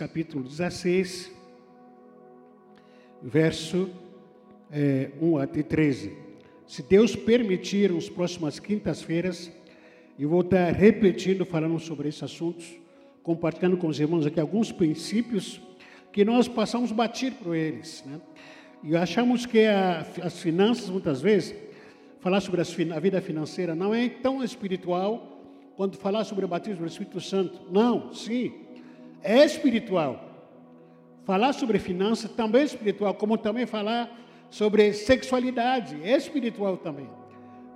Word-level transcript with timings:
capítulo 0.00 0.42
16, 0.42 1.30
verso 3.22 3.90
é, 4.72 5.10
1 5.20 5.36
até 5.36 5.62
13. 5.62 6.16
Se 6.66 6.82
Deus 6.82 7.14
permitir, 7.14 7.92
nas 7.92 8.08
próximas 8.08 8.58
quintas-feiras, 8.58 9.52
eu 10.18 10.26
vou 10.26 10.40
estar 10.40 10.72
repetindo, 10.72 11.44
falando 11.44 11.78
sobre 11.78 12.08
esses 12.08 12.22
assuntos, 12.22 12.74
compartilhando 13.22 13.76
com 13.76 13.88
os 13.88 14.00
irmãos 14.00 14.24
aqui 14.24 14.40
alguns 14.40 14.72
princípios 14.72 15.60
que 16.10 16.24
nós 16.24 16.48
passamos 16.48 16.92
batir 16.92 17.34
por 17.34 17.54
eles. 17.54 18.02
Né? 18.06 18.22
E 18.82 18.96
achamos 18.96 19.44
que 19.44 19.66
a, 19.66 20.06
as 20.22 20.40
finanças, 20.40 20.88
muitas 20.88 21.20
vezes, 21.20 21.54
falar 22.20 22.40
sobre 22.40 22.62
as, 22.62 22.74
a 22.90 23.00
vida 23.00 23.20
financeira 23.20 23.74
não 23.74 23.94
é 23.94 24.08
tão 24.08 24.42
espiritual 24.42 25.42
quanto 25.76 25.98
falar 25.98 26.24
sobre 26.24 26.46
o 26.46 26.48
batismo 26.48 26.86
do 26.86 26.86
Espírito 26.86 27.20
Santo. 27.20 27.70
Não, 27.70 28.14
sim, 28.14 28.69
é 29.22 29.44
espiritual. 29.44 30.28
Falar 31.24 31.52
sobre 31.52 31.78
finanças 31.78 32.30
também 32.30 32.62
é 32.62 32.64
espiritual, 32.64 33.14
como 33.14 33.38
também 33.38 33.66
falar 33.66 34.10
sobre 34.50 34.92
sexualidade, 34.92 35.96
é 36.02 36.16
espiritual 36.16 36.76
também. 36.76 37.08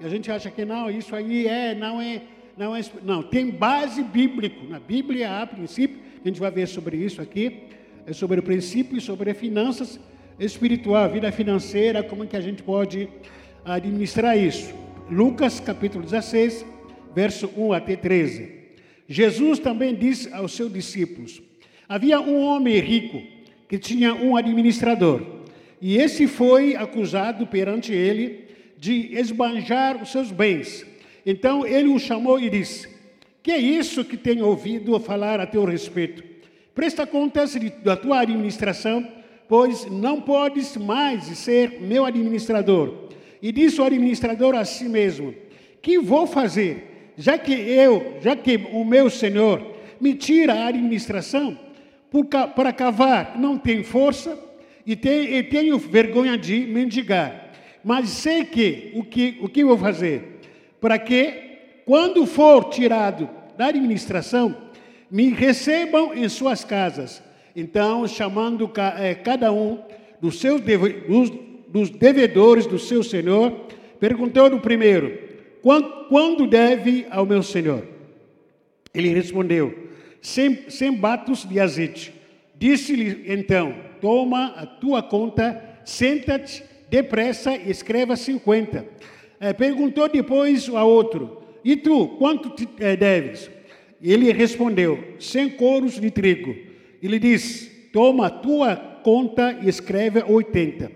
E 0.01 0.05
a 0.05 0.09
gente 0.09 0.31
acha 0.31 0.51
que 0.51 0.65
não, 0.65 0.91
isso 0.91 1.15
aí 1.15 1.47
é, 1.47 1.75
não 1.75 2.01
é, 2.01 2.23
não 2.57 2.75
é, 2.75 2.81
não, 3.03 3.23
tem 3.23 3.51
base 3.51 4.03
bíblico. 4.03 4.67
Na 4.67 4.81
Bíblia 4.81 5.41
há 5.41 5.47
princípio, 5.47 6.01
a 6.23 6.27
gente 6.27 6.41
vai 6.41 6.51
ver 6.51 6.67
sobre 6.67 6.97
isso 6.97 7.23
aqui, 7.23 7.69
é 8.07 8.13
sobre 8.13 8.41
o 8.41 8.43
princípio 8.43 8.99
e 8.99 9.01
sobre 9.01 9.33
finanças 9.35 10.01
espiritual, 10.39 11.09
vida 11.09 11.31
financeira, 11.31 12.03
como 12.03 12.25
é 12.25 12.27
que 12.27 12.37
a 12.37 12.41
gente 12.41 12.63
pode 12.63 13.09
administrar 13.65 14.37
isso. 14.37 14.75
Lucas 15.11 15.61
capítulo 15.61 16.03
16, 16.03 16.67
verso 17.15 17.49
1 17.57 17.73
até 17.73 17.95
13. 17.95 18.54
Jesus 19.09 19.59
também 19.59 19.95
disse 19.95 20.33
aos 20.33 20.53
seus 20.53 20.73
discípulos: 20.73 21.43
Havia 21.89 22.21
um 22.21 22.41
homem 22.41 22.79
rico 22.79 23.23
que 23.69 23.79
tinha 23.79 24.15
um 24.15 24.37
administrador 24.37 25.35
e 25.87 25.99
esse 25.99 26.27
foi 26.27 26.75
acusado 26.75 27.47
perante 27.47 27.93
ele 27.93 28.45
de 28.79 29.15
esbanjar 29.19 30.03
os 30.03 30.11
seus 30.11 30.31
bens. 30.31 30.83
Então 31.27 31.67
ele 31.67 31.89
o 31.89 31.99
chamou 31.99 32.41
e 32.41 32.49
disse: 32.49 32.89
Que 33.43 33.51
é 33.51 33.59
isso 33.59 34.03
que 34.03 34.17
tenho 34.17 34.47
ouvido 34.47 34.99
falar 34.99 35.41
a 35.41 35.47
teu 35.47 35.63
respeito? 35.67 36.25
Presta 36.75 37.07
contas 37.07 37.55
da 37.83 37.95
tua 37.97 38.21
administração, 38.21 39.07
pois 39.47 39.85
não 39.85 40.23
podes 40.23 40.75
mais 40.75 41.25
ser 41.37 41.83
meu 41.83 42.07
administrador. 42.07 43.11
E 43.43 43.53
disse 43.53 43.79
o 43.79 43.85
administrador 43.85 44.55
a 44.55 44.65
si 44.65 44.89
mesmo: 44.89 45.35
Que 45.83 45.99
vou 45.99 46.27
fazer? 46.27 46.94
Já 47.17 47.39
que 47.39 47.53
eu, 47.53 48.19
já 48.21 48.35
que 48.35 48.57
o 48.73 48.85
meu 48.85 49.09
senhor 49.09 49.63
me 50.01 50.15
tira 50.15 50.55
a 50.55 50.67
administração, 50.67 51.59
para 52.55 52.73
cavar 52.73 53.39
não 53.39 53.59
tem 53.59 53.83
força, 53.83 54.39
e, 54.87 54.93
e 54.93 55.43
tenho 55.43 55.79
vergonha 55.79 56.37
de 56.37 56.61
mendigar. 56.67 57.53
Mas 57.83 58.11
sei 58.11 58.45
que 58.45 58.93
o 58.95 59.03
que, 59.03 59.39
o 59.41 59.49
que 59.49 59.65
vou 59.65 59.79
fazer? 59.79 60.41
Para 60.81 60.99
que, 60.99 61.83
quando 61.85 62.27
for 62.27 62.65
tirado 62.65 63.29
da 63.57 63.67
administração, 63.67 64.57
me 65.11 65.31
recebam 65.31 66.15
em 66.15 66.29
suas 66.29 66.65
casas. 66.65 67.23
Então, 67.55 68.07
chamando 68.07 68.71
eh, 68.99 69.15
cada 69.15 69.53
um 69.53 69.79
dos 70.21 70.41
seus 70.41 70.61
dos, 70.61 71.31
dos 71.69 71.91
devedores 71.91 72.67
do 72.67 72.79
seu 72.79 73.03
senhor, 73.03 73.67
perguntou 74.01 74.51
no 74.51 74.61
primeiro: 74.61 75.19
quando, 75.65 76.47
deve 76.47 77.07
ao 77.11 77.25
meu 77.25 77.43
senhor? 77.43 77.87
Ele 78.93 79.09
respondeu: 79.09 79.89
sem, 80.21 80.69
sem 80.69 80.93
batos 80.93 81.45
de 81.49 81.59
azeite. 81.59 82.13
Disse-lhe 82.55 83.25
então: 83.33 83.75
toma 84.01 84.49
a 84.57 84.67
tua 84.67 85.03
conta, 85.03 85.81
senta-te 85.85 86.63
depressa 86.91 87.57
e 87.57 87.71
escreva 87.71 88.15
50. 88.15 88.87
É, 89.41 89.53
perguntou 89.55 90.09
depois 90.09 90.69
a 90.69 90.85
outro, 90.85 91.43
e 91.65 91.77
tu, 91.77 92.09
quanto 92.19 92.51
te 92.51 92.69
é, 92.79 92.95
deves? 92.95 93.51
Ele 94.03 94.31
respondeu, 94.33 95.03
100 95.19 95.51
coros 95.51 95.99
de 95.99 96.11
trigo. 96.11 96.55
Ele 97.03 97.19
disse, 97.19 97.71
toma 97.91 98.27
a 98.27 98.31
tua 98.31 98.77
conta 99.03 99.59
e 99.63 99.69
escreve 99.69 100.23
80. 100.23 100.93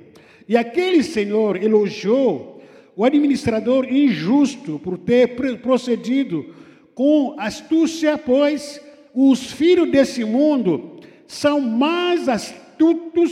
E 0.47 0.57
aquele 0.57 1.03
senhor 1.03 1.63
elogiou 1.63 2.58
o 2.99 3.05
administrador 3.05 3.87
injusto 3.89 4.81
por 4.81 4.99
ter 4.99 5.37
procedido 5.63 6.53
com 6.97 7.37
astúcia, 7.39 8.19
pois 8.19 8.81
os 9.15 9.53
filhos 9.53 9.89
desse 9.89 10.25
mundo 10.25 10.99
são 11.25 11.61
mais 11.61 12.29
astutos 12.29 13.31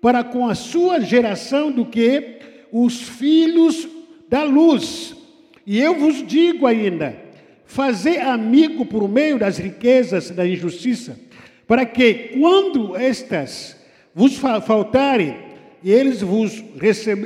para 0.00 0.22
com 0.22 0.46
a 0.46 0.54
sua 0.54 1.00
geração 1.00 1.72
do 1.72 1.84
que 1.84 2.38
os 2.70 3.02
filhos 3.02 3.88
da 4.28 4.44
luz. 4.44 5.16
E 5.66 5.80
eu 5.80 5.96
vos 5.96 6.24
digo 6.24 6.64
ainda: 6.64 7.16
fazer 7.64 8.20
amigo 8.20 8.86
por 8.86 9.08
meio 9.08 9.36
das 9.36 9.58
riquezas 9.58 10.30
da 10.30 10.46
injustiça, 10.46 11.18
para 11.66 11.84
que, 11.84 12.38
quando 12.38 12.94
estas 12.94 13.76
vos 14.14 14.36
faltarem, 14.36 15.36
eles 15.84 16.22
vos 16.22 16.62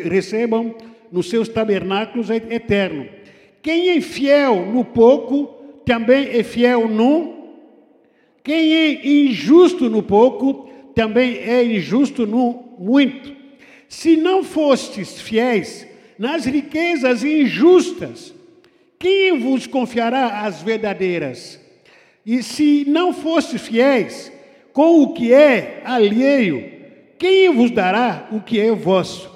recebam 0.08 0.74
nos 1.10 1.28
seus 1.28 1.48
tabernáculos 1.48 2.30
eternos. 2.30 3.08
Quem 3.62 3.90
é 3.90 4.00
fiel 4.00 4.66
no 4.66 4.84
pouco, 4.84 5.46
também 5.84 6.28
é 6.36 6.42
fiel 6.42 6.88
no. 6.88 7.34
Quem 8.42 8.74
é 8.74 9.06
injusto 9.06 9.90
no 9.90 10.02
pouco, 10.02 10.70
também 10.94 11.36
é 11.38 11.64
injusto 11.64 12.26
no 12.26 12.64
muito. 12.78 13.34
Se 13.88 14.16
não 14.16 14.42
fostes 14.42 15.20
fiéis 15.20 15.86
nas 16.18 16.44
riquezas 16.44 17.22
injustas, 17.22 18.34
quem 18.98 19.38
vos 19.38 19.66
confiará 19.66 20.42
as 20.42 20.62
verdadeiras? 20.62 21.60
E 22.24 22.42
se 22.42 22.84
não 22.88 23.12
fostes 23.12 23.62
fiéis 23.62 24.32
com 24.72 25.02
o 25.02 25.12
que 25.12 25.32
é 25.32 25.82
alheio, 25.84 26.72
quem 27.18 27.52
vos 27.52 27.70
dará 27.70 28.28
o 28.32 28.40
que 28.40 28.58
é 28.58 28.72
vosso? 28.72 29.35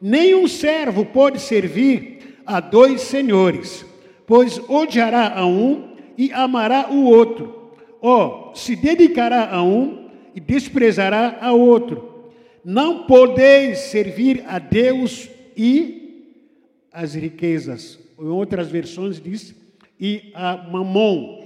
Nenhum 0.00 0.46
servo 0.46 1.04
pode 1.04 1.40
servir 1.40 2.40
a 2.46 2.60
dois 2.60 3.02
senhores, 3.02 3.84
pois 4.26 4.58
odiará 4.68 5.36
a 5.36 5.44
um 5.46 5.96
e 6.16 6.32
amará 6.32 6.90
o 6.90 7.04
outro, 7.04 7.72
ou 8.00 8.54
se 8.54 8.76
dedicará 8.76 9.50
a 9.50 9.62
um 9.62 10.08
e 10.34 10.40
desprezará 10.40 11.38
a 11.40 11.52
outro. 11.52 12.32
Não 12.64 13.06
podeis 13.06 13.78
servir 13.78 14.44
a 14.46 14.58
Deus 14.58 15.28
e 15.56 16.36
as 16.92 17.14
riquezas. 17.14 17.98
Em 18.18 18.26
outras 18.26 18.68
versões 18.68 19.20
diz 19.20 19.54
e 19.98 20.30
a 20.34 20.56
mamon. 20.56 21.38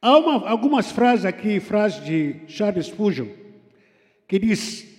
Há 0.00 0.18
uma, 0.18 0.48
algumas 0.48 0.92
frases 0.92 1.24
aqui, 1.24 1.60
frases 1.60 2.04
de 2.04 2.40
Charles 2.46 2.86
Spurgeon, 2.86 3.28
que 4.28 4.38
diz: 4.38 4.93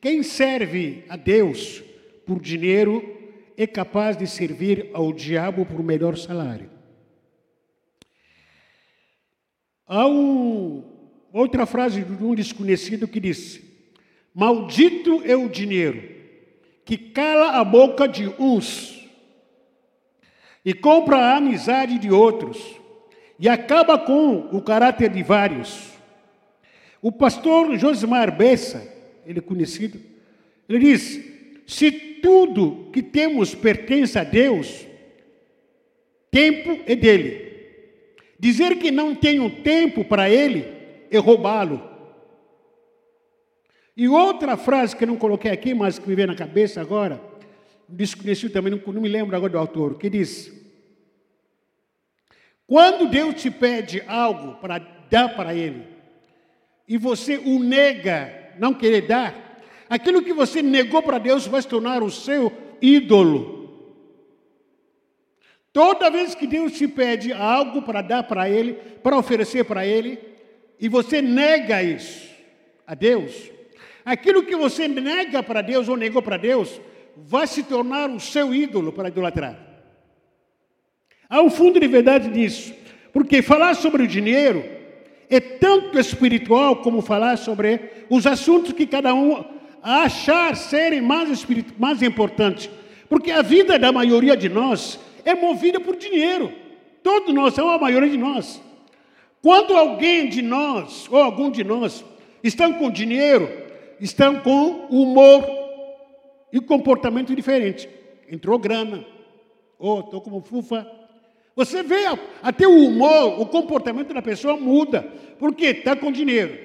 quem 0.00 0.22
serve 0.22 1.04
a 1.08 1.16
Deus 1.16 1.82
por 2.26 2.40
dinheiro 2.40 3.16
é 3.56 3.66
capaz 3.66 4.16
de 4.16 4.26
servir 4.26 4.90
ao 4.92 5.12
diabo 5.12 5.66
por 5.66 5.82
melhor 5.82 6.16
salário. 6.16 6.70
Há 9.86 10.06
um, 10.06 10.84
outra 11.32 11.66
frase 11.66 12.02
de 12.02 12.24
um 12.24 12.34
desconhecido 12.34 13.08
que 13.08 13.18
disse: 13.18 13.64
Maldito 14.34 15.22
é 15.24 15.34
o 15.34 15.48
dinheiro 15.48 16.16
que 16.84 16.96
cala 16.96 17.58
a 17.58 17.64
boca 17.64 18.06
de 18.06 18.28
uns 18.38 19.06
e 20.64 20.72
compra 20.72 21.16
a 21.16 21.36
amizade 21.36 21.98
de 21.98 22.10
outros 22.10 22.58
e 23.38 23.48
acaba 23.48 23.98
com 23.98 24.48
o 24.52 24.62
caráter 24.62 25.10
de 25.10 25.22
vários. 25.22 25.92
O 27.00 27.12
pastor 27.12 27.76
Josimar 27.76 28.36
Bessa, 28.36 28.97
ele 29.28 29.40
é 29.40 29.42
conhecido, 29.42 30.00
ele 30.66 30.78
diz: 30.78 31.20
se 31.66 31.92
tudo 31.92 32.90
que 32.90 33.02
temos 33.02 33.54
pertence 33.54 34.18
a 34.18 34.24
Deus, 34.24 34.86
tempo 36.30 36.82
é 36.86 36.96
dele. 36.96 37.46
Dizer 38.40 38.78
que 38.78 38.90
não 38.90 39.14
tenho 39.14 39.50
tempo 39.62 40.02
para 40.02 40.30
ele 40.30 40.64
é 41.10 41.18
roubá-lo. 41.18 41.86
E 43.94 44.08
outra 44.08 44.56
frase 44.56 44.96
que 44.96 45.04
eu 45.04 45.08
não 45.08 45.16
coloquei 45.16 45.50
aqui, 45.50 45.74
mas 45.74 45.98
que 45.98 46.08
me 46.08 46.14
veio 46.14 46.28
na 46.28 46.34
cabeça 46.34 46.80
agora, 46.80 47.20
desconhecido 47.86 48.52
também, 48.52 48.72
não, 48.72 48.92
não 48.94 49.02
me 49.02 49.08
lembro 49.08 49.36
agora 49.36 49.52
do 49.52 49.58
autor, 49.58 49.98
que 49.98 50.08
diz: 50.08 50.50
Quando 52.66 53.10
Deus 53.10 53.34
te 53.34 53.50
pede 53.50 54.02
algo 54.06 54.54
para 54.54 54.78
dar 55.10 55.36
para 55.36 55.54
Ele, 55.54 55.84
e 56.86 56.96
você 56.96 57.36
o 57.36 57.58
nega, 57.58 58.37
não 58.58 58.74
querer 58.74 59.02
dar, 59.02 59.60
aquilo 59.88 60.22
que 60.22 60.32
você 60.32 60.62
negou 60.62 61.02
para 61.02 61.18
Deus 61.18 61.46
vai 61.46 61.62
se 61.62 61.68
tornar 61.68 62.02
o 62.02 62.10
seu 62.10 62.52
ídolo. 62.80 63.58
Toda 65.72 66.10
vez 66.10 66.34
que 66.34 66.46
Deus 66.46 66.72
te 66.72 66.88
pede 66.88 67.32
algo 67.32 67.82
para 67.82 68.02
dar 68.02 68.22
para 68.24 68.48
Ele, 68.48 68.74
para 69.02 69.18
oferecer 69.18 69.64
para 69.64 69.86
Ele, 69.86 70.18
e 70.80 70.88
você 70.88 71.20
nega 71.20 71.82
isso 71.82 72.28
a 72.86 72.94
Deus, 72.94 73.50
aquilo 74.04 74.42
que 74.42 74.56
você 74.56 74.88
nega 74.88 75.42
para 75.42 75.60
Deus 75.60 75.88
ou 75.88 75.96
negou 75.96 76.22
para 76.22 76.36
Deus, 76.36 76.80
vai 77.16 77.46
se 77.46 77.62
tornar 77.62 78.10
o 78.10 78.20
seu 78.20 78.54
ídolo 78.54 78.92
para 78.92 79.08
idolatrar. 79.08 79.58
Há 81.28 81.42
um 81.42 81.50
fundo 81.50 81.78
de 81.78 81.86
verdade 81.86 82.28
nisso, 82.28 82.74
porque 83.12 83.42
falar 83.42 83.74
sobre 83.74 84.04
o 84.04 84.06
dinheiro 84.06 84.77
é 85.30 85.40
tanto 85.40 85.98
espiritual 85.98 86.76
como 86.76 87.02
falar 87.02 87.36
sobre 87.36 87.80
os 88.08 88.26
assuntos 88.26 88.72
que 88.72 88.86
cada 88.86 89.14
um 89.14 89.44
achar 89.82 90.56
serem 90.56 91.00
mais, 91.00 91.46
mais 91.78 92.02
importantes. 92.02 92.70
Porque 93.08 93.30
a 93.30 93.42
vida 93.42 93.78
da 93.78 93.92
maioria 93.92 94.36
de 94.36 94.48
nós 94.48 94.98
é 95.24 95.34
movida 95.34 95.80
por 95.80 95.96
dinheiro. 95.96 96.52
Todos 97.02 97.32
nós, 97.34 97.56
ou 97.58 97.70
a 97.70 97.78
maioria 97.78 98.10
de 98.10 98.18
nós. 98.18 98.60
Quando 99.42 99.76
alguém 99.76 100.28
de 100.28 100.42
nós, 100.42 101.06
ou 101.10 101.18
algum 101.18 101.50
de 101.50 101.62
nós, 101.62 102.04
estão 102.42 102.72
com 102.74 102.90
dinheiro, 102.90 103.48
estão 104.00 104.40
com 104.40 104.86
humor 104.90 105.44
e 106.52 106.60
comportamento 106.60 107.34
diferente. 107.34 107.88
Entrou 108.30 108.58
grana, 108.58 109.04
ou 109.78 109.98
oh, 109.98 110.00
estou 110.00 110.20
como 110.20 110.40
fufa. 110.40 110.86
Você 111.58 111.82
vê 111.82 112.04
até 112.40 112.68
o 112.68 112.84
humor, 112.86 113.40
o 113.40 113.44
comportamento 113.44 114.14
da 114.14 114.22
pessoa 114.22 114.56
muda, 114.56 115.02
porque 115.40 115.66
está 115.66 115.96
com 115.96 116.12
dinheiro. 116.12 116.56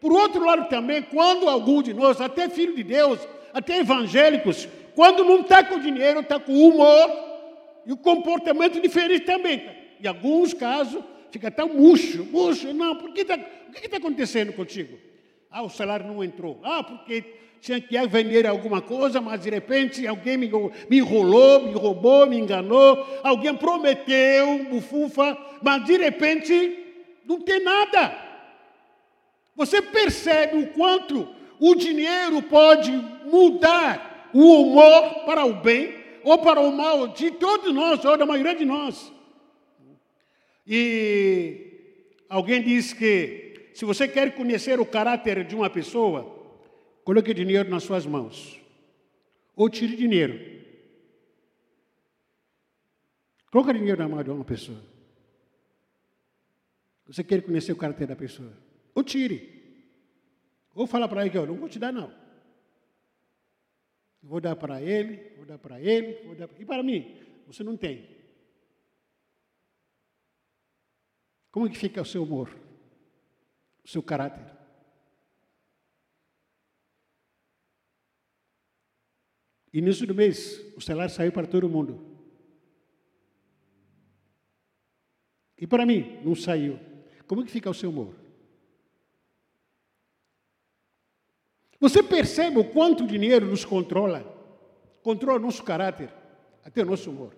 Por 0.00 0.10
outro 0.12 0.42
lado 0.42 0.66
também, 0.66 1.02
quando 1.02 1.46
algum 1.46 1.82
de 1.82 1.92
nós, 1.92 2.22
até 2.22 2.48
filho 2.48 2.74
de 2.74 2.82
Deus, 2.82 3.20
até 3.52 3.80
evangélicos, 3.80 4.66
quando 4.94 5.24
não 5.24 5.40
está 5.40 5.62
com 5.62 5.78
dinheiro, 5.78 6.20
está 6.20 6.40
com 6.40 6.54
humor 6.54 7.10
e 7.84 7.92
o 7.92 7.98
comportamento 7.98 8.80
diferente 8.80 9.26
também. 9.26 9.62
Em 10.02 10.06
alguns 10.06 10.54
casos, 10.54 11.04
fica 11.30 11.50
tão 11.50 11.68
murcho, 11.68 12.24
murcho. 12.24 12.72
Não, 12.72 12.96
por 12.96 13.12
que 13.12 13.20
está, 13.20 13.34
o 13.68 13.72
que 13.72 13.84
está 13.84 13.98
acontecendo 13.98 14.54
contigo? 14.54 14.98
Ah, 15.50 15.62
o 15.62 15.68
salário 15.68 16.06
não 16.06 16.24
entrou. 16.24 16.58
Ah, 16.64 16.82
porque 16.82 17.24
tinha 17.60 17.80
que 17.80 18.06
vender 18.06 18.46
alguma 18.46 18.80
coisa, 18.80 19.20
mas 19.20 19.42
de 19.42 19.50
repente 19.50 20.06
alguém 20.06 20.36
me, 20.36 20.50
me 20.88 20.98
enrolou, 20.98 21.68
me 21.68 21.72
roubou, 21.74 22.26
me 22.26 22.38
enganou, 22.38 23.06
alguém 23.22 23.54
prometeu, 23.54 24.64
bufufa, 24.64 25.36
mas 25.62 25.84
de 25.84 25.96
repente 25.98 26.78
não 27.26 27.40
tem 27.40 27.62
nada. 27.62 28.18
Você 29.54 29.82
percebe 29.82 30.56
o 30.56 30.66
quanto 30.68 31.28
o 31.58 31.74
dinheiro 31.74 32.40
pode 32.42 32.90
mudar 33.26 34.30
o 34.32 34.62
humor 34.62 35.24
para 35.26 35.44
o 35.44 35.52
bem 35.54 36.00
ou 36.24 36.38
para 36.38 36.60
o 36.60 36.72
mal 36.72 37.08
de 37.08 37.30
todos 37.32 37.72
nós, 37.74 38.04
ou 38.04 38.16
da 38.16 38.26
maioria 38.26 38.54
de 38.54 38.64
nós. 38.64 39.12
E 40.66 41.96
alguém 42.28 42.62
diz 42.62 42.92
que 42.92 43.70
se 43.74 43.84
você 43.84 44.06
quer 44.06 44.34
conhecer 44.34 44.80
o 44.80 44.86
caráter 44.86 45.44
de 45.44 45.54
uma 45.54 45.68
pessoa, 45.68 46.39
coloque 47.04 47.34
dinheiro 47.34 47.68
nas 47.68 47.84
suas 47.84 48.06
mãos. 48.06 48.60
Ou 49.56 49.68
tire 49.68 49.96
dinheiro. 49.96 50.38
Coloque 53.50 53.72
dinheiro 53.72 53.98
na 54.00 54.08
mão 54.08 54.22
de 54.22 54.30
uma 54.30 54.44
pessoa. 54.44 54.80
Você 57.06 57.24
quer 57.24 57.42
conhecer 57.42 57.72
o 57.72 57.76
caráter 57.76 58.06
da 58.06 58.14
pessoa. 58.14 58.52
Ou 58.94 59.02
tire. 59.02 59.60
Ou 60.74 60.86
fala 60.86 61.08
para 61.08 61.22
ele 61.22 61.30
que 61.30 61.38
eu 61.38 61.46
não 61.46 61.56
vou 61.56 61.68
te 61.68 61.78
dar, 61.78 61.92
não. 61.92 62.14
Vou 64.22 64.40
dar 64.40 64.54
para 64.54 64.80
ele, 64.80 65.34
vou 65.36 65.44
dar 65.44 65.58
para 65.58 65.80
ele, 65.80 66.22
vou 66.24 66.34
dar 66.34 66.48
E 66.58 66.64
para 66.64 66.82
mim, 66.82 67.16
você 67.46 67.64
não 67.64 67.76
tem. 67.76 68.08
Como 71.50 71.66
é 71.66 71.70
que 71.70 71.76
fica 71.76 72.00
o 72.00 72.04
seu 72.04 72.22
humor? 72.22 72.56
O 73.84 73.88
seu 73.88 74.02
caráter? 74.02 74.59
Início 79.72 80.06
do 80.06 80.14
mês, 80.14 80.60
o 80.76 80.80
salário 80.80 81.14
saiu 81.14 81.30
para 81.30 81.46
todo 81.46 81.68
mundo. 81.68 82.10
E 85.58 85.66
para 85.66 85.86
mim, 85.86 86.18
não 86.24 86.34
saiu. 86.34 86.78
Como 87.26 87.42
é 87.42 87.44
que 87.44 87.50
fica 87.50 87.70
o 87.70 87.74
seu 87.74 87.90
humor? 87.90 88.14
Você 91.78 92.02
percebe 92.02 92.58
o 92.58 92.64
quanto 92.64 93.04
o 93.04 93.06
dinheiro 93.06 93.46
nos 93.46 93.64
controla? 93.64 94.24
Controla 95.02 95.38
o 95.38 95.42
nosso 95.42 95.62
caráter, 95.62 96.12
até 96.64 96.82
o 96.82 96.86
nosso 96.86 97.10
humor. 97.10 97.34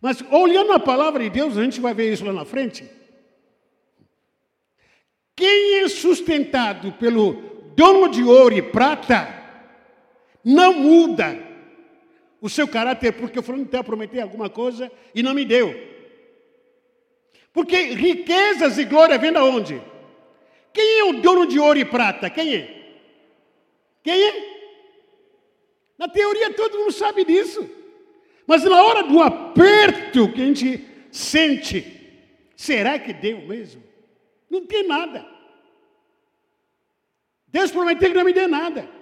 Mas 0.00 0.22
olhando 0.30 0.72
a 0.72 0.78
palavra 0.78 1.22
de 1.24 1.30
Deus, 1.30 1.56
a 1.56 1.64
gente 1.64 1.80
vai 1.80 1.94
ver 1.94 2.12
isso 2.12 2.24
lá 2.24 2.32
na 2.32 2.44
frente. 2.44 2.88
Quem 5.34 5.80
é 5.80 5.88
sustentado 5.88 6.92
pelo 6.92 7.32
dono 7.74 8.08
de 8.08 8.22
ouro 8.22 8.54
e 8.54 8.62
prata, 8.62 9.37
não 10.48 10.72
muda 10.72 11.38
o 12.40 12.48
seu 12.48 12.66
caráter, 12.66 13.12
porque 13.12 13.38
o 13.38 13.42
fulano 13.42 13.64
está 13.64 13.84
prometer 13.84 14.20
alguma 14.20 14.48
coisa 14.48 14.90
e 15.14 15.22
não 15.22 15.34
me 15.34 15.44
deu. 15.44 15.74
Porque 17.52 17.76
riquezas 17.92 18.78
e 18.78 18.86
glória 18.86 19.18
vêm 19.18 19.30
da 19.30 19.44
onde? 19.44 19.82
Quem 20.72 21.00
é 21.00 21.04
o 21.04 21.20
dono 21.20 21.46
de 21.46 21.58
ouro 21.58 21.78
e 21.78 21.84
prata? 21.84 22.30
Quem 22.30 22.54
é? 22.54 22.94
Quem 24.02 24.22
é? 24.22 24.58
Na 25.98 26.08
teoria 26.08 26.54
todo 26.54 26.78
mundo 26.78 26.92
sabe 26.92 27.26
disso. 27.26 27.68
Mas 28.46 28.64
na 28.64 28.82
hora 28.82 29.02
do 29.02 29.20
aperto 29.20 30.32
que 30.32 30.40
a 30.40 30.46
gente 30.46 30.88
sente, 31.10 31.84
será 32.56 32.98
que 32.98 33.12
deu 33.12 33.42
mesmo? 33.42 33.82
Não 34.48 34.64
tem 34.64 34.86
nada. 34.86 35.26
Deus 37.48 37.70
prometeu 37.70 38.08
que 38.08 38.16
não 38.16 38.24
me 38.24 38.32
deu 38.32 38.48
nada. 38.48 38.97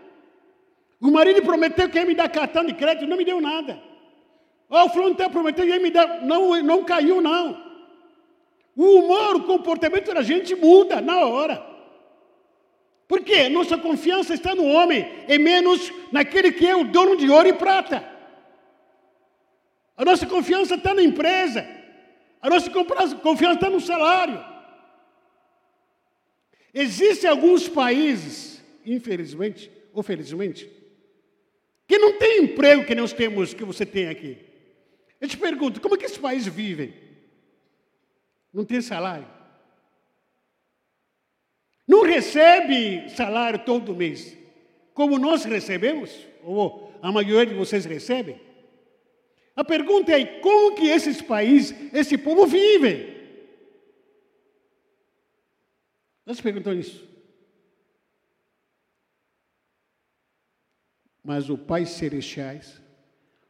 O 1.00 1.10
marido 1.10 1.42
prometeu 1.42 1.88
que 1.88 1.98
ia 1.98 2.06
me 2.06 2.14
dar 2.14 2.28
cartão 2.28 2.64
de 2.64 2.74
crédito, 2.74 3.06
não 3.06 3.16
me 3.16 3.24
deu 3.24 3.40
nada. 3.40 3.82
Oh, 4.68 4.84
o 4.84 4.88
fulano 4.88 5.14
prometeu 5.14 5.64
que 5.64 5.70
ia 5.70 5.80
me 5.80 5.90
dar, 5.90 6.22
não, 6.22 6.60
não 6.62 6.84
caiu 6.84 7.20
não. 7.20 7.64
O 8.74 9.00
humor, 9.00 9.36
o 9.36 9.44
comportamento 9.44 10.12
da 10.12 10.22
gente 10.22 10.54
muda 10.54 11.00
na 11.00 11.24
hora. 11.26 11.64
Por 13.06 13.22
quê? 13.22 13.48
Nossa 13.48 13.78
confiança 13.78 14.34
está 14.34 14.54
no 14.54 14.64
homem 14.64 15.06
e 15.28 15.38
menos 15.38 15.92
naquele 16.10 16.50
que 16.50 16.66
é 16.66 16.74
o 16.74 16.84
dono 16.84 17.16
de 17.16 17.30
ouro 17.30 17.48
e 17.48 17.52
prata. 17.52 18.04
A 19.96 20.04
nossa 20.04 20.26
confiança 20.26 20.74
está 20.74 20.92
na 20.92 21.02
empresa. 21.02 21.66
A 22.42 22.50
nossa 22.50 22.68
confiança 22.70 23.54
está 23.54 23.70
no 23.70 23.80
salário. 23.80 24.44
Existem 26.74 27.30
alguns 27.30 27.68
países, 27.68 28.62
infelizmente 28.84 29.70
ou 29.96 30.02
felizmente, 30.02 30.70
que 31.86 31.98
não 31.98 32.18
tem 32.18 32.42
emprego 32.42 32.84
que 32.84 32.94
nós 32.94 33.12
temos, 33.12 33.54
que 33.54 33.64
você 33.64 33.86
tem 33.86 34.08
aqui. 34.08 34.38
Eu 35.20 35.28
te 35.28 35.36
pergunto, 35.36 35.80
como 35.80 35.94
é 35.94 35.98
que 35.98 36.04
esses 36.04 36.18
países 36.18 36.52
vivem? 36.52 37.06
não 38.56 38.64
tem 38.64 38.80
salário. 38.80 39.28
Não 41.86 42.02
recebe 42.02 43.10
salário 43.10 43.58
todo 43.66 43.94
mês, 43.94 44.34
como 44.94 45.18
nós 45.18 45.44
recebemos, 45.44 46.10
ou 46.42 46.90
a 47.02 47.12
maioria 47.12 47.44
de 47.44 47.54
vocês 47.54 47.84
recebem. 47.84 48.40
A 49.54 49.62
pergunta 49.62 50.10
é: 50.10 50.24
como 50.40 50.74
que 50.74 50.86
esses 50.86 51.20
países, 51.20 51.76
esse 51.92 52.16
povo 52.16 52.46
vive? 52.46 53.14
Nós 56.24 56.40
perguntamos 56.40 56.86
isso. 56.86 57.15
Mas 61.26 61.50
o 61.50 61.58
Pai 61.58 61.84
Celestiais 61.84 62.80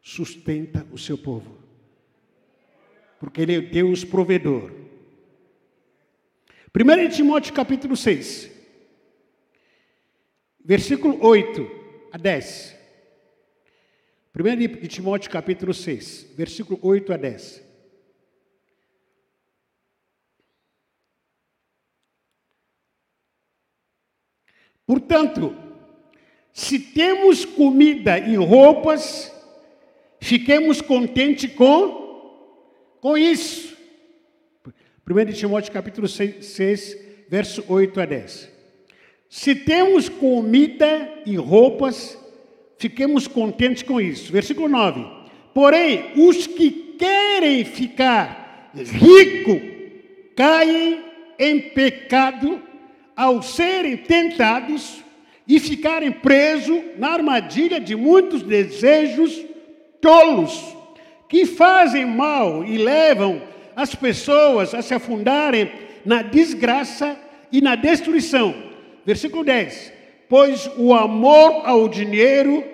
sustenta 0.01 0.87
o 0.91 0.97
seu 0.97 1.19
povo. 1.19 1.59
Porque 3.21 3.43
Ele 3.43 3.55
é 3.55 3.61
Deus 3.61 4.03
provedor. 4.03 4.73
1 6.75 7.09
Timóteo 7.11 7.53
capítulo 7.53 7.95
6, 7.95 8.51
versículo 10.65 11.23
8 11.23 11.71
a 12.13 12.17
10. 12.17 12.77
1 14.35 14.89
Timóteo 14.89 15.31
capítulo 15.31 15.75
6, 15.75 16.33
versículo 16.35 16.79
8 16.81 17.13
a 17.13 17.17
10. 17.19 17.63
Portanto, 24.87 25.66
se 26.57 26.79
temos 26.79 27.45
comida 27.45 28.19
e 28.19 28.35
roupas, 28.35 29.31
fiquemos 30.19 30.81
contentes 30.81 31.53
com, 31.53 32.97
com 32.99 33.19
isso. 33.19 33.77
1 35.07 35.33
Timóteo 35.35 35.71
capítulo 35.71 36.09
6, 36.09 36.47
6, 36.47 36.99
verso 37.29 37.63
8 37.69 38.01
a 38.01 38.07
10. 38.07 38.51
Se 39.29 39.55
temos 39.55 40.09
comida 40.09 41.21
e 41.27 41.37
roupas, 41.37 42.19
fiquemos 42.79 43.29
contentes 43.29 43.83
com 43.83 44.01
isso. 44.01 44.33
Versículo 44.33 44.67
9. 44.67 45.05
Porém, 45.53 46.13
os 46.17 46.47
que 46.47 46.71
querem 46.99 47.67
ficar 47.67 48.73
rico 48.75 49.61
caem 50.35 51.05
em 51.39 51.61
pecado 51.61 52.63
ao 53.15 53.43
serem 53.43 53.99
tentados 53.99 55.05
e 55.47 55.61
ficarem 55.61 56.11
presos 56.11 56.81
na 56.99 57.11
armadilha 57.11 57.79
de 57.79 57.95
muitos 57.95 58.43
desejos 58.43 59.45
tolos 60.01 60.77
que 61.29 61.47
fazem 61.47 62.05
mal 62.05 62.65
e 62.65 62.77
levam 62.77 63.43
as 63.75 63.95
pessoas 63.95 64.75
a 64.75 64.83
se 64.83 64.95
afundarem 64.95 65.71
na 66.05 66.23
desgraça 66.23 67.17
e 67.53 67.61
na 67.61 67.75
destruição. 67.75 68.55
Versículo 69.05 69.45
10: 69.45 69.93
Pois 70.29 70.71
o 70.77 70.95
amor 70.95 71.63
ao 71.65 71.89
dinheiro 71.89 72.65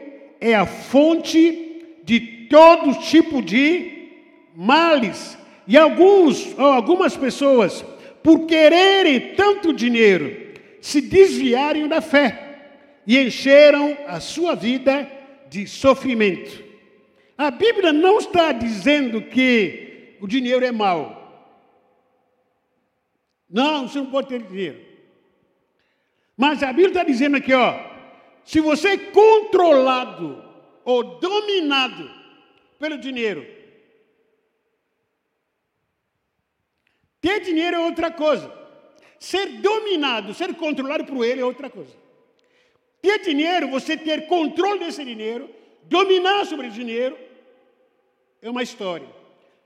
é 0.41 0.55
a 0.55 0.67
fonte 0.67 1.85
de 2.05 2.21
todo 2.49 2.99
tipo 3.01 3.43
de 3.43 4.09
males. 4.55 5.37
E 5.67 5.77
alguns, 5.79 6.59
ou 6.59 6.67
algumas 6.67 7.17
pessoas, 7.17 7.85
por 8.23 8.47
quererem 8.47 9.35
tanto 9.37 9.73
dinheiro, 9.73 10.37
se 10.81 11.01
desviaram 11.01 11.87
da 11.87 12.01
fé 12.01 12.42
e 13.07 13.19
encheram 13.19 13.97
a 14.07 14.21
sua 14.21 14.55
vida 14.55 15.11
de 15.49 15.67
sofrimento. 15.67 16.63
A 17.37 17.51
Bíblia 17.51 17.93
não 17.93 18.19
está 18.19 18.53
dizendo 18.53 19.23
que 19.23 20.17
o 20.21 20.27
dinheiro 20.27 20.65
é 20.65 20.71
mau. 20.71 21.21
Não, 23.49 23.89
você 23.89 23.99
não 23.99 24.11
pode 24.11 24.29
ter 24.29 24.43
dinheiro. 24.43 24.81
Mas 26.37 26.63
a 26.63 26.69
Bíblia 26.69 26.89
está 26.89 27.05
dizendo 27.05 27.37
aqui, 27.37 27.53
ó, 27.53 27.79
se 28.45 28.61
você 28.61 28.89
é 28.89 28.97
controlado 28.97 30.43
ou 30.85 31.19
dominado 31.19 32.11
pelo 32.79 32.99
dinheiro, 32.99 33.47
ter 37.21 37.41
dinheiro 37.41 37.77
é 37.77 37.81
outra 37.81 38.11
coisa. 38.11 38.53
Ser 39.19 39.61
dominado, 39.61 40.35
ser 40.35 40.55
controlado 40.55 41.05
por 41.05 41.25
ele 41.25 41.41
é 41.41 41.45
outra 41.45 41.71
coisa. 41.71 42.02
Ter 43.03 43.19
dinheiro, 43.19 43.69
você 43.69 43.97
ter 43.97 44.27
controle 44.27 44.79
desse 44.79 45.05
dinheiro, 45.05 45.51
dominar 45.83 46.47
sobre 46.47 46.69
o 46.69 46.71
dinheiro, 46.71 47.19
é 48.41 48.49
uma 48.49 48.63
história. 48.63 49.09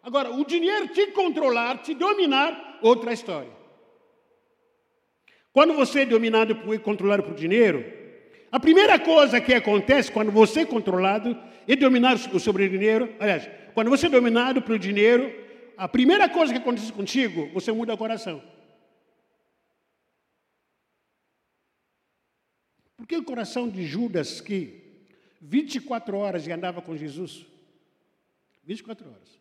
Agora, 0.02 0.30
o 0.30 0.44
dinheiro 0.44 0.88
te 0.88 1.08
controlar, 1.08 1.78
te 1.82 1.92
dominar, 1.92 2.78
outra 2.80 3.12
história. 3.12 3.50
Quando 5.52 5.74
você 5.74 6.00
é 6.00 6.06
dominado 6.06 6.56
e 6.72 6.78
controlado 6.78 7.22
por 7.22 7.34
dinheiro, 7.34 7.84
a 8.50 8.58
primeira 8.58 8.98
coisa 8.98 9.40
que 9.40 9.52
acontece 9.52 10.10
quando 10.10 10.30
você 10.30 10.60
é 10.60 10.66
controlado 10.66 11.36
e 11.68 11.76
dominado 11.76 12.40
sobre 12.40 12.64
o 12.64 12.68
dinheiro, 12.70 13.14
aliás, 13.20 13.48
quando 13.74 13.90
você 13.90 14.06
é 14.06 14.10
dominado 14.10 14.62
pelo 14.62 14.78
dinheiro, 14.78 15.32
a 15.76 15.86
primeira 15.86 16.28
coisa 16.28 16.52
que 16.52 16.58
acontece 16.58 16.92
contigo, 16.92 17.50
você 17.52 17.70
muda 17.72 17.92
o 17.92 17.98
coração. 17.98 18.42
Por 22.96 23.06
que 23.06 23.16
o 23.16 23.24
coração 23.24 23.68
de 23.68 23.84
Judas, 23.84 24.40
que 24.40 24.82
24 25.40 26.16
horas 26.16 26.48
andava 26.48 26.80
com 26.80 26.96
Jesus, 26.96 27.46
24 28.64 29.08
horas, 29.08 29.38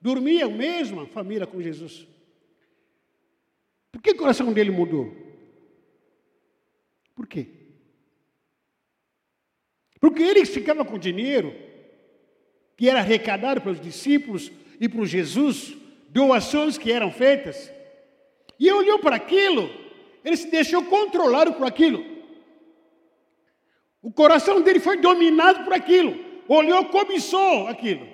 dormia 0.00 0.46
a 0.46 0.50
mesma 0.50 1.06
família 1.06 1.46
com 1.46 1.62
Jesus, 1.62 2.06
por 3.90 4.02
que 4.02 4.10
o 4.10 4.16
coração 4.16 4.52
dele 4.52 4.70
mudou? 4.70 5.14
Por 7.14 7.26
quê? 7.26 7.46
Porque 10.00 10.22
ele 10.22 10.44
ficava 10.44 10.84
com 10.84 10.98
dinheiro 10.98 11.54
que 12.76 12.88
era 12.88 12.98
arrecadado 12.98 13.60
pelos 13.60 13.80
discípulos 13.80 14.50
e 14.80 14.88
por 14.88 15.06
Jesus, 15.06 15.76
doações 16.08 16.76
que 16.76 16.90
eram 16.90 17.12
feitas, 17.12 17.70
e 18.58 18.72
olhou 18.72 18.98
para 18.98 19.14
aquilo, 19.14 19.70
ele 20.24 20.36
se 20.36 20.50
deixou 20.50 20.84
controlar 20.86 21.52
por 21.52 21.66
aquilo. 21.66 22.11
O 24.02 24.12
coração 24.12 24.60
dele 24.60 24.80
foi 24.80 24.96
dominado 24.96 25.62
por 25.62 25.72
aquilo. 25.72 26.18
Olhou, 26.48 26.86
cobiçou 26.86 27.68
aquilo. 27.68 28.06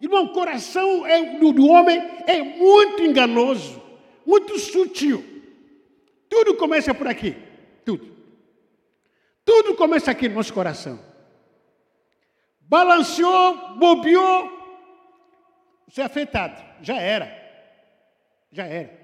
Irmão, 0.00 0.24
o 0.24 0.32
coração 0.32 1.04
é, 1.06 1.38
do, 1.38 1.52
do 1.52 1.66
homem 1.66 1.98
é 2.26 2.42
muito 2.42 3.02
enganoso, 3.02 3.82
muito 4.24 4.58
sutil. 4.58 5.24
Tudo 6.28 6.54
começa 6.54 6.94
por 6.94 7.08
aqui. 7.08 7.36
Tudo. 7.84 8.16
Tudo 9.44 9.74
começa 9.74 10.10
aqui 10.10 10.28
no 10.28 10.36
nosso 10.36 10.54
coração. 10.54 10.98
Balanceou, 12.60 13.76
bobeou, 13.76 14.50
você 15.88 16.00
é 16.00 16.04
afetado. 16.04 16.64
Já 16.80 16.96
era. 16.96 17.30
Já 18.50 18.64
era. 18.64 18.98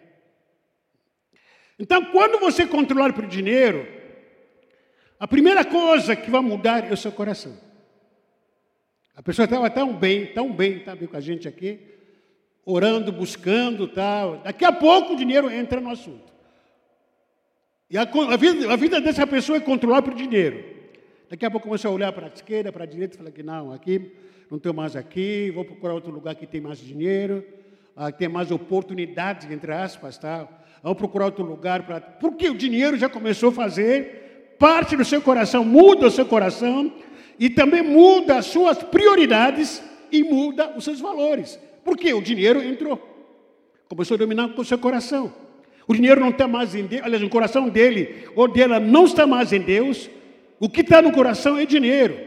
Então, 1.79 2.07
quando 2.07 2.41
você 2.41 2.67
controlar 2.67 3.13
por 3.13 3.27
dinheiro, 3.27 3.87
a 5.19 5.27
primeira 5.27 5.65
coisa 5.65 6.15
que 6.15 6.31
vai 6.31 6.41
mudar 6.41 6.89
é 6.89 6.93
o 6.93 6.97
seu 6.97 7.11
coração. 7.11 7.57
A 9.15 9.23
pessoa 9.23 9.45
estava 9.45 9.69
tão 9.69 9.93
bem, 9.93 10.27
tão 10.27 10.53
bem, 10.53 10.79
está 10.79 10.97
com 10.97 11.17
a 11.17 11.21
gente 11.21 11.49
aqui, 11.49 11.81
orando, 12.65 13.11
buscando, 13.11 13.89
tal. 13.89 14.39
Daqui 14.39 14.65
a 14.65 14.71
pouco 14.71 15.15
o 15.15 15.17
dinheiro 15.17 15.51
entra 15.51 15.81
no 15.81 15.91
assunto. 15.91 16.33
E 17.91 17.99
a, 17.99 18.03
a, 18.03 18.37
vida, 18.37 18.73
a 18.73 18.77
vida, 18.77 19.01
dessa 19.01 19.27
pessoa 19.27 19.59
é 19.59 19.61
controlada 19.61 20.03
por 20.03 20.15
dinheiro. 20.15 20.63
Daqui 21.29 21.45
a 21.45 21.51
pouco 21.51 21.67
começa 21.67 21.89
a 21.89 21.91
olhar 21.91 22.13
para 22.13 22.27
a 22.27 22.31
esquerda, 22.31 22.71
para 22.71 22.85
a 22.85 22.87
direita, 22.87 23.17
e 23.17 23.19
fala 23.19 23.31
que 23.31 23.43
não, 23.43 23.73
aqui 23.73 24.13
não 24.51 24.57
estou 24.57 24.73
mais 24.73 24.95
aqui, 24.95 25.51
vou 25.51 25.65
procurar 25.65 25.95
outro 25.95 26.13
lugar 26.13 26.35
que 26.35 26.47
tem 26.47 26.61
mais 26.61 26.79
dinheiro, 26.79 27.45
ah, 27.97 28.13
tem 28.13 28.29
mais 28.29 28.51
oportunidades, 28.51 29.51
entre 29.51 29.73
aspas, 29.73 30.17
tá? 30.17 30.49
Vou 30.83 30.95
procurar 30.95 31.27
outro 31.27 31.45
lugar 31.45 31.83
para. 31.83 32.01
Porque 32.01 32.49
o 32.49 32.55
dinheiro 32.55 32.97
já 32.97 33.09
começou 33.09 33.51
a 33.51 33.53
fazer 33.53 34.28
parte 34.59 34.97
do 34.97 35.05
seu 35.05 35.21
coração, 35.21 35.65
muda 35.65 36.07
o 36.07 36.11
seu 36.11 36.27
coração 36.27 36.93
e 37.39 37.49
também 37.49 37.83
muda 37.83 38.39
as 38.39 38.47
suas 38.47 38.79
prioridades 38.79 39.83
e 40.11 40.23
muda 40.23 40.73
os 40.77 40.85
seus 40.85 41.01
valores. 41.01 41.59
Porque 41.85 42.13
o 42.13 42.21
dinheiro 42.21 42.63
entrou, 42.63 42.99
começou 43.89 44.17
a 44.17 44.19
dominar 44.19 44.51
o 44.57 44.65
seu 44.65 44.79
coração. 44.79 45.33
O 45.87 45.95
dinheiro 45.95 46.21
não 46.21 46.31
está 46.31 46.47
mais 46.47 46.75
em 46.75 46.85
Deus, 46.85 47.03
aliás, 47.03 47.23
o 47.23 47.31
coração 47.31 47.69
dele 47.69 48.27
ou 48.35 48.47
dela 48.47 48.79
não 48.79 49.05
está 49.05 49.27
mais 49.27 49.53
em 49.53 49.61
Deus. 49.61 50.11
O 50.61 50.69
que 50.69 50.81
está 50.81 51.01
no 51.01 51.13
coração 51.13 51.57
é 51.57 51.65
dinheiro. 51.65 52.19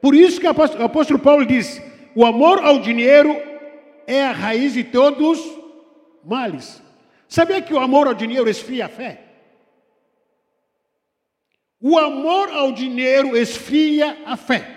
Por 0.00 0.14
isso 0.14 0.40
que 0.40 0.46
o 0.46 0.50
apóstolo, 0.50 1.18
Paulo 1.18 1.46
diz: 1.46 1.80
o 2.14 2.26
amor 2.26 2.58
ao 2.58 2.80
dinheiro 2.80 3.34
é 4.06 4.24
a 4.24 4.32
raiz 4.32 4.74
de 4.74 4.84
todos 4.84 5.40
males. 6.24 6.82
Sabia 7.28 7.62
que 7.62 7.72
o 7.72 7.78
amor 7.78 8.06
ao 8.06 8.14
dinheiro 8.14 8.48
esfria 8.48 8.86
a 8.86 8.88
fé? 8.88 9.27
O 11.80 11.96
amor 11.98 12.50
ao 12.50 12.72
dinheiro 12.72 13.36
esfria 13.36 14.18
a 14.26 14.36
fé. 14.36 14.76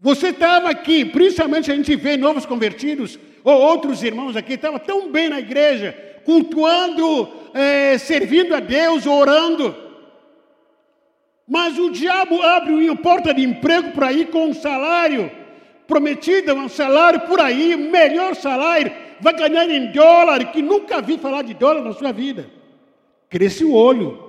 Você 0.00 0.28
estava 0.28 0.70
aqui, 0.70 1.04
principalmente 1.04 1.70
a 1.70 1.74
gente 1.74 1.94
vê 1.96 2.16
novos 2.16 2.46
convertidos, 2.46 3.18
ou 3.44 3.60
outros 3.60 4.02
irmãos 4.02 4.36
aqui, 4.36 4.54
estava 4.54 4.78
tão 4.78 5.10
bem 5.10 5.28
na 5.28 5.38
igreja, 5.38 5.92
cultuando, 6.24 7.28
é, 7.54 7.96
servindo 7.98 8.54
a 8.54 8.60
Deus, 8.60 9.06
orando. 9.06 9.74
Mas 11.46 11.78
o 11.78 11.90
diabo 11.90 12.42
abre 12.42 12.72
uma 12.72 12.96
porta 12.96 13.32
de 13.32 13.42
emprego 13.42 13.92
por 13.92 14.04
aí 14.04 14.26
com 14.26 14.46
um 14.46 14.54
salário 14.54 15.30
prometido, 15.86 16.54
um 16.54 16.68
salário 16.68 17.20
por 17.20 17.40
aí, 17.40 17.76
melhor 17.76 18.34
salário, 18.36 18.92
vai 19.20 19.32
ganhar 19.34 19.68
em 19.70 19.90
dólar, 19.90 20.52
que 20.52 20.60
nunca 20.60 21.00
vi 21.00 21.16
falar 21.18 21.42
de 21.42 21.54
dólar 21.54 21.82
na 21.82 21.92
sua 21.92 22.12
vida. 22.12 22.57
Cresce 23.28 23.64
o 23.64 23.72
olho. 23.72 24.26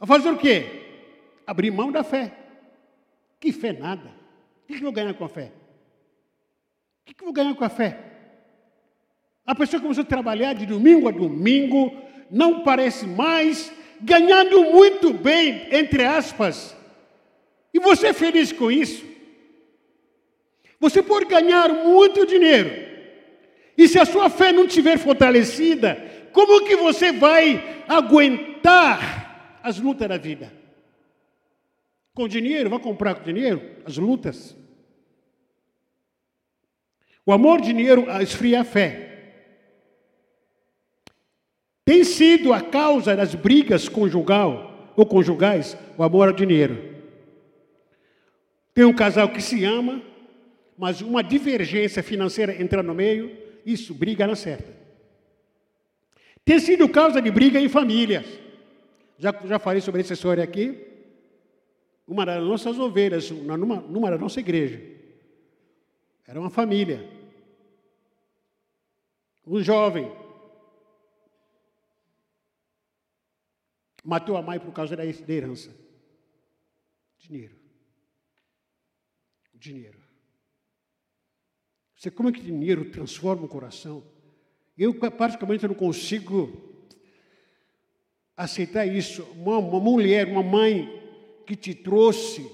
A 0.00 0.06
fazer 0.06 0.30
o 0.30 0.38
quê? 0.38 0.64
Abrir 1.46 1.70
mão 1.70 1.90
da 1.90 2.02
fé. 2.02 2.32
Que 3.40 3.52
fé 3.52 3.72
nada. 3.72 4.10
O 4.64 4.66
que 4.66 4.74
eu 4.74 4.80
vou 4.80 4.92
ganhar 4.92 5.14
com 5.14 5.24
a 5.24 5.28
fé? 5.28 5.52
O 7.02 7.14
que 7.14 7.20
eu 7.20 7.24
vou 7.24 7.32
ganhar 7.32 7.54
com 7.54 7.64
a 7.64 7.68
fé? 7.68 7.98
A 9.46 9.54
pessoa 9.54 9.80
começou 9.80 10.02
a 10.02 10.06
trabalhar 10.06 10.52
de 10.52 10.66
domingo 10.66 11.08
a 11.08 11.10
domingo, 11.10 11.96
não 12.30 12.62
parece 12.62 13.06
mais, 13.06 13.72
ganhando 14.00 14.62
muito 14.64 15.12
bem, 15.14 15.68
entre 15.70 16.04
aspas. 16.04 16.76
E 17.72 17.80
você 17.80 18.08
é 18.08 18.12
feliz 18.12 18.52
com 18.52 18.70
isso? 18.70 19.06
Você 20.78 21.02
pode 21.02 21.24
ganhar 21.26 21.68
muito 21.72 22.26
dinheiro. 22.26 22.70
E 23.76 23.88
se 23.88 23.98
a 23.98 24.04
sua 24.04 24.28
fé 24.28 24.52
não 24.52 24.64
estiver 24.64 24.98
fortalecida, 24.98 25.94
como 26.32 26.64
que 26.64 26.76
você 26.76 27.12
vai 27.12 27.84
aguentar 27.88 29.60
as 29.62 29.78
lutas 29.78 30.08
da 30.08 30.16
vida? 30.16 30.52
Com 32.14 32.26
dinheiro, 32.28 32.70
vai 32.70 32.78
comprar 32.78 33.14
com 33.14 33.24
dinheiro 33.24 33.62
as 33.84 33.96
lutas. 33.96 34.56
O 37.24 37.32
amor 37.32 37.60
dinheiro 37.60 38.06
esfria 38.22 38.62
a 38.62 38.64
fé. 38.64 39.08
Tem 41.84 42.04
sido 42.04 42.52
a 42.52 42.60
causa 42.60 43.14
das 43.16 43.34
brigas 43.34 43.88
conjugal 43.88 44.92
ou 44.96 45.06
conjugais 45.06 45.76
o 45.96 46.02
amor 46.02 46.28
ao 46.28 46.34
dinheiro. 46.34 46.96
Tem 48.74 48.84
um 48.84 48.94
casal 48.94 49.28
que 49.28 49.42
se 49.42 49.64
ama, 49.64 50.02
mas 50.76 51.00
uma 51.00 51.22
divergência 51.22 52.02
financeira 52.02 52.62
entra 52.62 52.82
no 52.82 52.94
meio, 52.94 53.36
isso 53.66 53.92
briga 53.92 54.26
na 54.26 54.36
certa. 54.36 54.77
Tem 56.48 56.58
sido 56.58 56.88
causa 56.88 57.20
de 57.20 57.30
briga 57.30 57.60
em 57.60 57.68
famílias. 57.68 58.24
Já, 59.18 59.32
já 59.44 59.58
falei 59.58 59.82
sobre 59.82 60.00
essa 60.00 60.14
história 60.14 60.42
aqui. 60.42 60.82
Uma 62.06 62.24
das 62.24 62.42
nossas 62.42 62.78
ovelhas, 62.78 63.30
numa, 63.30 63.76
numa 63.82 64.10
da 64.10 64.16
nossa 64.16 64.40
igreja. 64.40 64.80
Era 66.26 66.40
uma 66.40 66.48
família. 66.48 67.06
Um 69.46 69.62
jovem 69.62 70.10
matou 74.02 74.34
a 74.34 74.40
mãe 74.40 74.58
por 74.58 74.72
causa 74.72 74.96
da 74.96 75.04
herança. 75.04 75.70
Dinheiro. 77.18 77.58
Dinheiro. 79.52 79.98
Você 81.94 82.10
como 82.10 82.30
é 82.30 82.32
que 82.32 82.40
dinheiro 82.40 82.90
transforma 82.90 83.44
o 83.44 83.48
coração? 83.48 84.02
Eu 84.78 84.94
praticamente 84.94 85.66
não 85.66 85.74
consigo 85.74 86.56
aceitar 88.36 88.86
isso. 88.86 89.24
Uma, 89.34 89.58
uma 89.58 89.80
mulher, 89.80 90.28
uma 90.28 90.42
mãe 90.42 90.88
que 91.44 91.56
te 91.56 91.74
trouxe 91.74 92.48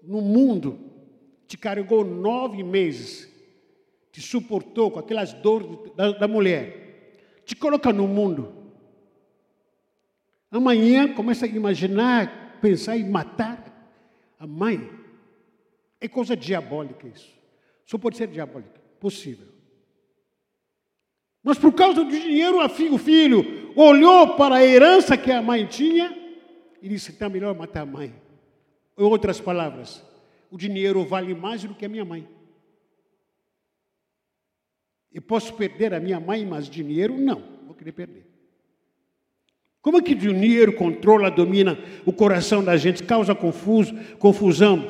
no 0.00 0.20
mundo, 0.20 0.78
te 1.48 1.58
carregou 1.58 2.04
nove 2.04 2.62
meses, 2.62 3.28
te 4.12 4.22
suportou 4.22 4.92
com 4.92 5.00
aquelas 5.00 5.32
dores 5.32 5.68
da, 5.96 6.12
da 6.12 6.28
mulher, 6.28 7.40
te 7.44 7.56
coloca 7.56 7.92
no 7.92 8.06
mundo. 8.06 8.54
Amanhã 10.48 11.12
começa 11.12 11.46
a 11.46 11.48
imaginar, 11.48 12.60
pensar 12.60 12.96
em 12.96 13.10
matar 13.10 13.92
a 14.38 14.46
mãe. 14.46 14.88
É 16.00 16.06
coisa 16.06 16.36
diabólica 16.36 17.08
isso. 17.08 17.34
Só 17.84 17.98
pode 17.98 18.16
ser 18.16 18.28
diabólica. 18.28 18.80
Possível. 19.00 19.55
Mas 21.46 21.58
por 21.58 21.72
causa 21.72 22.02
do 22.02 22.10
dinheiro, 22.10 22.58
o 22.58 22.98
filho 22.98 23.70
olhou 23.76 24.34
para 24.34 24.56
a 24.56 24.64
herança 24.66 25.16
que 25.16 25.30
a 25.30 25.40
mãe 25.40 25.64
tinha 25.64 26.12
e 26.82 26.88
disse: 26.88 27.12
está 27.12 27.28
melhor 27.28 27.54
matar 27.54 27.82
a 27.82 27.86
mãe. 27.86 28.12
Em 28.98 29.04
outras 29.04 29.40
palavras, 29.40 30.04
o 30.50 30.58
dinheiro 30.58 31.04
vale 31.04 31.36
mais 31.36 31.62
do 31.62 31.72
que 31.72 31.86
a 31.86 31.88
minha 31.88 32.04
mãe. 32.04 32.26
Eu 35.14 35.22
posso 35.22 35.54
perder 35.54 35.94
a 35.94 36.00
minha 36.00 36.18
mãe, 36.18 36.44
mas 36.44 36.68
dinheiro 36.68 37.16
não, 37.16 37.40
vou 37.64 37.76
querer 37.76 37.92
perder. 37.92 38.26
Como 39.80 39.98
é 39.98 40.02
que 40.02 40.16
dinheiro 40.16 40.72
controla, 40.72 41.30
domina 41.30 41.78
o 42.04 42.12
coração 42.12 42.64
da 42.64 42.76
gente, 42.76 43.04
causa 43.04 43.36
confuso, 43.36 43.94
confusão? 44.18 44.88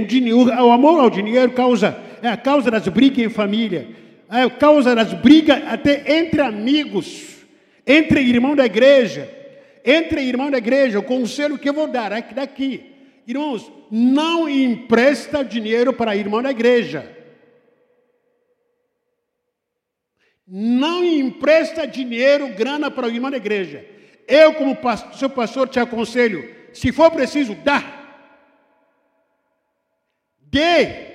O, 0.00 0.06
dinheiro, 0.06 0.46
o 0.46 0.72
amor 0.72 1.00
ao 1.00 1.10
dinheiro 1.10 1.52
causa, 1.52 2.02
é 2.22 2.28
a 2.28 2.36
causa 2.38 2.70
das 2.70 2.88
brigas 2.88 3.26
em 3.26 3.28
família, 3.28 4.01
causa 4.58 4.94
das 4.94 5.12
brigas 5.12 5.62
até 5.66 6.18
entre 6.18 6.40
amigos, 6.40 7.44
entre 7.86 8.20
irmão 8.20 8.56
da 8.56 8.64
igreja, 8.64 9.28
entre 9.84 10.22
irmão 10.22 10.50
da 10.50 10.58
igreja, 10.58 10.98
o 10.98 11.02
conselho 11.02 11.58
que 11.58 11.68
eu 11.68 11.74
vou 11.74 11.86
dar 11.86 12.12
aqui 12.12 12.34
daqui. 12.34 12.92
Irmãos, 13.26 13.70
não 13.90 14.48
empresta 14.48 15.44
dinheiro 15.44 15.92
para 15.92 16.16
irmão 16.16 16.42
da 16.42 16.50
igreja. 16.50 17.14
Não 20.46 21.04
empresta 21.04 21.86
dinheiro, 21.86 22.48
grana 22.54 22.90
para 22.90 23.06
o 23.06 23.10
irmão 23.10 23.30
da 23.30 23.36
igreja. 23.36 23.86
Eu, 24.26 24.54
como 24.54 24.76
pastor, 24.76 25.14
seu 25.14 25.30
pastor, 25.30 25.68
te 25.68 25.78
aconselho: 25.78 26.48
se 26.72 26.90
for 26.90 27.10
preciso, 27.10 27.54
dá. 27.54 27.82
Dê 30.40 31.11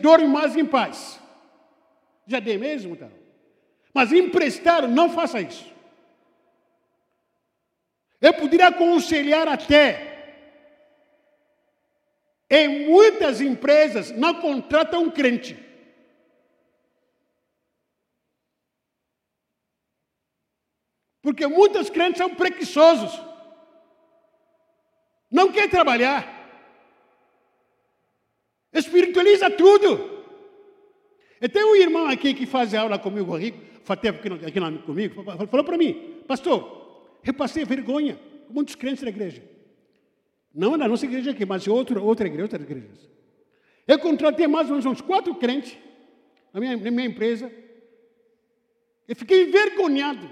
dorme 0.00 0.26
mais 0.26 0.56
em 0.56 0.64
paz. 0.64 1.20
Já 2.26 2.40
dei 2.40 2.58
mesmo, 2.58 2.94
então? 2.94 3.10
Mas 3.92 4.12
emprestar, 4.12 4.86
não 4.88 5.10
faça 5.10 5.40
isso. 5.40 5.70
Eu 8.20 8.34
poderia 8.34 8.68
aconselhar 8.68 9.48
até. 9.48 10.08
Em 12.48 12.88
muitas 12.88 13.40
empresas 13.40 14.10
não 14.10 14.40
contratam 14.40 15.04
um 15.04 15.10
crente. 15.10 15.56
Porque 21.22 21.46
muitos 21.46 21.90
crentes 21.90 22.18
são 22.18 22.34
preguiçosos. 22.34 23.20
Não 25.30 25.52
quer 25.52 25.68
trabalhar. 25.68 26.39
Espiritualiza 28.72 29.50
tudo. 29.50 30.20
E 31.40 31.48
tem 31.48 31.64
um 31.64 31.74
irmão 31.74 32.06
aqui 32.06 32.34
que 32.34 32.46
faz 32.46 32.74
aula 32.74 32.98
comigo, 32.98 33.34
até 33.88 34.08
aqui, 34.10 34.28
aqui 34.28 34.60
comigo, 34.84 35.24
falou 35.24 35.64
para 35.64 35.76
mim, 35.76 36.22
pastor, 36.28 37.18
eu 37.24 37.34
passei 37.34 37.64
vergonha 37.64 38.18
com 38.46 38.52
muitos 38.52 38.74
crentes 38.74 39.02
da 39.02 39.10
igreja. 39.10 39.42
Não 40.54 40.76
na 40.76 40.86
nossa 40.86 41.06
igreja 41.06 41.30
aqui, 41.30 41.44
mas 41.44 41.66
outra, 41.66 42.00
outra 42.00 42.26
igreja, 42.26 42.44
outras 42.44 42.62
igrejas. 42.62 43.08
Eu 43.86 43.98
contratei 43.98 44.46
mais 44.46 44.66
ou 44.68 44.76
menos 44.76 44.86
uns 44.86 45.00
quatro 45.00 45.34
crentes 45.34 45.76
na 46.52 46.60
minha, 46.60 46.76
na 46.76 46.90
minha 46.90 47.06
empresa. 47.06 47.50
Eu 49.08 49.16
fiquei 49.16 49.44
envergonhado. 49.44 50.30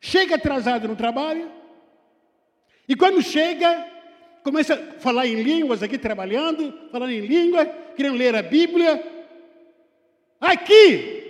Chega 0.00 0.34
atrasado 0.34 0.88
no 0.88 0.96
trabalho. 0.96 1.50
E 2.88 2.96
quando 2.96 3.22
chega, 3.22 3.88
começa 4.44 4.74
a 4.74 5.00
falar 5.00 5.26
em 5.26 5.42
línguas 5.42 5.82
aqui 5.82 5.96
trabalhando, 5.98 6.90
falando 6.92 7.10
em 7.10 7.20
língua, 7.20 7.64
querendo 7.96 8.16
ler 8.16 8.36
a 8.36 8.42
Bíblia. 8.42 9.02
Aqui! 10.38 11.22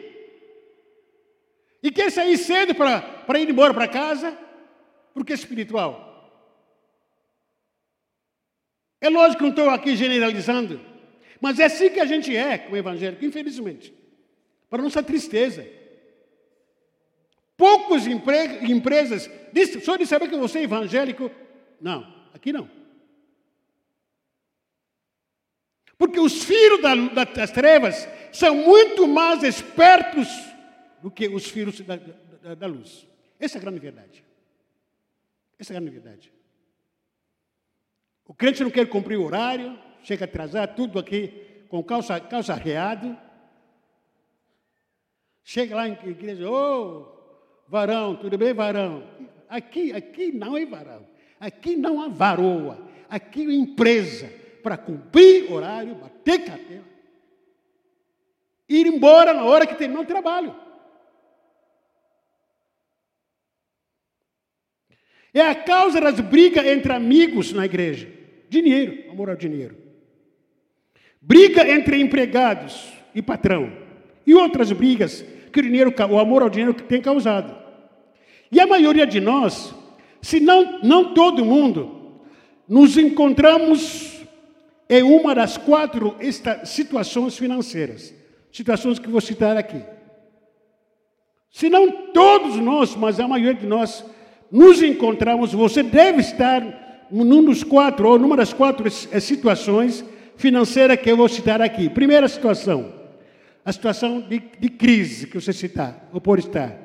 E 1.81 1.93
quer 1.93 2.11
sair 2.11 2.37
cedo 2.37 2.75
para 2.75 3.39
ir 3.39 3.49
embora 3.49 3.73
para 3.73 3.87
casa, 3.87 4.37
porque 5.15 5.33
é 5.33 5.37
espiritual. 5.37 6.11
É 9.01 9.09
lógico 9.09 9.39
que 9.39 9.43
não 9.45 9.51
estou 9.51 9.71
aqui 9.71 9.95
generalizando, 9.95 10.81
mas 11.41 11.61
é 11.61 11.67
assim 11.67 11.91
que 11.91 12.01
a 12.01 12.07
gente 12.07 12.35
é 12.35 12.59
como 12.59 12.77
evangélico, 12.77 13.25
infelizmente. 13.25 13.95
Para 14.69 14.83
nossa 14.83 15.03
tristeza. 15.03 15.65
Poucos 17.57 18.09
empresas, 18.09 19.31
só 19.85 19.97
de 19.97 20.05
saber 20.05 20.29
que 20.29 20.37
você 20.37 20.61
é 20.61 20.63
evangélico, 20.65 21.31
não, 21.81 22.13
aqui 22.35 22.53
não. 22.53 22.84
Porque 25.99 26.19
os 26.19 26.45
filhos 26.45 26.81
das 27.35 27.51
trevas 27.51 28.09
são 28.33 28.55
muito 28.55 29.07
mais 29.07 29.43
espertos 29.43 30.29
do 31.01 31.11
que 31.11 31.29
os 31.29 31.49
filhos 31.49 31.81
da, 31.81 31.97
da, 31.97 32.55
da 32.55 32.67
luz. 32.67 33.07
Essa 33.39 33.59
é 33.59 33.61
a 33.61 33.63
grande 33.63 33.79
verdade. 33.79 34.25
Essa 35.59 35.73
é 35.73 35.77
a 35.77 35.81
grande 35.81 35.95
verdade. 35.99 36.33
O 38.27 38.35
crente 38.35 38.63
não 38.63 38.71
quer 38.71 38.89
cumprir 38.89 39.19
o 39.19 39.25
horário, 39.25 39.79
chega 40.03 40.25
atrasado, 40.25 40.75
tudo 40.75 40.99
aqui 40.99 41.65
com 41.69 41.83
calça, 41.83 42.19
calça 42.21 42.53
arreado. 42.53 43.17
Chega 45.45 45.77
lá 45.77 45.89
em 45.89 45.93
igreja, 45.93 46.49
ô, 46.49 46.55
oh, 46.55 47.69
varão, 47.69 48.17
tudo 48.17 48.39
bem, 48.39 48.55
varão? 48.55 49.07
Aqui, 49.49 49.93
aqui 49.93 50.33
não 50.33 50.57
é 50.57 50.65
varão. 50.65 51.07
Aqui 51.39 51.77
não 51.77 52.01
há 52.01 52.09
varoa. 52.09 52.89
Aqui 53.11 53.43
é 53.43 53.53
empresa 53.53 54.44
para 54.65 54.79
cumprir 54.79 55.53
horário, 55.53 55.95
bater 55.95 56.43
carteira, 56.43 56.83
ir 58.67 58.87
embora 58.87 59.35
na 59.35 59.45
hora 59.45 59.67
que 59.67 59.75
terminou 59.75 60.03
o 60.03 60.07
trabalho. 60.07 60.57
É 65.35 65.43
a 65.43 65.55
causa 65.55 66.01
das 66.01 66.19
brigas 66.19 66.65
entre 66.65 66.95
amigos 66.95 67.53
na 67.53 67.67
igreja. 67.67 68.09
Dinheiro, 68.49 69.11
amor 69.11 69.29
ao 69.29 69.37
dinheiro. 69.37 69.77
Briga 71.21 71.69
entre 71.69 72.01
empregados 72.01 72.91
e 73.15 73.21
patrão. 73.21 73.71
E 74.27 74.35
outras 74.35 74.73
brigas 74.73 75.23
que 75.53 75.61
o, 75.61 75.63
dinheiro, 75.63 75.93
o 76.11 76.19
amor 76.19 76.43
ao 76.43 76.49
dinheiro 76.49 76.73
tem 76.73 77.03
causado. 77.03 77.55
E 78.51 78.61
a 78.61 78.67
maioria 78.67 79.07
de 79.07 79.21
nós, 79.21 79.75
se 80.23 80.41
não, 80.41 80.81
não 80.83 81.13
todo 81.13 81.45
mundo, 81.45 82.23
nos 82.67 82.97
encontramos 82.97 84.14
é 84.89 85.03
uma 85.03 85.35
das 85.35 85.57
quatro 85.57 86.17
situações 86.65 87.37
financeiras, 87.37 88.15
situações 88.53 88.99
que 88.99 89.09
vou 89.09 89.21
citar 89.21 89.57
aqui. 89.57 89.83
Se 91.51 91.69
não 91.71 92.11
todos 92.13 92.57
nós, 92.57 92.97
mas 92.97 93.21
a 93.21 93.29
maioria 93.29 93.55
de 93.55 93.67
nós, 93.67 94.05
nos 94.51 94.83
encontramos, 94.83 95.53
você 95.53 95.83
deve 95.83 96.21
estar 96.21 97.07
num 97.11 97.45
dos 97.45 97.63
quatro, 97.63 98.09
ou 98.09 98.19
numa 98.19 98.37
das 98.37 98.53
quatro 98.53 98.87
eh, 98.89 99.21
situações 99.21 100.05
financeiras 100.37 100.99
que 101.01 101.11
eu 101.11 101.17
vou 101.17 101.29
citar 101.29 101.63
aqui. 101.63 101.89
Primeira 101.89 102.29
situação, 102.29 102.93
a 103.65 103.73
situação 103.73 104.21
de, 104.21 104.43
de 104.59 104.69
crise 104.69 105.27
que 105.27 105.41
você 105.41 105.53
citar, 105.53 106.09
ou 106.13 106.21
por 106.21 106.39
estar. 106.39 106.77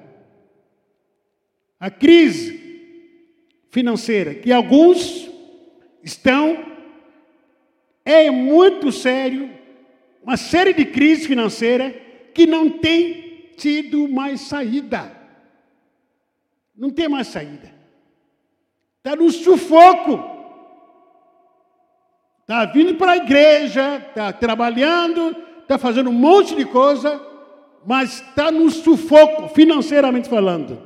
A 1.80 1.90
crise 1.90 2.60
financeira, 3.70 4.36
que 4.36 4.52
alguns 4.52 5.30
estão 6.04 6.69
é 8.06 8.30
muito 8.30 8.92
sério 8.92 9.50
uma 10.24 10.38
série 10.38 10.74
de 10.74 10.86
crises 10.86 11.26
financeiras 11.26 11.94
que 12.34 12.46
não 12.46 12.70
tem 12.70 13.52
tido 13.58 14.08
mais 14.08 14.42
saída. 14.42 15.12
Não 16.76 16.90
tem 16.90 17.10
mais 17.10 17.28
saída. 17.28 17.74
Está 18.98 19.16
no 19.16 19.30
sufoco. 19.32 20.38
Está 22.42 22.66
vindo 22.66 22.96
para 22.96 23.14
a 23.14 23.18
igreja, 23.18 23.98
está 23.98 24.34
trabalhando, 24.34 25.36
está 25.62 25.78
fazendo 25.78 26.10
um 26.10 26.14
monte 26.14 26.56
de 26.56 26.66
coisa, 26.66 27.22
mas 27.86 28.22
está 28.22 28.52
no 28.52 28.70
sufoco, 28.70 29.50
financeiramente 29.50 30.28
falando. 30.28 30.82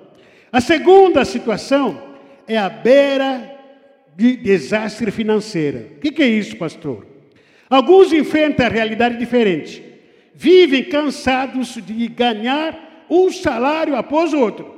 A 0.52 0.60
segunda 0.60 1.24
situação 1.26 2.02
é 2.48 2.58
a 2.58 2.70
beira 2.70 3.53
de 4.16 4.36
desastre 4.36 5.12
financeiro. 5.12 5.92
O 5.96 6.00
que, 6.00 6.12
que 6.12 6.24
é 6.24 6.28
isso, 6.28 6.56
pastor? 6.58 7.06
Alguns 7.70 8.14
enfrentam 8.14 8.66
a 8.66 8.70
realidade 8.70 9.18
diferente. 9.18 9.84
Vivem 10.36 10.84
cansados 10.84 11.76
de 11.76 12.08
ganhar 12.08 13.06
um 13.10 13.32
salário 13.32 13.96
após 13.96 14.34
outro, 14.34 14.74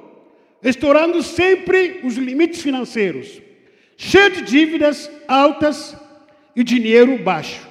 estourando 0.64 1.22
sempre 1.24 2.02
os 2.04 2.16
limites 2.16 2.62
financeiros, 2.62 3.42
cheio 3.98 4.32
de 4.32 4.42
dívidas 4.42 5.10
altas 5.28 5.96
e 6.56 6.64
dinheiro 6.64 7.18
baixo. 7.20 7.68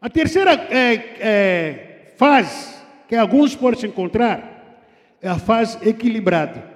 A 0.00 0.08
terceira 0.08 0.52
é, 0.70 0.94
é, 1.20 2.12
fase 2.16 2.74
que 3.08 3.14
alguns 3.14 3.54
podem 3.54 3.80
se 3.80 3.86
encontrar 3.86 4.52
é 5.20 5.28
a 5.28 5.38
fase 5.38 5.78
equilibrada. 5.88 6.70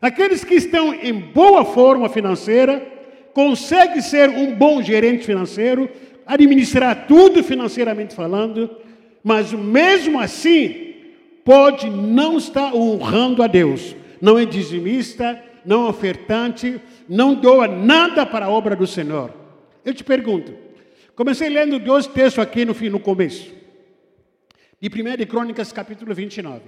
Aqueles 0.00 0.44
que 0.44 0.54
estão 0.54 0.94
em 0.94 1.12
boa 1.12 1.64
forma 1.64 2.08
financeira 2.08 2.93
conseguem 3.34 4.00
ser 4.00 4.30
um 4.30 4.54
bom 4.54 4.80
gerente 4.80 5.26
financeiro, 5.26 5.90
administrar 6.24 7.06
tudo 7.06 7.42
financeiramente 7.42 8.14
falando, 8.14 8.70
mas 9.22 9.52
mesmo 9.52 10.20
assim 10.20 10.94
pode 11.44 11.90
não 11.90 12.38
estar 12.38 12.72
honrando 12.72 13.42
a 13.42 13.46
Deus. 13.46 13.94
Não 14.20 14.38
é 14.38 14.46
dizimista, 14.46 15.42
não 15.66 15.86
é 15.86 15.90
ofertante, 15.90 16.80
não 17.08 17.34
doa 17.34 17.66
nada 17.66 18.24
para 18.24 18.46
a 18.46 18.50
obra 18.50 18.76
do 18.76 18.86
Senhor. 18.86 19.34
Eu 19.84 19.92
te 19.92 20.04
pergunto, 20.04 20.54
comecei 21.14 21.48
lendo 21.48 21.78
dois 21.78 22.06
textos 22.06 22.42
aqui 22.42 22.64
no, 22.64 22.72
fim, 22.72 22.88
no 22.88 23.00
começo. 23.00 23.52
De 24.80 24.88
1 24.88 25.16
de 25.16 25.26
Crônicas, 25.26 25.72
capítulo 25.72 26.14
29. 26.14 26.62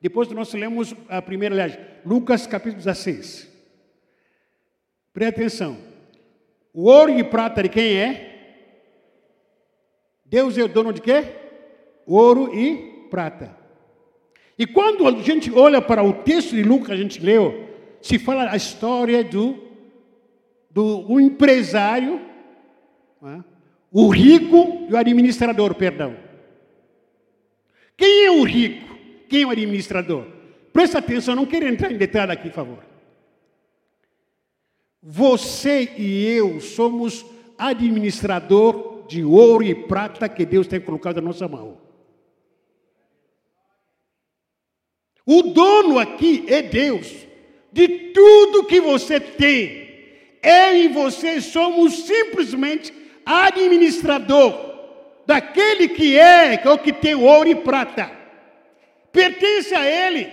Depois 0.00 0.28
nós 0.30 0.52
lemos 0.54 0.94
a 1.08 1.20
primeira, 1.20 1.54
aliás, 1.54 1.78
Lucas, 2.04 2.46
capítulo 2.46 2.78
16. 2.78 3.50
Preste 5.12 5.34
atenção. 5.34 5.85
O 6.76 6.90
ouro 6.90 7.10
e 7.10 7.24
prata 7.24 7.62
de 7.62 7.70
quem 7.70 7.96
é? 7.96 8.34
Deus 10.26 10.58
é 10.58 10.62
o 10.62 10.68
dono 10.68 10.92
de 10.92 11.00
quê? 11.00 11.24
Ouro 12.06 12.54
e 12.54 13.08
prata. 13.10 13.56
E 14.58 14.66
quando 14.66 15.08
a 15.08 15.12
gente 15.22 15.50
olha 15.50 15.80
para 15.80 16.02
o 16.02 16.12
texto 16.12 16.54
de 16.54 16.62
Lucas 16.62 16.90
a 16.90 16.96
gente 16.96 17.18
leu, 17.18 17.66
se 18.02 18.18
fala 18.18 18.50
a 18.50 18.56
história 18.56 19.24
do, 19.24 19.56
do 20.70 21.10
um 21.10 21.18
empresário 21.18 22.20
é? 23.24 23.42
O 23.90 24.10
rico 24.10 24.86
e 24.90 24.92
o 24.92 24.96
administrador, 24.98 25.74
perdão. 25.74 26.14
Quem 27.96 28.26
é 28.26 28.30
o 28.30 28.42
rico? 28.42 28.98
Quem 29.30 29.42
é 29.42 29.46
o 29.46 29.50
administrador? 29.50 30.26
Presta 30.74 30.98
atenção, 30.98 31.34
não 31.34 31.46
quero 31.46 31.66
entrar 31.66 31.90
em 31.90 31.96
detalhe 31.96 32.32
aqui, 32.32 32.50
por 32.50 32.56
favor. 32.56 32.95
Você 35.08 35.92
e 35.96 36.26
eu 36.26 36.60
somos 36.60 37.24
administrador 37.56 39.06
de 39.06 39.22
ouro 39.22 39.62
e 39.62 39.72
prata 39.72 40.28
que 40.28 40.44
Deus 40.44 40.66
tem 40.66 40.80
colocado 40.80 41.16
na 41.16 41.28
nossa 41.28 41.46
mão. 41.46 41.78
O 45.24 45.42
dono 45.42 46.00
aqui 46.00 46.44
é 46.48 46.60
Deus. 46.60 47.24
De 47.70 47.86
tudo 48.12 48.64
que 48.64 48.80
você 48.80 49.20
tem, 49.20 49.88
eu 50.42 50.76
e 50.76 50.88
você 50.88 51.40
somos 51.40 52.04
simplesmente 52.04 52.92
administrador 53.24 54.74
daquele 55.24 55.88
que 55.88 56.18
é, 56.18 56.56
que 56.56 56.66
é 56.66 56.70
o 56.72 56.78
que 56.78 56.92
tem 56.92 57.14
ouro 57.14 57.48
e 57.48 57.54
prata. 57.54 58.10
Pertence 59.12 59.72
a 59.72 59.86
Ele. 59.86 60.32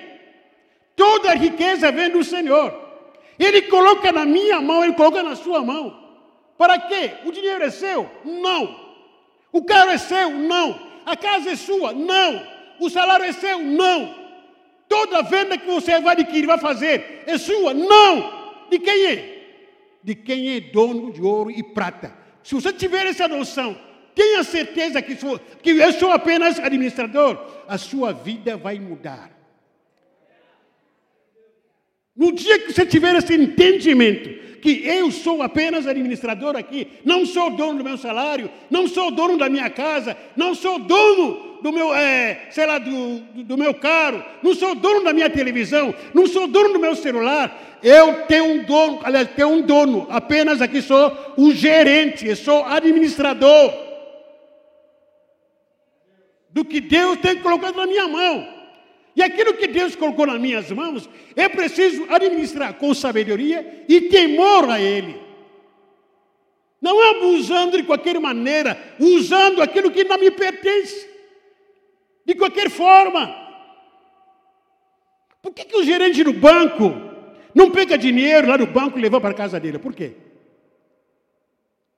Toda 0.95 1.29
a 1.29 1.35
riqueza 1.35 1.91
vem 1.91 2.09
do 2.09 2.23
Senhor. 2.23 2.82
Ele 3.37 3.63
coloca 3.63 4.11
na 4.11 4.25
minha 4.25 4.61
mão, 4.61 4.83
Ele 4.83 4.93
coloca 4.93 5.23
na 5.23 5.35
sua 5.35 5.63
mão. 5.63 6.01
Para 6.57 6.79
quê? 6.79 7.11
O 7.25 7.31
dinheiro 7.31 7.63
é 7.63 7.69
seu? 7.69 8.09
Não. 8.23 8.79
O 9.51 9.63
carro 9.63 9.91
é 9.91 9.97
seu? 9.97 10.29
Não. 10.31 10.79
A 11.05 11.15
casa 11.15 11.51
é 11.51 11.55
sua? 11.55 11.93
Não. 11.93 12.47
O 12.79 12.89
salário 12.89 13.25
é 13.25 13.31
seu? 13.31 13.59
Não. 13.59 14.15
Toda 14.87 15.23
venda 15.23 15.57
que 15.57 15.65
você 15.65 15.99
vai 15.99 16.13
adquirir, 16.13 16.45
vai 16.45 16.57
fazer, 16.57 17.23
é 17.25 17.37
sua? 17.37 17.73
Não. 17.73 18.67
De 18.69 18.79
quem 18.79 19.05
é? 19.07 19.33
De 20.03 20.15
quem 20.15 20.55
é 20.55 20.59
dono 20.59 21.11
de 21.11 21.21
ouro 21.21 21.49
e 21.49 21.63
prata. 21.63 22.13
Se 22.43 22.53
você 22.55 22.71
tiver 22.73 23.05
essa 23.07 23.27
noção, 23.27 23.77
tenha 24.13 24.43
certeza 24.43 25.01
que, 25.01 25.15
sou, 25.15 25.39
que 25.39 25.71
eu 25.71 25.93
sou 25.93 26.11
apenas 26.11 26.59
administrador, 26.59 27.39
a 27.67 27.77
sua 27.77 28.11
vida 28.11 28.57
vai 28.57 28.79
mudar. 28.79 29.31
No 32.15 32.31
dia 32.31 32.59
que 32.59 32.71
você 32.71 32.85
tiver 32.85 33.15
esse 33.15 33.33
entendimento, 33.33 34.29
que 34.61 34.87
eu 34.87 35.11
sou 35.11 35.41
apenas 35.41 35.85
administrador 35.85 36.55
aqui, 36.55 36.87
não 37.03 37.25
sou 37.25 37.49
dono 37.49 37.79
do 37.79 37.83
meu 37.83 37.97
salário, 37.97 38.49
não 38.69 38.87
sou 38.87 39.11
dono 39.11 39.37
da 39.37 39.49
minha 39.49 39.69
casa, 39.69 40.15
não 40.37 40.55
sou 40.55 40.79
dono 40.79 41.59
do 41.61 41.71
meu, 41.71 41.93
é, 41.93 42.47
sei 42.49 42.65
lá, 42.65 42.77
do, 42.77 43.19
do 43.43 43.57
meu 43.57 43.73
carro, 43.73 44.23
não 44.41 44.53
sou 44.53 44.75
dono 44.75 45.03
da 45.03 45.11
minha 45.11 45.29
televisão, 45.29 45.93
não 46.13 46.27
sou 46.27 46.47
dono 46.47 46.73
do 46.73 46.79
meu 46.79 46.95
celular, 46.95 47.79
eu 47.83 48.25
tenho 48.27 48.45
um 48.45 48.63
dono, 48.63 49.01
aliás, 49.03 49.29
tenho 49.35 49.49
um 49.49 49.61
dono, 49.61 50.07
apenas 50.09 50.61
aqui 50.61 50.81
sou 50.81 51.33
o 51.35 51.51
gerente, 51.51 52.27
eu 52.27 52.35
sou 52.35 52.63
administrador 52.63 53.73
do 56.49 56.63
que 56.63 56.79
Deus 56.79 57.19
tem 57.19 57.41
colocado 57.41 57.75
na 57.75 57.87
minha 57.87 58.07
mão. 58.07 58.52
E 59.15 59.21
aquilo 59.21 59.53
que 59.53 59.67
Deus 59.67 59.95
colocou 59.95 60.25
nas 60.25 60.39
minhas 60.39 60.71
mãos, 60.71 61.09
é 61.35 61.47
preciso 61.47 62.05
administrar 62.09 62.73
com 62.75 62.93
sabedoria 62.93 63.85
e 63.87 64.01
temor 64.01 64.69
a 64.69 64.79
Ele. 64.79 65.21
Não 66.81 66.99
abusando 67.11 67.77
de 67.77 67.83
qualquer 67.83 68.19
maneira, 68.19 68.95
usando 68.99 69.61
aquilo 69.61 69.91
que 69.91 70.03
não 70.03 70.17
me 70.17 70.31
pertence, 70.31 71.07
de 72.25 72.35
qualquer 72.35 72.69
forma. 72.69 73.41
Por 75.41 75.53
que, 75.53 75.65
que 75.65 75.77
o 75.77 75.83
gerente 75.83 76.23
do 76.23 76.33
banco 76.33 77.13
não 77.53 77.71
pega 77.71 77.97
dinheiro 77.97 78.47
lá 78.47 78.57
no 78.57 78.65
banco 78.65 78.97
e 78.97 79.01
leva 79.01 79.21
para 79.21 79.33
casa 79.33 79.59
dele. 79.59 79.77
Por 79.77 79.93
quê? 79.93 80.15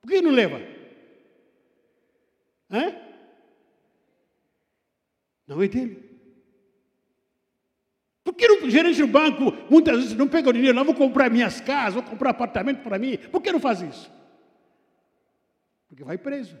Por 0.02 0.10
que 0.10 0.20
não 0.20 0.30
leva? 0.30 0.60
Hã? 2.70 2.94
Não 5.46 5.62
é 5.62 5.68
dele. 5.68 6.05
Por 8.26 8.34
que 8.34 8.50
o 8.50 8.68
gerente 8.68 9.00
do 9.00 9.06
banco 9.06 9.52
muitas 9.70 9.98
vezes 9.98 10.16
não 10.16 10.26
pega 10.26 10.50
o 10.50 10.52
dinheiro 10.52 10.76
lá, 10.76 10.82
vou 10.82 10.96
comprar 10.96 11.30
minhas 11.30 11.60
casas, 11.60 11.94
vou 11.94 12.02
comprar 12.02 12.30
apartamento 12.30 12.82
para 12.82 12.98
mim? 12.98 13.16
Por 13.16 13.40
que 13.40 13.52
não 13.52 13.60
faz 13.60 13.80
isso? 13.80 14.10
Porque 15.86 16.02
vai 16.02 16.18
preso. 16.18 16.58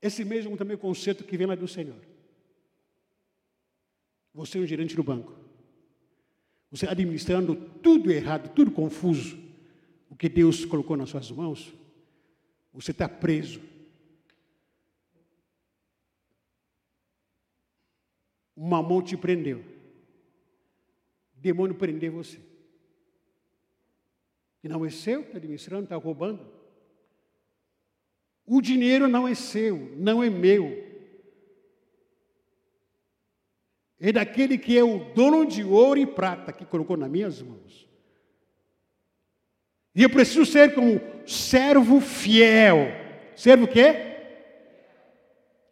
Esse 0.00 0.24
mesmo 0.24 0.56
também 0.56 0.72
é 0.72 0.76
o 0.76 0.78
conceito 0.78 1.22
que 1.22 1.36
vem 1.36 1.46
lá 1.46 1.54
do 1.54 1.68
Senhor. 1.68 2.00
Você 4.32 4.56
é 4.56 4.62
um 4.62 4.66
gerente 4.66 4.96
do 4.96 5.02
banco. 5.02 5.34
Você 6.70 6.88
administrando 6.88 7.54
tudo 7.54 8.10
errado, 8.10 8.54
tudo 8.54 8.70
confuso, 8.70 9.38
o 10.08 10.16
que 10.16 10.30
Deus 10.30 10.64
colocou 10.64 10.96
nas 10.96 11.10
suas 11.10 11.30
mãos, 11.30 11.74
você 12.72 12.90
está 12.90 13.06
preso. 13.06 13.60
O 18.56 18.66
mamão 18.66 19.02
te 19.02 19.16
prendeu. 19.16 19.64
Demônio 21.34 21.74
prendeu 21.74 22.12
você. 22.12 22.38
E 24.62 24.68
não 24.68 24.84
é 24.84 24.90
seu, 24.90 25.22
está 25.22 25.38
administrando, 25.38 25.84
está 25.84 25.96
roubando. 25.96 26.46
O 28.46 28.60
dinheiro 28.60 29.08
não 29.08 29.26
é 29.26 29.34
seu, 29.34 29.92
não 29.96 30.22
é 30.22 30.30
meu. 30.30 30.92
é 34.04 34.10
daquele 34.10 34.58
que 34.58 34.76
é 34.76 34.82
o 34.82 34.98
dono 35.14 35.46
de 35.46 35.62
ouro 35.62 36.00
e 36.00 36.04
prata 36.04 36.52
que 36.52 36.64
colocou 36.64 36.96
nas 36.96 37.08
minhas 37.08 37.40
mãos. 37.40 37.88
E 39.94 40.02
eu 40.02 40.10
preciso 40.10 40.44
ser 40.44 40.74
como 40.74 41.00
servo 41.24 42.00
fiel. 42.00 42.88
Servo 43.36 43.64
o 43.64 43.68
quê? 43.68 43.84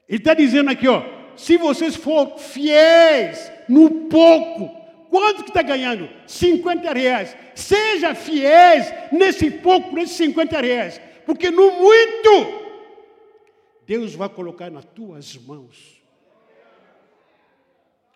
Ele 0.09 0.19
está 0.19 0.33
dizendo 0.33 0.71
aqui, 0.71 0.87
ó, 0.87 1.03
se 1.41 1.57
vocês 1.57 1.97
for 1.97 2.37
fiéis 2.37 3.51
no 3.67 4.09
pouco, 4.11 4.69
quanto 5.09 5.43
que 5.43 5.49
está 5.49 5.63
ganhando? 5.63 6.07
50 6.27 6.93
reais. 6.93 7.35
Seja 7.55 8.15
fiéis 8.15 8.93
nesse 9.11 9.51
pouco, 9.51 9.95
nesses 9.95 10.17
50 10.17 10.61
reais. 10.61 11.01
Porque 11.25 11.51
no 11.51 11.73
muito, 11.73 12.61
Deus 13.87 14.15
vai 14.15 14.29
colocar 14.29 14.71
nas 14.71 14.85
tuas 14.85 15.35
mãos. 15.39 16.03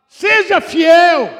Seja 0.06 0.60
fiel. 0.60 1.30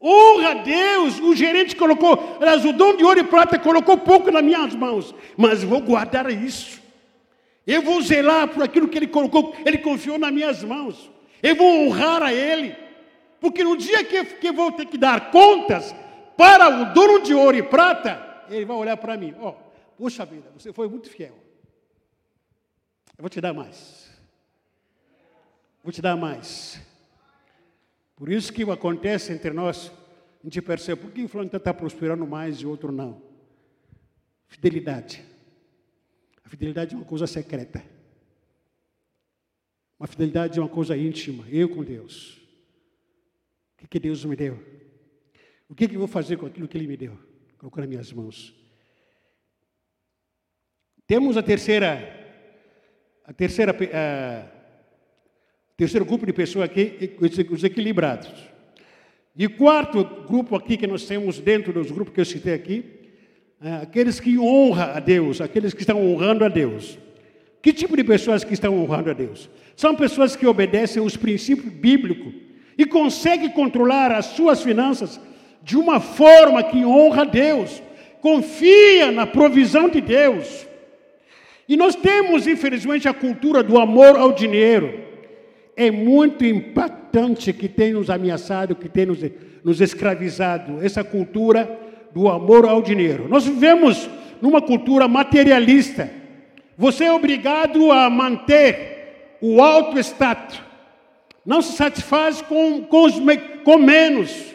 Honra 0.00 0.50
a 0.52 0.54
Deus. 0.54 1.18
O 1.18 1.34
gerente 1.34 1.74
colocou, 1.74 2.38
aliás, 2.40 2.64
o 2.64 2.72
dom 2.72 2.96
de 2.96 3.04
ouro 3.04 3.18
e 3.18 3.24
prata 3.24 3.58
colocou 3.58 3.98
pouco 3.98 4.30
nas 4.30 4.44
minhas 4.44 4.72
mãos, 4.76 5.12
mas 5.36 5.64
vou 5.64 5.80
guardar 5.80 6.30
isso. 6.30 6.79
Eu 7.66 7.82
vou 7.82 8.00
zelar 8.00 8.48
por 8.48 8.62
aquilo 8.62 8.88
que 8.88 8.98
ele 8.98 9.06
colocou, 9.06 9.54
ele 9.64 9.78
confiou 9.78 10.18
nas 10.18 10.32
minhas 10.32 10.62
mãos. 10.62 11.10
Eu 11.42 11.54
vou 11.54 11.86
honrar 11.86 12.22
a 12.22 12.32
ele, 12.32 12.76
porque 13.40 13.62
no 13.62 13.76
dia 13.76 14.04
que, 14.04 14.52
vou 14.52 14.72
ter 14.72 14.86
que 14.86 14.98
dar 14.98 15.30
contas 15.30 15.94
para 16.36 16.68
o 16.68 16.92
dono 16.92 17.22
de 17.22 17.34
ouro 17.34 17.56
e 17.56 17.62
prata, 17.62 18.44
ele 18.48 18.64
vai 18.64 18.76
olhar 18.76 18.96
para 18.96 19.16
mim: 19.16 19.34
ó, 19.38 19.50
oh, 19.50 19.54
puxa 19.96 20.24
vida, 20.24 20.50
você 20.56 20.72
foi 20.72 20.88
muito 20.88 21.08
fiel. 21.08 21.38
Eu 23.16 23.22
vou 23.22 23.28
te 23.28 23.40
dar 23.40 23.52
mais. 23.52 24.10
Vou 25.82 25.92
te 25.92 26.02
dar 26.02 26.16
mais. 26.16 26.80
Por 28.16 28.30
isso 28.30 28.52
que 28.52 28.62
acontece 28.70 29.32
entre 29.32 29.50
nós, 29.50 29.90
a 30.42 30.46
gente 30.46 30.60
percebe 30.60 31.00
por 31.00 31.10
que 31.10 31.24
o 31.24 31.28
fulano 31.28 31.50
está 31.54 31.72
prosperando 31.72 32.26
mais 32.26 32.58
e 32.58 32.66
outro 32.66 32.92
não. 32.92 33.22
Fidelidade. 34.46 35.29
Fidelidade 36.50 36.94
é 36.94 36.98
uma 36.98 37.06
coisa 37.06 37.28
secreta. 37.28 37.80
Uma 39.96 40.08
fidelidade 40.08 40.58
é 40.58 40.62
uma 40.62 40.68
coisa 40.68 40.96
íntima, 40.96 41.48
eu 41.48 41.68
com 41.68 41.84
Deus. 41.84 42.38
O 43.74 43.78
que, 43.78 43.86
que 43.86 44.00
Deus 44.00 44.24
me 44.24 44.34
deu? 44.34 44.58
O 45.68 45.76
que, 45.76 45.86
que 45.86 45.94
eu 45.94 46.00
vou 46.00 46.08
fazer 46.08 46.36
com 46.36 46.46
aquilo 46.46 46.66
que 46.66 46.76
Ele 46.76 46.88
me 46.88 46.96
deu? 46.96 47.16
Colocou 47.56 47.80
nas 47.80 47.88
minhas 47.88 48.12
mãos. 48.12 48.52
Temos 51.06 51.36
a 51.36 51.42
terceira, 51.42 51.94
a 53.24 53.32
terceira, 53.32 53.72
a, 53.72 54.60
Terceiro 55.76 56.04
grupo 56.04 56.26
de 56.26 56.32
pessoas 56.32 56.68
aqui, 56.68 57.16
os 57.48 57.62
equilibrados. 57.62 58.28
E 59.36 59.48
quarto 59.48 60.04
grupo 60.26 60.56
aqui 60.56 60.76
que 60.76 60.86
nós 60.86 61.06
temos 61.06 61.38
dentro 61.38 61.72
dos 61.72 61.92
grupos 61.92 62.12
que 62.12 62.20
eu 62.20 62.24
citei 62.24 62.52
aqui, 62.52 62.99
aqueles 63.60 64.18
que 64.18 64.38
honram 64.38 64.94
a 64.94 65.00
Deus, 65.00 65.40
aqueles 65.40 65.74
que 65.74 65.82
estão 65.82 66.02
honrando 66.02 66.44
a 66.44 66.48
Deus. 66.48 66.98
Que 67.60 67.72
tipo 67.72 67.96
de 67.96 68.02
pessoas 68.02 68.42
que 68.42 68.54
estão 68.54 68.80
honrando 68.80 69.10
a 69.10 69.12
Deus? 69.12 69.50
São 69.76 69.94
pessoas 69.94 70.34
que 70.34 70.46
obedecem 70.46 71.02
os 71.02 71.16
princípios 71.16 71.72
bíblicos 71.72 72.32
e 72.78 72.86
conseguem 72.86 73.50
controlar 73.50 74.10
as 74.12 74.26
suas 74.26 74.62
finanças 74.62 75.20
de 75.62 75.76
uma 75.76 76.00
forma 76.00 76.62
que 76.62 76.84
honra 76.84 77.22
a 77.22 77.26
Deus, 77.26 77.82
confia 78.22 79.10
na 79.12 79.26
provisão 79.26 79.90
de 79.90 80.00
Deus. 80.00 80.66
E 81.68 81.76
nós 81.76 81.94
temos, 81.94 82.46
infelizmente, 82.46 83.06
a 83.06 83.12
cultura 83.12 83.62
do 83.62 83.78
amor 83.78 84.16
ao 84.16 84.32
dinheiro 84.32 85.00
é 85.76 85.90
muito 85.90 86.44
impactante 86.44 87.52
que 87.52 87.68
tem 87.68 87.92
nos 87.92 88.08
ameaçado, 88.08 88.74
que 88.74 88.88
tem 88.88 89.06
nos, 89.06 89.18
nos 89.62 89.80
escravizado, 89.80 90.78
essa 90.82 91.04
cultura 91.04 91.89
do 92.12 92.28
amor 92.28 92.66
ao 92.66 92.82
dinheiro. 92.82 93.28
Nós 93.28 93.44
vivemos 93.44 94.08
numa 94.40 94.60
cultura 94.60 95.06
materialista. 95.06 96.10
Você 96.76 97.04
é 97.04 97.12
obrigado 97.12 97.92
a 97.92 98.08
manter 98.08 99.36
o 99.40 99.62
alto 99.62 99.98
status. 99.98 100.62
Não 101.44 101.62
se 101.62 101.76
satisfaz 101.76 102.42
com, 102.42 102.82
com, 102.84 103.04
os, 103.04 103.14
com 103.64 103.78
menos. 103.78 104.54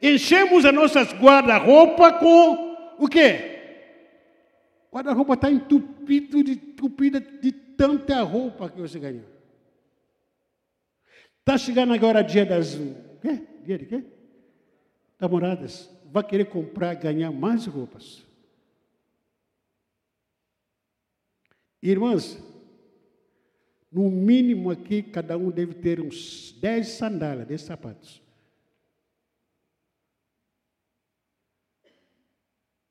Enchemos 0.00 0.64
as 0.64 0.74
nossas 0.74 1.12
guarda-roupa 1.12 2.12
com 2.12 2.76
o 2.98 3.08
quê? 3.08 3.58
Guarda-roupa 4.92 5.34
está 5.34 5.50
entupido 5.50 6.42
de, 6.42 6.52
entupida 6.52 7.20
de 7.20 7.52
tanta 7.52 8.22
roupa 8.22 8.68
que 8.70 8.80
você 8.80 8.98
ganhou. 8.98 9.24
Está 11.40 11.58
chegando 11.58 11.92
agora 11.92 12.22
dia 12.22 12.44
das. 12.44 12.78
Quê? 13.20 13.40
Dia 13.64 13.78
de 13.78 13.86
quê? 13.86 14.04
Namoradas. 15.20 15.90
Vai 16.10 16.26
querer 16.26 16.46
comprar, 16.46 16.94
ganhar 16.94 17.30
mais 17.30 17.66
roupas. 17.66 18.26
Irmãs, 21.82 22.38
no 23.90 24.10
mínimo 24.10 24.70
aqui, 24.70 25.02
cada 25.02 25.36
um 25.36 25.50
deve 25.50 25.74
ter 25.74 26.00
uns 26.00 26.52
10 26.60 26.88
sandálias, 26.88 27.46
10 27.46 27.60
sapatos. 27.60 28.22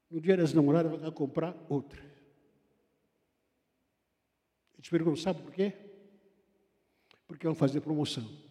No 0.09 0.21
dia 0.21 0.37
das 0.37 0.53
namoradas, 0.53 0.99
vai 0.99 1.11
comprar 1.11 1.55
outra. 1.67 2.01
Eu 4.75 4.81
te 4.81 4.89
pergunto, 4.89 5.19
sabe 5.19 5.41
por 5.41 5.51
quê? 5.51 5.73
Porque 7.27 7.45
vão 7.45 7.55
fazer 7.55 7.81
promoção. 7.81 8.46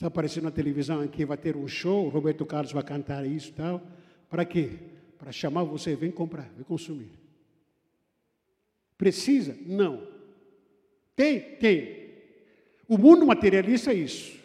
Está 0.00 0.06
aparecendo 0.06 0.44
na 0.44 0.50
televisão 0.50 1.02
aqui, 1.02 1.26
vai 1.26 1.36
ter 1.36 1.54
um 1.58 1.68
show, 1.68 2.08
Roberto 2.08 2.46
Carlos 2.46 2.72
vai 2.72 2.82
cantar 2.82 3.26
isso 3.26 3.50
e 3.50 3.52
tal. 3.52 3.82
Para 4.30 4.46
quê? 4.46 4.70
Para 5.18 5.30
chamar 5.30 5.62
você, 5.64 5.94
vem 5.94 6.10
comprar, 6.10 6.50
vem 6.56 6.64
consumir. 6.64 7.10
Precisa? 8.96 9.54
Não. 9.66 10.08
Tem? 11.14 11.38
Tem. 11.56 12.14
O 12.88 12.96
mundo 12.96 13.26
materialista 13.26 13.92
é 13.92 13.96
isso. 13.96 14.40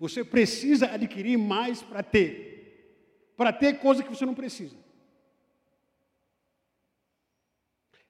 Você 0.00 0.24
precisa 0.24 0.86
adquirir 0.86 1.36
mais 1.36 1.82
para 1.82 2.02
ter. 2.02 3.34
Para 3.36 3.52
ter 3.52 3.80
coisa 3.80 4.02
que 4.02 4.08
você 4.08 4.24
não 4.24 4.34
precisa. 4.34 4.74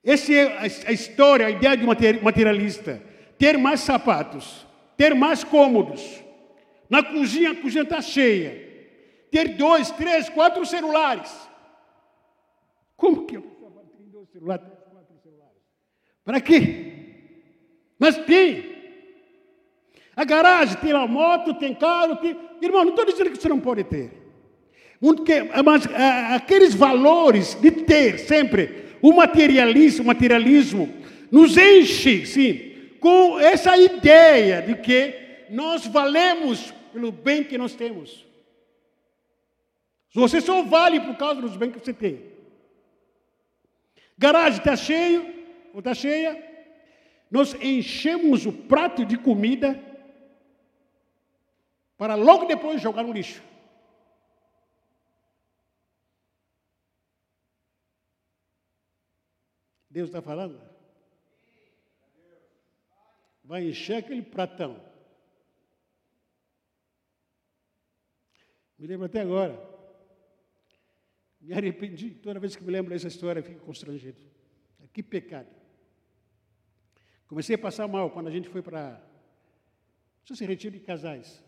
Essa 0.05 0.33
é 0.33 0.59
a 0.87 0.93
história, 0.93 1.47
a 1.47 1.51
ideia 1.51 1.77
de 1.77 1.85
materialista. 2.23 3.03
Ter 3.37 3.59
mais 3.59 3.81
sapatos, 3.81 4.65
ter 4.97 5.13
mais 5.13 5.43
cômodos, 5.43 6.23
na 6.89 7.03
cozinha, 7.03 7.53
a 7.53 7.55
cozinha 7.57 7.83
está 7.83 8.01
cheia. 8.01 8.63
Ter 9.31 9.57
dois, 9.57 9.91
três, 9.91 10.29
quatro 10.29 10.65
celulares. 10.65 11.33
Como 12.97 13.27
que 13.27 13.37
eu 13.37 13.43
tenho 13.43 14.11
dois 14.11 14.29
celulares, 14.31 14.65
três, 14.67 14.79
quatro 14.91 15.17
celulares? 15.23 15.63
Para 16.25 16.41
quê? 16.41 16.93
Mas 17.99 18.17
tem. 18.19 18.75
A 20.17 20.25
garagem 20.25 20.77
tem 20.77 20.93
a 20.93 21.07
moto, 21.07 21.55
tem 21.55 21.75
carro, 21.75 22.17
tem. 22.17 22.37
Irmão, 22.63 22.85
não 22.85 22.91
estou 22.91 23.05
dizendo 23.05 23.31
que 23.31 23.37
você 23.37 23.49
não 23.49 23.61
pode 23.61 23.85
ter. 23.85 24.25
Mas 25.65 25.87
aqueles 26.35 26.75
valores 26.75 27.55
de 27.55 27.71
ter 27.71 28.19
sempre 28.19 28.85
o 29.03 29.13
materialismo, 29.13 30.05
o 30.05 30.07
materialismo 30.07 30.89
nos 31.31 31.59
enche, 31.59 32.25
sim, 32.25 32.73
com 33.01 33.39
essa 33.39 33.77
ideia 33.77 34.63
de 34.63 34.77
que 34.77 35.24
nós 35.51 35.87
valemos 35.87 36.71
pelo 36.93 37.11
bem 37.11 37.45
que 37.45 37.59
nós 37.59 37.75
temos. 37.75 38.25
Você 40.13 40.41
só 40.41 40.63
vale 40.63 41.01
por 41.01 41.17
causa 41.17 41.41
dos 41.41 41.57
bens 41.57 41.73
que 41.73 41.81
você 41.81 41.93
tem. 41.93 42.33
Garagem 44.17 44.59
está 44.61 44.77
cheio 44.77 45.23
ou 45.73 45.81
está 45.81 45.93
cheia? 45.93 46.53
Nós 47.31 47.55
enchemos 47.55 48.47
o 48.47 48.53
prato 48.53 49.05
de 49.05 49.19
comida 49.19 49.81
para 51.97 52.15
logo 52.15 52.47
depois 52.47 52.81
jogar 52.81 53.03
no 53.03 53.13
lixo. 53.13 53.43
Deus 59.91 60.09
está 60.09 60.21
falando? 60.23 60.61
Vai 63.45 63.69
encher 63.69 63.97
aquele 63.97 64.23
pratão. 64.23 64.94
Me 68.85 68.89
lembro 68.89 69.07
até 69.07 69.23
agora. 69.23 69.59
Me 71.41 71.55
arrependi. 71.55 72.11
Toda 72.11 72.39
vez 72.39 72.55
que 72.55 72.63
me 72.63 72.71
lembro 72.71 72.93
dessa 72.93 73.09
história, 73.09 73.43
fico 73.43 73.65
constrangido. 73.65 74.21
Que 74.93 75.03
pecado. 75.03 75.49
Comecei 77.27 77.55
a 77.55 77.59
passar 77.59 77.89
mal 77.89 78.11
quando 78.11 78.27
a 78.27 78.31
gente 78.31 78.47
foi 78.47 78.61
para. 78.61 79.03
Não 80.29 80.37
se 80.37 80.45
retiro 80.45 80.79
de 80.79 80.85
casais. 80.85 81.43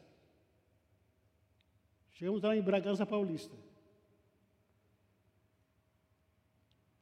Chegamos 2.12 2.40
lá 2.40 2.57
em 2.57 2.62
Bragança 2.62 3.05
Paulista. 3.05 3.55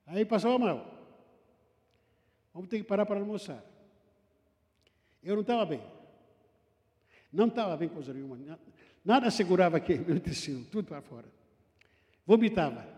Aí 0.04 0.24
passava 0.24 0.58
mal. 0.58 0.78
Vamos 2.52 2.68
ter 2.68 2.78
que 2.78 2.84
parar 2.84 3.06
para 3.06 3.20
almoçar. 3.20 3.64
Eu 5.22 5.36
não 5.36 5.42
estava 5.42 5.64
bem. 5.64 5.82
Não 7.32 7.46
estava 7.46 7.76
bem 7.76 7.88
coisa 7.88 8.12
nenhuma. 8.12 8.36
Nada 9.04 9.30
segurava 9.30 9.76
aqui, 9.76 9.98
meu 9.98 10.16
intestino, 10.16 10.64
tudo 10.64 10.88
para 10.88 11.02
fora. 11.02 11.28
Vomitava. 12.24 12.88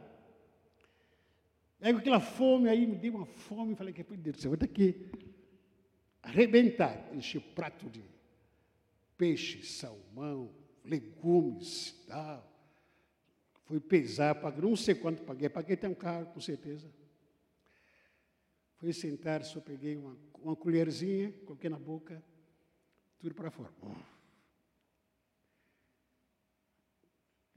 Aí 1.81 1.93
com 1.93 1.99
aquela 1.99 2.21
fome 2.21 2.69
aí, 2.69 2.87
me 2.87 2.97
deu 2.97 3.15
uma 3.15 3.27
fome, 3.27 3.75
falei 3.75 3.93
que 3.93 4.03
Deus, 4.03 4.37
você 4.41 4.49
vai 4.49 4.57
ter 4.57 4.69
que 4.69 5.11
arrebentar, 6.23 7.13
encher 7.13 7.41
prato 7.41 7.91
de 7.91 8.03
peixe, 9.17 9.63
salmão, 9.63 10.51
legumes, 10.85 11.93
tal. 12.07 12.53
Fui 13.65 13.81
pesar, 13.81 14.37
paguei, 14.37 14.63
não 14.63 14.77
sei 14.77 14.95
quanto 14.95 15.23
paguei, 15.25 15.49
paguei 15.49 15.75
até 15.75 15.89
um 15.89 15.95
carro, 15.95 16.27
com 16.27 16.41
certeza. 16.41 16.89
Fui 18.77 18.93
sentar, 18.93 19.43
só 19.43 19.61
peguei 19.61 19.97
uma, 19.97 20.17
uma 20.41 20.55
colherzinha, 20.55 21.33
coloquei 21.45 21.69
na 21.69 21.79
boca, 21.79 22.23
tudo 23.19 23.35
para 23.35 23.51
fora. 23.51 23.73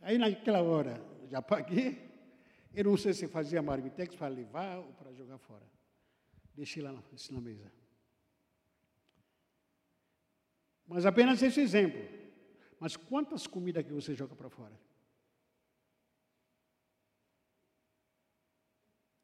Aí 0.02 0.18
naquela 0.18 0.62
hora, 0.62 1.04
já 1.28 1.42
paguei. 1.42 2.10
Eu 2.74 2.86
não 2.86 2.98
sei 2.98 3.14
se 3.14 3.28
fazia 3.28 3.62
marmitex 3.62 4.16
para 4.16 4.28
levar 4.28 4.78
ou 4.78 4.94
para 4.94 5.12
jogar 5.14 5.38
fora. 5.38 5.66
Deixei 6.56 6.82
lá 6.84 6.92
na, 6.92 7.02
na 7.32 7.42
mesa. 7.42 7.72
Mas 10.88 11.06
apenas 11.06 11.42
esse 11.42 11.60
exemplo. 11.60 12.02
Mas 12.80 12.96
quantas 12.96 13.46
comidas 13.46 13.86
que 13.86 13.92
você 13.92 14.16
joga 14.16 14.36
para 14.36 14.50
fora? 14.50 14.80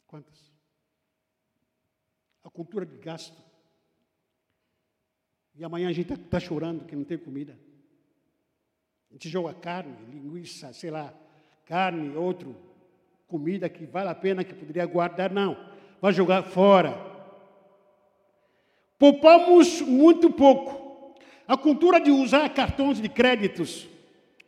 Quantas? 0.06 0.54
A 2.44 2.50
cultura 2.50 2.86
de 2.86 2.98
gasto. 2.98 3.42
E 5.56 5.64
amanhã 5.64 5.90
a 5.90 5.94
gente 5.94 6.12
está 6.12 6.30
tá 6.30 6.40
chorando 6.40 6.86
que 6.86 6.96
não 6.96 7.04
tem 7.04 7.18
comida. 7.18 7.58
A 9.16 9.18
gente 9.18 9.30
joga 9.30 9.54
carne, 9.54 9.96
linguiça, 10.12 10.74
sei 10.74 10.92
lá, 10.92 11.14
carne, 11.66 12.18
outro, 12.18 12.54
comida 13.30 13.70
que 13.70 13.86
vale 13.86 14.10
a 14.10 14.14
pena, 14.14 14.44
que 14.44 14.54
poderia 14.54 14.86
guardar, 14.86 15.32
não. 15.32 15.58
Vai 16.02 16.12
jogar 16.12 16.44
fora. 16.44 16.94
Poupamos 19.00 19.80
muito 19.80 20.30
pouco. 20.30 21.16
A 21.48 21.56
cultura 21.56 22.02
de 22.02 22.12
usar 22.12 22.54
cartões 22.54 23.00
de 23.00 23.08
créditos, 23.08 23.88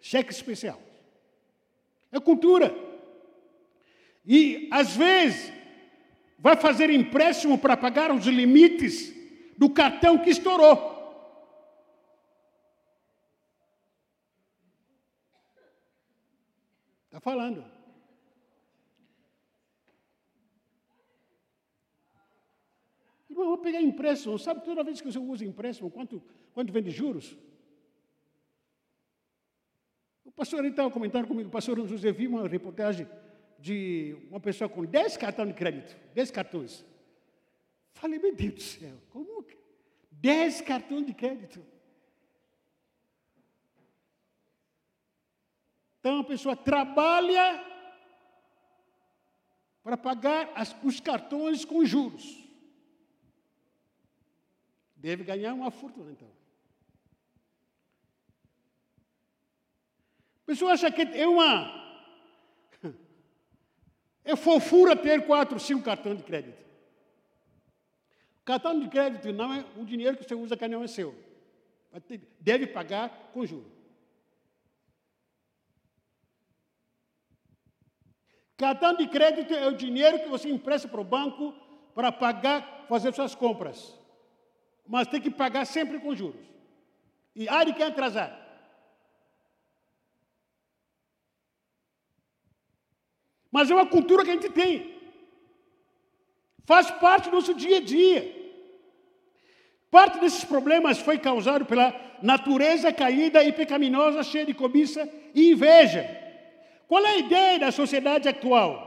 cheque 0.01 0.33
especial. 0.33 0.81
É 2.11 2.19
cultura. 2.19 2.75
E, 4.25 4.67
às 4.69 4.97
vezes, 4.97 5.49
vai 6.37 6.57
fazer 6.57 6.89
empréstimo 6.89 7.57
para 7.57 7.77
pagar 7.77 8.11
os 8.11 8.25
limites 8.25 9.13
do 9.57 9.69
cartão 9.69 10.17
que 10.17 10.29
estourou. 10.29 10.96
Está 17.17 17.31
falando. 17.31 17.65
Irmão, 23.27 23.45
eu 23.45 23.49
vou 23.49 23.57
pegar 23.57 23.81
empréstimo. 23.81 24.37
Sabe 24.37 24.63
toda 24.63 24.83
vez 24.83 25.01
que 25.01 25.11
você 25.11 25.17
usa 25.17 25.43
empréstimo, 25.43 25.89
quanto, 25.89 26.21
quanto 26.53 26.71
vem 26.71 26.83
de 26.83 26.91
juros? 26.91 27.35
O 30.23 30.31
pastor 30.31 30.59
ali 30.59 30.69
estava 30.69 30.91
comentando 30.91 31.27
comigo, 31.27 31.49
o 31.49 31.51
pastor 31.51 31.83
José 31.87 32.11
viu 32.11 32.29
uma 32.29 32.47
reportagem 32.47 33.09
de 33.57 34.15
uma 34.29 34.39
pessoa 34.39 34.69
com 34.69 34.85
10 34.85 35.17
cartões 35.17 35.47
de 35.47 35.55
crédito, 35.55 35.97
10 36.13 36.29
cartões. 36.29 36.85
Falei, 37.93 38.19
meu 38.19 38.35
Deus 38.35 38.53
do 38.53 38.61
céu, 38.61 38.95
como 39.09 39.41
que? 39.41 39.57
10 40.11 40.61
cartões 40.61 41.07
de 41.07 41.15
crédito. 41.15 41.65
Então 46.07 46.19
a 46.19 46.23
pessoa 46.23 46.55
trabalha 46.55 47.61
para 49.83 49.97
pagar 49.97 50.49
as, 50.55 50.73
os 50.81 51.01
cartões 51.01 51.65
com 51.65 51.83
juros. 51.83 52.45
Deve 54.95 55.25
ganhar 55.25 55.53
uma 55.53 55.69
fortuna, 55.69 56.09
então. 56.09 56.29
A 60.43 60.45
pessoa 60.45 60.71
acha 60.71 60.89
que 60.89 61.01
é 61.01 61.27
uma. 61.27 61.75
É 64.23 64.33
fofura 64.37 64.95
ter 64.95 65.25
quatro, 65.25 65.59
cinco 65.59 65.83
cartões 65.83 66.19
de 66.19 66.23
crédito. 66.23 66.65
Cartão 68.45 68.79
de 68.79 68.87
crédito 68.87 69.33
não 69.33 69.53
é 69.53 69.65
o 69.75 69.83
dinheiro 69.83 70.15
que 70.15 70.23
você 70.23 70.35
usa 70.35 70.55
que 70.55 70.69
não 70.69 70.85
é 70.85 70.87
seu. 70.87 71.13
Deve 72.39 72.65
pagar 72.67 73.09
com 73.33 73.45
juros. 73.45 73.76
Cartão 78.57 78.95
de 78.95 79.07
crédito 79.07 79.53
é 79.53 79.67
o 79.67 79.77
dinheiro 79.77 80.19
que 80.19 80.27
você 80.27 80.49
empresta 80.49 80.87
para 80.87 80.99
o 80.99 81.03
banco 81.03 81.53
para 81.93 82.11
pagar, 82.11 82.85
fazer 82.89 83.13
suas 83.13 83.35
compras. 83.35 83.95
Mas 84.87 85.07
tem 85.07 85.21
que 85.21 85.29
pagar 85.29 85.65
sempre 85.65 85.99
com 85.99 86.15
juros. 86.15 86.41
E 87.35 87.47
há 87.47 87.63
de 87.63 87.73
quem 87.73 87.85
atrasar. 87.85 88.45
Mas 93.51 93.69
é 93.69 93.75
uma 93.75 93.85
cultura 93.85 94.23
que 94.23 94.31
a 94.31 94.33
gente 94.33 94.49
tem. 94.49 94.95
Faz 96.65 96.89
parte 96.89 97.29
do 97.29 97.35
nosso 97.35 97.53
dia 97.53 97.77
a 97.77 97.81
dia. 97.81 98.35
Parte 99.91 100.19
desses 100.19 100.43
problemas 100.43 100.97
foi 100.97 101.17
causado 101.19 101.65
pela 101.65 101.93
natureza 102.21 102.91
caída 102.91 103.43
e 103.43 103.53
pecaminosa, 103.53 104.23
cheia 104.23 104.45
de 104.45 104.53
cobiça 104.53 105.07
e 105.33 105.51
inveja. 105.51 106.26
Qual 106.87 107.05
é 107.05 107.09
a 107.09 107.17
ideia 107.17 107.59
da 107.59 107.71
sociedade 107.71 108.29
atual? 108.29 108.85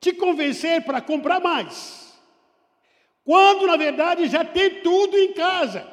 Te 0.00 0.12
convencer 0.12 0.84
para 0.84 1.00
comprar 1.00 1.40
mais. 1.40 2.16
Quando, 3.24 3.66
na 3.66 3.76
verdade, 3.76 4.28
já 4.28 4.44
tem 4.44 4.80
tudo 4.80 5.16
em 5.18 5.32
casa. 5.32 5.86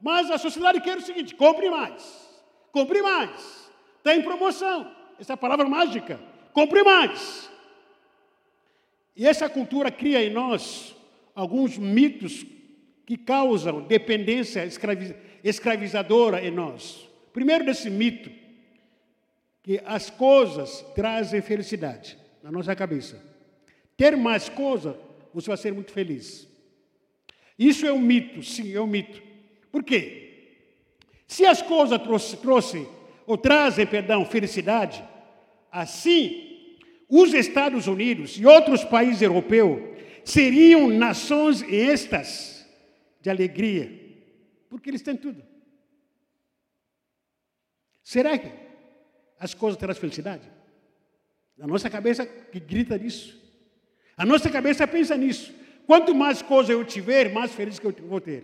Mas 0.00 0.30
a 0.30 0.36
sociedade 0.36 0.80
quer 0.80 0.98
o 0.98 1.00
seguinte: 1.00 1.34
compre 1.34 1.70
mais. 1.70 2.28
Compre 2.72 3.00
mais. 3.00 3.70
Está 3.98 4.14
em 4.14 4.22
promoção. 4.22 4.90
Essa 5.18 5.32
é 5.32 5.34
a 5.34 5.38
palavra 5.38 5.66
mágica. 5.68 6.20
Compre 6.52 6.82
mais. 6.82 7.48
E 9.16 9.26
essa 9.26 9.48
cultura 9.48 9.92
cria 9.92 10.24
em 10.24 10.30
nós 10.30 10.94
alguns 11.34 11.78
mitos 11.78 12.44
que 13.06 13.16
causam 13.16 13.82
dependência 13.82 14.68
escravizadora 15.42 16.44
em 16.44 16.50
nós. 16.50 17.08
Primeiro 17.32 17.64
desse 17.64 17.88
mito 17.88 18.43
que 19.64 19.80
as 19.86 20.10
coisas 20.10 20.84
trazem 20.94 21.40
felicidade 21.40 22.18
na 22.42 22.52
nossa 22.52 22.76
cabeça. 22.76 23.18
Ter 23.96 24.14
mais 24.14 24.46
coisa, 24.50 24.96
você 25.32 25.48
vai 25.48 25.56
ser 25.56 25.72
muito 25.72 25.90
feliz. 25.90 26.46
Isso 27.58 27.86
é 27.86 27.92
um 27.92 27.98
mito, 27.98 28.42
sim, 28.42 28.74
é 28.74 28.80
um 28.80 28.86
mito. 28.86 29.22
Por 29.72 29.82
quê? 29.82 30.60
Se 31.26 31.46
as 31.46 31.62
coisas 31.62 31.98
trouxem, 32.02 32.38
trouxe, 32.40 32.88
ou 33.26 33.38
trazem, 33.38 33.86
perdão, 33.86 34.26
felicidade, 34.26 35.02
assim, 35.72 36.76
os 37.08 37.32
Estados 37.32 37.86
Unidos 37.86 38.36
e 38.38 38.44
outros 38.44 38.84
países 38.84 39.22
europeus 39.22 39.80
seriam 40.26 40.88
nações 40.88 41.62
estas 41.62 42.68
de 43.22 43.30
alegria, 43.30 43.90
porque 44.68 44.90
eles 44.90 45.00
têm 45.00 45.16
tudo. 45.16 45.42
Será 48.02 48.36
que 48.36 48.63
as 49.44 49.52
coisas 49.52 49.78
trazem 49.78 50.00
felicidade? 50.00 50.50
A 51.60 51.66
nossa 51.66 51.90
cabeça 51.90 52.24
que 52.24 52.58
grita 52.58 52.96
nisso. 52.96 53.38
A 54.16 54.24
nossa 54.24 54.48
cabeça 54.48 54.86
pensa 54.86 55.14
nisso. 55.18 55.54
Quanto 55.86 56.14
mais 56.14 56.40
coisas 56.40 56.70
eu 56.70 56.82
tiver, 56.82 57.30
mais 57.30 57.52
feliz 57.52 57.78
que 57.78 57.86
eu 57.86 57.94
vou 58.08 58.22
ter. 58.22 58.42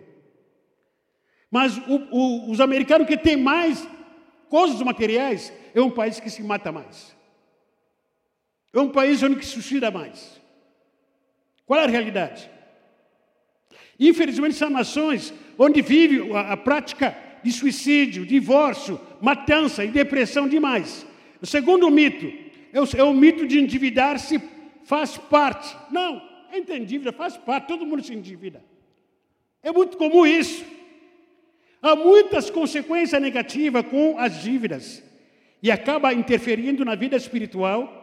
Mas 1.51 1.79
o, 1.79 1.97
o, 2.11 2.51
os 2.51 2.61
americanos 2.61 3.09
que 3.09 3.17
têm 3.17 3.35
mais 3.35 3.89
coisas 4.51 4.81
materiais 4.83 5.51
é 5.75 5.81
um 5.81 5.91
país 5.91 6.21
que 6.21 6.29
se 6.29 6.43
mata 6.43 6.71
mais. 6.71 7.17
É 8.71 8.79
um 8.79 8.91
país 8.91 9.23
onde 9.23 9.43
se 9.43 9.53
suicida 9.53 9.91
mais. 9.91 10.39
Qual 11.65 11.81
é 11.81 11.85
a 11.85 11.89
realidade? 11.89 12.51
Infelizmente, 13.99 14.55
são 14.55 14.69
nações 14.69 15.33
onde 15.59 15.81
vive 15.81 16.31
a, 16.35 16.53
a 16.53 16.57
prática 16.59 17.17
de 17.43 17.53
suicídio, 17.53 18.27
divórcio, 18.27 19.01
matança 19.21 19.85
e 19.85 19.89
depressão 19.89 20.49
demais. 20.49 21.07
O 21.41 21.47
segundo 21.47 21.91
mito 21.91 22.31
é 22.73 22.81
o, 22.81 22.85
é 22.97 23.05
o 23.05 23.15
mito 23.15 23.47
de 23.47 23.59
endividar-se 23.59 24.41
faz 24.85 25.17
parte. 25.17 25.77
Não, 25.91 26.23
entra 26.53 26.77
em 26.77 26.85
dívida, 26.85 27.13
faz 27.13 27.37
parte, 27.37 27.69
todo 27.69 27.87
mundo 27.87 28.03
se 28.03 28.15
endivida. 28.15 28.63
É 29.63 29.71
muito 29.71 29.97
comum 29.97 30.27
isso. 30.27 30.65
Há 31.83 31.97
muitas 31.97 32.51
consequências 32.51 33.21
negativas 33.21 33.85
com 33.87 34.19
as 34.19 34.43
dívidas 34.43 35.03
e 35.63 35.71
acaba 35.71 36.13
interferindo 36.13 36.85
na 36.85 36.95
vida 36.95 37.17
espiritual 37.17 37.97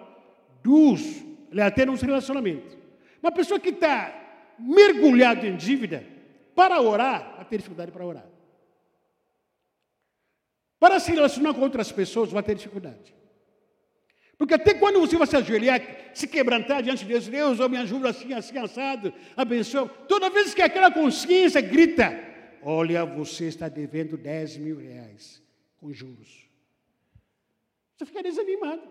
dos, 0.64 1.24
até 1.64 1.86
nos 1.86 2.01
relacionamentos. 2.01 2.76
Uma 3.22 3.32
pessoa 3.32 3.59
que 3.59 3.70
está 3.70 4.14
mergulhada 4.57 5.47
em 5.47 5.55
dívida, 5.55 6.03
para 6.55 6.82
orar, 6.82 7.36
vai 7.36 7.45
ter 7.45 7.57
dificuldade 7.57 7.91
para 7.91 8.05
orar. 8.05 8.26
Para 10.80 10.99
se 10.99 11.11
relacionar 11.11 11.53
com 11.53 11.61
outras 11.61 11.91
pessoas, 11.91 12.32
vai 12.32 12.43
ter 12.43 12.55
dificuldade. 12.55 13.15
Porque 14.38 14.53
até 14.53 14.75
quando 14.75 14.99
você 14.99 15.17
vai 15.17 15.25
se 15.25 15.36
ajoelhar, 15.36 15.82
se 16.13 16.28
quebrantar 16.28 16.84
diante 16.84 17.03
de 17.03 17.11
Deus, 17.11 17.28
Deus, 17.28 17.59
eu 17.59 17.67
me 17.67 17.78
ajuda 17.78 18.09
assim, 18.09 18.34
assim, 18.34 18.57
assado, 18.57 19.11
abençoa. 19.36 19.89
Toda 20.07 20.30
vez 20.30 20.53
que 20.53 20.61
aquela 20.61 20.91
consciência 20.91 21.59
grita, 21.59 22.13
olha, 22.61 23.03
você 23.03 23.45
está 23.45 23.67
devendo 23.67 24.15
10 24.15 24.57
mil 24.57 24.78
reais 24.78 25.41
com 25.78 25.91
juros. 25.91 26.47
Você 27.95 28.05
fica 28.05 28.21
desanimado. 28.21 28.84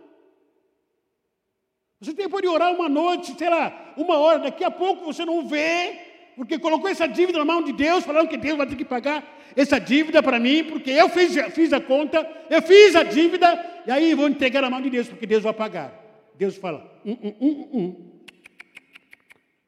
Você 2.00 2.12
tem, 2.12 2.28
pode 2.28 2.46
orar 2.48 2.72
uma 2.72 2.88
noite, 2.88 3.36
sei 3.38 3.48
lá, 3.48 3.94
uma 3.96 4.18
hora, 4.18 4.40
daqui 4.40 4.64
a 4.64 4.70
pouco 4.70 5.04
você 5.04 5.24
não 5.24 5.48
vê, 5.48 6.05
porque 6.36 6.58
colocou 6.58 6.88
essa 6.88 7.08
dívida 7.08 7.38
na 7.38 7.44
mão 7.44 7.62
de 7.62 7.72
Deus, 7.72 8.04
falando 8.04 8.28
que 8.28 8.36
Deus 8.36 8.58
vai 8.58 8.66
ter 8.66 8.76
que 8.76 8.84
pagar 8.84 9.36
essa 9.56 9.78
dívida 9.78 10.22
para 10.22 10.38
mim, 10.38 10.64
porque 10.64 10.90
eu 10.90 11.08
fiz, 11.08 11.34
fiz 11.54 11.72
a 11.72 11.80
conta, 11.80 12.28
eu 12.50 12.60
fiz 12.60 12.94
a 12.94 13.02
dívida, 13.02 13.82
e 13.86 13.90
aí 13.90 14.14
vou 14.14 14.28
entregar 14.28 14.60
na 14.60 14.68
mão 14.68 14.82
de 14.82 14.90
Deus, 14.90 15.08
porque 15.08 15.26
Deus 15.26 15.42
vai 15.42 15.54
pagar. 15.54 15.98
Deus 16.34 16.56
fala: 16.56 17.00
hum, 17.04 17.16
hum, 17.22 17.34
hum, 17.40 17.68
hum. 17.72 18.20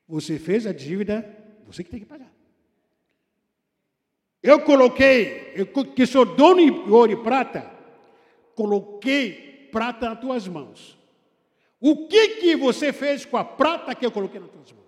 Você 0.06 0.38
fez 0.38 0.66
a 0.66 0.72
dívida, 0.72 1.26
você 1.66 1.82
que 1.82 1.90
tem 1.90 2.00
que 2.00 2.06
pagar. 2.06 2.30
Eu 4.42 4.60
coloquei, 4.60 5.52
eu, 5.54 5.66
que 5.66 6.06
sou 6.06 6.24
dono 6.24 6.60
de 6.60 6.90
ouro 6.90 7.12
e 7.12 7.16
prata, 7.16 7.70
coloquei 8.54 9.68
prata 9.72 10.10
nas 10.10 10.20
tuas 10.20 10.46
mãos. 10.46 10.98
O 11.80 12.08
que, 12.08 12.28
que 12.40 12.56
você 12.56 12.92
fez 12.92 13.24
com 13.24 13.36
a 13.38 13.44
prata 13.44 13.94
que 13.94 14.04
eu 14.04 14.10
coloquei 14.10 14.38
nas 14.38 14.50
tuas 14.50 14.72
mãos? 14.72 14.87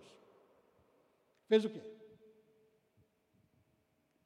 Fez 1.51 1.64
o 1.64 1.68
quê? 1.68 1.80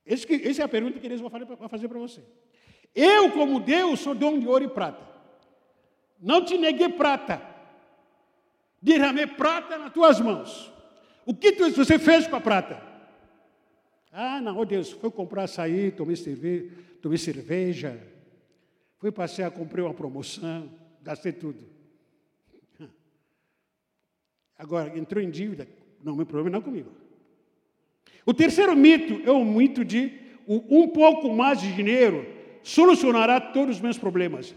essa 0.05 0.61
é 0.61 0.65
a 0.67 0.69
pergunta 0.69 1.01
que 1.01 1.07
eles 1.07 1.23
vão 1.23 1.31
fazer 1.71 1.89
para 1.89 1.99
você. 1.99 2.23
Eu, 2.95 3.33
como 3.33 3.59
Deus, 3.59 4.01
sou 4.01 4.15
dono 4.15 4.39
de 4.39 4.47
ouro 4.47 4.65
e 4.65 4.69
prata. 4.69 5.03
Não 6.21 6.45
te 6.45 6.59
neguei 6.59 6.91
prata. 6.91 7.41
Derramei 8.83 9.27
prata 9.27 9.79
nas 9.79 9.91
tuas 9.91 10.21
mãos. 10.21 10.71
O 11.25 11.35
que 11.35 11.53
você 11.71 11.99
fez 11.99 12.27
com 12.27 12.37
a 12.37 12.41
prata? 12.43 12.83
Ah, 14.13 14.43
não, 14.43 14.59
oh 14.59 14.67
Deus, 14.67 14.91
foi 14.91 15.11
comprar 15.11 15.45
açaí, 15.45 15.91
tomei 15.91 16.17
cerveja, 16.17 16.71
tomei 17.01 17.17
cerveja, 17.17 18.07
fui 18.99 19.11
passear, 19.11 19.51
comprei 19.51 19.83
uma 19.83 19.95
promoção, 19.95 20.71
gastei 21.01 21.33
tudo. 21.33 21.67
Agora, 24.59 24.97
entrou 24.99 25.25
em 25.25 25.31
dívida, 25.31 25.67
não, 26.03 26.15
meu 26.15 26.27
problema 26.27 26.51
não 26.51 26.59
é 26.59 26.63
comigo. 26.63 27.04
O 28.27 28.33
terceiro 28.33 28.75
mito 28.75 29.21
é 29.25 29.31
o 29.31 29.45
mito 29.45 29.85
de 29.85 30.13
um 30.47 30.89
pouco 30.89 31.33
mais 31.33 31.61
de 31.61 31.73
dinheiro 31.73 32.27
solucionará 32.63 33.41
todos 33.41 33.77
os 33.77 33.83
meus 33.83 33.99
problemas. 33.99 34.55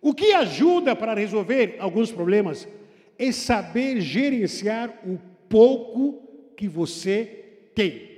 O 0.00 0.14
que 0.14 0.32
ajuda 0.32 0.94
para 0.94 1.14
resolver 1.14 1.76
alguns 1.78 2.12
problemas 2.12 2.68
é 3.18 3.32
saber 3.32 4.00
gerenciar 4.00 4.92
o 5.04 5.18
pouco 5.48 6.22
que 6.56 6.68
você 6.68 7.44
tem. 7.74 8.08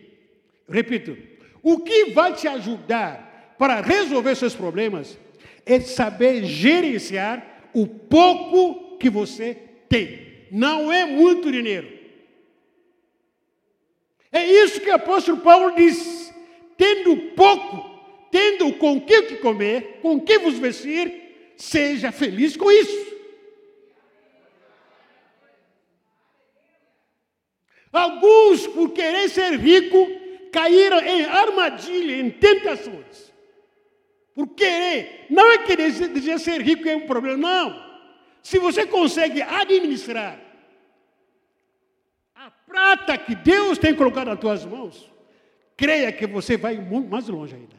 Repito, 0.69 1.17
o 1.63 1.81
que 1.81 2.07
vai 2.13 2.35
te 2.35 2.47
ajudar 2.47 3.57
para 3.59 3.81
resolver 3.81 4.35
seus 4.35 4.55
problemas 4.55 5.19
é 5.65 5.81
saber 5.81 6.45
gerenciar 6.45 7.69
o 7.73 7.87
pouco 7.87 8.97
que 8.99 9.11
você 9.11 9.57
tem. 9.89 10.27
Não 10.51 10.93
é 10.93 11.05
muito 11.05 11.51
dinheiro. 11.51 11.98
É 14.31 14.45
isso 14.45 14.81
que 14.81 14.91
o 14.91 14.95
apóstolo 14.95 15.39
Paulo 15.39 15.75
diz: 15.75 16.33
tendo 16.77 17.17
pouco, 17.35 18.29
tendo 18.31 18.73
com 18.75 19.01
que 19.01 19.37
comer, 19.37 19.99
com 20.03 20.21
que 20.21 20.39
vos 20.39 20.59
vestir, 20.59 21.53
seja 21.57 22.13
feliz 22.13 22.57
com 22.57 22.71
isso. 22.71 23.09
Alguns, 27.91 28.67
por 28.67 28.91
querer 28.91 29.29
ser 29.31 29.59
rico, 29.59 30.09
caíram 30.53 31.01
em 31.01 31.25
armadilha, 31.25 32.21
em 32.21 32.31
tentações. 32.31 33.33
Por 34.35 34.49
querer. 34.49 35.27
Não 35.31 35.51
é 35.51 35.59
querer 35.59 35.91
dizer 35.91 36.39
ser 36.39 36.61
rico 36.61 36.89
é 36.89 36.95
um 36.95 37.07
problema, 37.07 37.37
não. 37.39 37.89
Se 38.43 38.59
você 38.59 38.87
consegue 38.87 39.43
administrar 39.43 40.39
prata 42.79 43.19
que 43.19 43.35
Deus 43.35 43.77
tem 43.77 43.95
colocado 43.95 44.29
nas 44.29 44.39
tuas 44.39 44.65
mãos, 44.65 45.11
creia 45.77 46.13
que 46.13 46.27
você 46.27 46.57
vai 46.57 46.77
muito 46.77 47.09
mais 47.09 47.29
longe 47.29 47.57
ainda. 47.57 47.77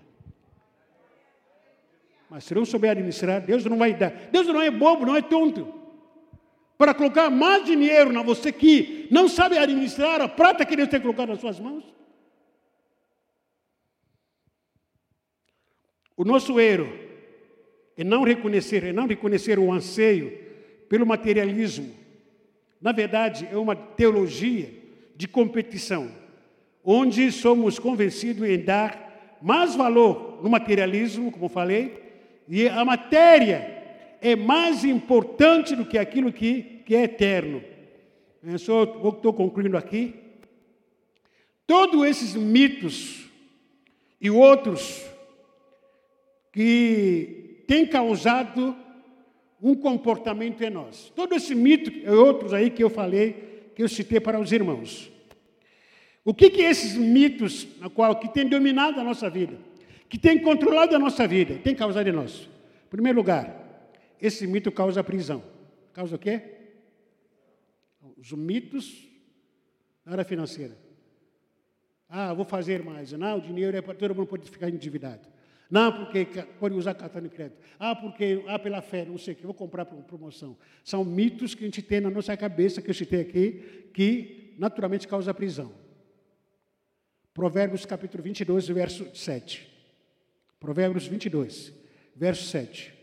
Mas 2.29 2.43
se 2.43 2.53
não 2.53 2.65
souber 2.65 2.91
administrar, 2.91 3.41
Deus 3.41 3.65
não 3.65 3.77
vai 3.77 3.93
dar. 3.93 4.11
Deus 4.31 4.45
não 4.45 4.61
é 4.61 4.69
bobo, 4.69 5.05
não 5.05 5.15
é 5.15 5.21
tonto 5.21 5.73
para 6.77 6.93
colocar 6.93 7.29
mais 7.29 7.65
dinheiro 7.65 8.11
na 8.11 8.21
você 8.23 8.51
que 8.51 9.07
não 9.11 9.27
sabe 9.27 9.57
administrar 9.57 10.21
a 10.21 10.29
prata 10.29 10.65
que 10.65 10.75
Deus 10.75 10.87
tem 10.87 11.01
colocado 11.01 11.29
nas 11.29 11.39
suas 11.39 11.59
mãos? 11.59 11.83
O 16.15 16.23
nosso 16.23 16.59
erro 16.59 16.87
é 17.97 18.03
não 18.03 18.23
reconhecer, 18.23 18.83
é 18.83 18.93
não 18.93 19.07
reconhecer 19.07 19.57
o 19.57 19.71
anseio 19.71 20.37
pelo 20.87 21.05
materialismo. 21.05 21.93
Na 22.79 22.91
verdade, 22.91 23.47
é 23.51 23.57
uma 23.57 23.75
teologia 23.75 24.78
de 25.19 25.27
competição, 25.27 26.09
onde 26.81 27.29
somos 27.29 27.77
convencidos 27.77 28.47
em 28.47 28.57
dar 28.57 29.37
mais 29.41 29.75
valor 29.75 30.39
no 30.41 30.49
materialismo, 30.49 31.29
como 31.29 31.49
falei, 31.49 32.01
e 32.47 32.69
a 32.69 32.85
matéria 32.85 34.15
é 34.21 34.33
mais 34.33 34.85
importante 34.85 35.75
do 35.75 35.85
que 35.85 35.97
aquilo 35.97 36.31
que, 36.31 36.83
que 36.85 36.95
é 36.95 37.03
eterno. 37.03 37.61
Eu 38.41 38.57
só 38.57 38.83
estou 38.83 39.33
concluindo 39.33 39.75
aqui. 39.75 40.15
Todos 41.67 42.07
esses 42.07 42.33
mitos 42.35 43.29
e 44.21 44.31
outros 44.31 45.05
que 46.53 47.65
têm 47.67 47.85
causado 47.85 48.73
um 49.61 49.75
comportamento 49.75 50.63
em 50.63 50.69
nós. 50.69 51.11
Todo 51.13 51.35
esse 51.35 51.53
mito 51.53 51.91
e 51.91 52.09
outros 52.09 52.53
aí 52.53 52.69
que 52.69 52.81
eu 52.81 52.89
falei, 52.89 53.48
que 53.79 53.83
eu 53.83 53.87
citei 53.87 54.19
para 54.19 54.37
os 54.37 54.51
irmãos. 54.51 55.09
O 56.25 56.33
que 56.33 56.49
que 56.49 56.63
esses 56.63 56.97
mitos, 56.97 57.65
na 57.79 57.89
qual 57.89 58.19
que 58.19 58.27
tem 58.27 58.45
dominado 58.45 58.99
a 58.99 59.03
nossa 59.05 59.29
vida, 59.29 59.57
que 60.09 60.17
tem 60.17 60.37
controlado 60.37 60.93
a 60.93 60.99
nossa 60.99 61.25
vida, 61.25 61.57
tem 61.59 61.73
causado 61.73 62.05
em 62.05 62.11
nós? 62.11 62.49
Em 62.85 62.89
primeiro 62.89 63.17
lugar, 63.17 63.95
esse 64.21 64.45
mito 64.45 64.69
causa 64.69 65.01
prisão. 65.01 65.41
Causa 65.93 66.17
o 66.17 66.19
quê? 66.19 66.41
Os 68.17 68.33
mitos 68.33 69.07
na 70.03 70.11
área 70.11 70.25
financeira. 70.25 70.77
Ah, 72.09 72.33
vou 72.33 72.43
fazer 72.43 72.83
mais. 72.83 73.13
Não, 73.13 73.37
o 73.37 73.41
dinheiro 73.41 73.77
é 73.77 73.81
para 73.81 73.93
todo 73.93 74.13
mundo 74.13 74.27
pode 74.27 74.51
ficar 74.51 74.67
endividado. 74.67 75.25
Não, 75.69 75.91
porque 75.91 76.25
pode 76.59 76.73
usar 76.73 76.95
cartão 76.95 77.21
de 77.21 77.29
crédito. 77.29 77.61
Ah, 77.77 77.95
porque, 77.95 78.43
ah, 78.47 78.57
pela 78.57 78.81
fé, 78.81 79.05
não 79.05 79.17
sei 79.17 79.33
o 79.33 79.37
que, 79.37 79.45
vou 79.45 79.53
comprar 79.53 79.85
por 79.85 80.01
promoção. 80.03 80.57
São 80.83 81.05
mitos 81.05 81.53
que 81.53 81.63
a 81.63 81.67
gente 81.67 81.81
tem 81.83 82.01
na 82.01 82.09
nossa 82.09 82.35
cabeça, 82.35 82.81
que 82.81 82.89
eu 82.89 82.93
citei 82.93 83.21
aqui, 83.21 83.89
que 83.93 84.55
naturalmente 84.57 85.07
causa 85.07 85.33
prisão. 85.33 85.71
Provérbios 87.33 87.85
capítulo 87.85 88.23
22, 88.23 88.67
verso 88.69 89.15
7. 89.15 89.69
Provérbios 90.59 91.05
22, 91.05 91.71
verso 92.15 92.45
7. 92.45 92.93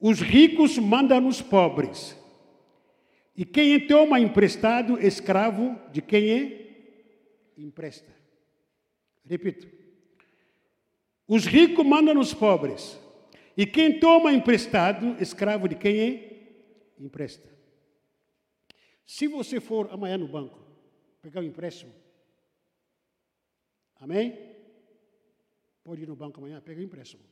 Os 0.00 0.20
ricos 0.20 0.78
mandam 0.78 1.20
nos 1.20 1.42
pobres. 1.42 2.16
E 3.36 3.44
quem 3.44 3.86
toma 3.86 4.18
emprestado, 4.18 4.98
escravo 4.98 5.78
de 5.92 6.00
quem 6.00 6.30
é? 6.30 7.52
Empresta. 7.58 8.10
Repito. 9.28 9.83
Os 11.26 11.46
ricos 11.46 11.84
mandam 11.84 12.14
nos 12.14 12.34
pobres. 12.34 12.98
E 13.56 13.66
quem 13.66 13.98
toma 13.98 14.32
emprestado, 14.32 15.20
escravo 15.22 15.68
de 15.68 15.76
quem 15.76 16.00
é? 16.00 16.94
Empresta. 16.98 17.48
Se 19.06 19.26
você 19.26 19.60
for 19.60 19.88
amanhã 19.92 20.18
no 20.18 20.28
banco 20.28 20.58
pegar 21.22 21.40
um 21.40 21.44
empréstimo, 21.44 21.92
amém? 23.96 24.38
Pode 25.82 26.02
ir 26.02 26.08
no 26.08 26.16
banco 26.16 26.40
amanhã, 26.40 26.60
pegar 26.60 26.80
um 26.80 26.84
empréstimo. 26.84 27.22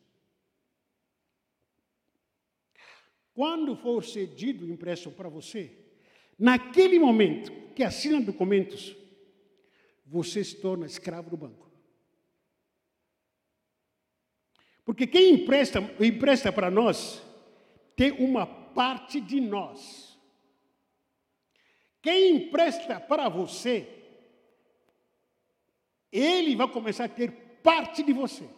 Quando 3.34 3.74
for 3.76 4.04
cedido 4.04 4.66
o 4.66 4.70
empréstimo 4.70 5.14
para 5.14 5.28
você, 5.28 5.72
naquele 6.38 6.98
momento 6.98 7.50
que 7.74 7.82
assina 7.82 8.20
documentos, 8.20 8.94
você 10.04 10.44
se 10.44 10.56
torna 10.56 10.84
escravo 10.84 11.30
do 11.30 11.36
banco. 11.36 11.71
Porque 14.84 15.06
quem 15.06 15.34
empresta, 15.34 15.78
empresta 16.00 16.52
para 16.52 16.70
nós 16.70 17.22
tem 17.94 18.12
uma 18.12 18.46
parte 18.46 19.20
de 19.20 19.40
nós. 19.40 20.18
Quem 22.00 22.36
empresta 22.36 22.98
para 22.98 23.28
você, 23.28 23.88
ele 26.10 26.56
vai 26.56 26.68
começar 26.68 27.04
a 27.04 27.08
ter 27.08 27.30
parte 27.62 28.02
de 28.02 28.12
você. 28.12 28.48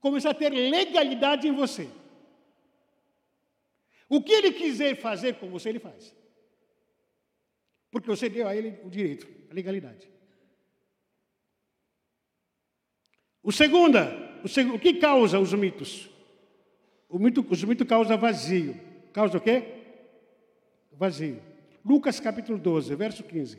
Começar 0.00 0.30
a 0.30 0.34
ter 0.34 0.50
legalidade 0.50 1.46
em 1.46 1.52
você. 1.52 1.90
O 4.08 4.22
que 4.22 4.32
ele 4.32 4.52
quiser 4.52 4.96
fazer 4.96 5.34
com 5.34 5.50
você, 5.50 5.68
ele 5.68 5.80
faz. 5.80 6.14
Porque 7.90 8.08
você 8.08 8.28
deu 8.28 8.48
a 8.48 8.56
ele 8.56 8.80
o 8.84 8.88
direito, 8.88 9.26
a 9.50 9.54
legalidade. 9.54 10.10
O 13.42 13.52
segunda, 13.52 14.25
o, 14.46 14.78
que 14.78 14.94
causa 14.94 15.38
os 15.38 15.52
mitos? 15.52 16.08
O 17.08 17.18
mito, 17.18 17.44
os 17.48 17.64
mitos 17.64 17.86
causa 17.86 18.16
vazio. 18.16 18.78
Causa 19.12 19.38
o 19.38 19.40
quê? 19.40 19.76
vazio. 20.96 21.40
Lucas 21.84 22.18
capítulo 22.18 22.58
12, 22.58 22.94
verso 22.94 23.22
15. 23.22 23.58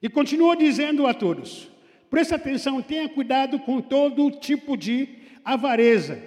E 0.00 0.08
continuou 0.08 0.54
dizendo 0.54 1.06
a 1.06 1.14
todos: 1.14 1.70
presta 2.10 2.36
atenção, 2.36 2.80
tenha 2.82 3.08
cuidado 3.08 3.58
com 3.60 3.80
todo 3.80 4.30
tipo 4.30 4.76
de 4.76 5.08
avareza, 5.44 6.22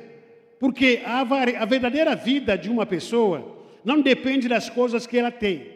porque 0.59 1.01
a, 1.05 1.21
a 1.21 1.65
verdadeira 1.65 2.15
vida 2.15 2.57
de 2.57 2.69
uma 2.69 2.85
pessoa 2.85 3.65
não 3.85 4.01
depende 4.01 4.47
das 4.47 4.69
coisas 4.69 5.07
que 5.07 5.17
ela 5.17 5.31
tem, 5.31 5.71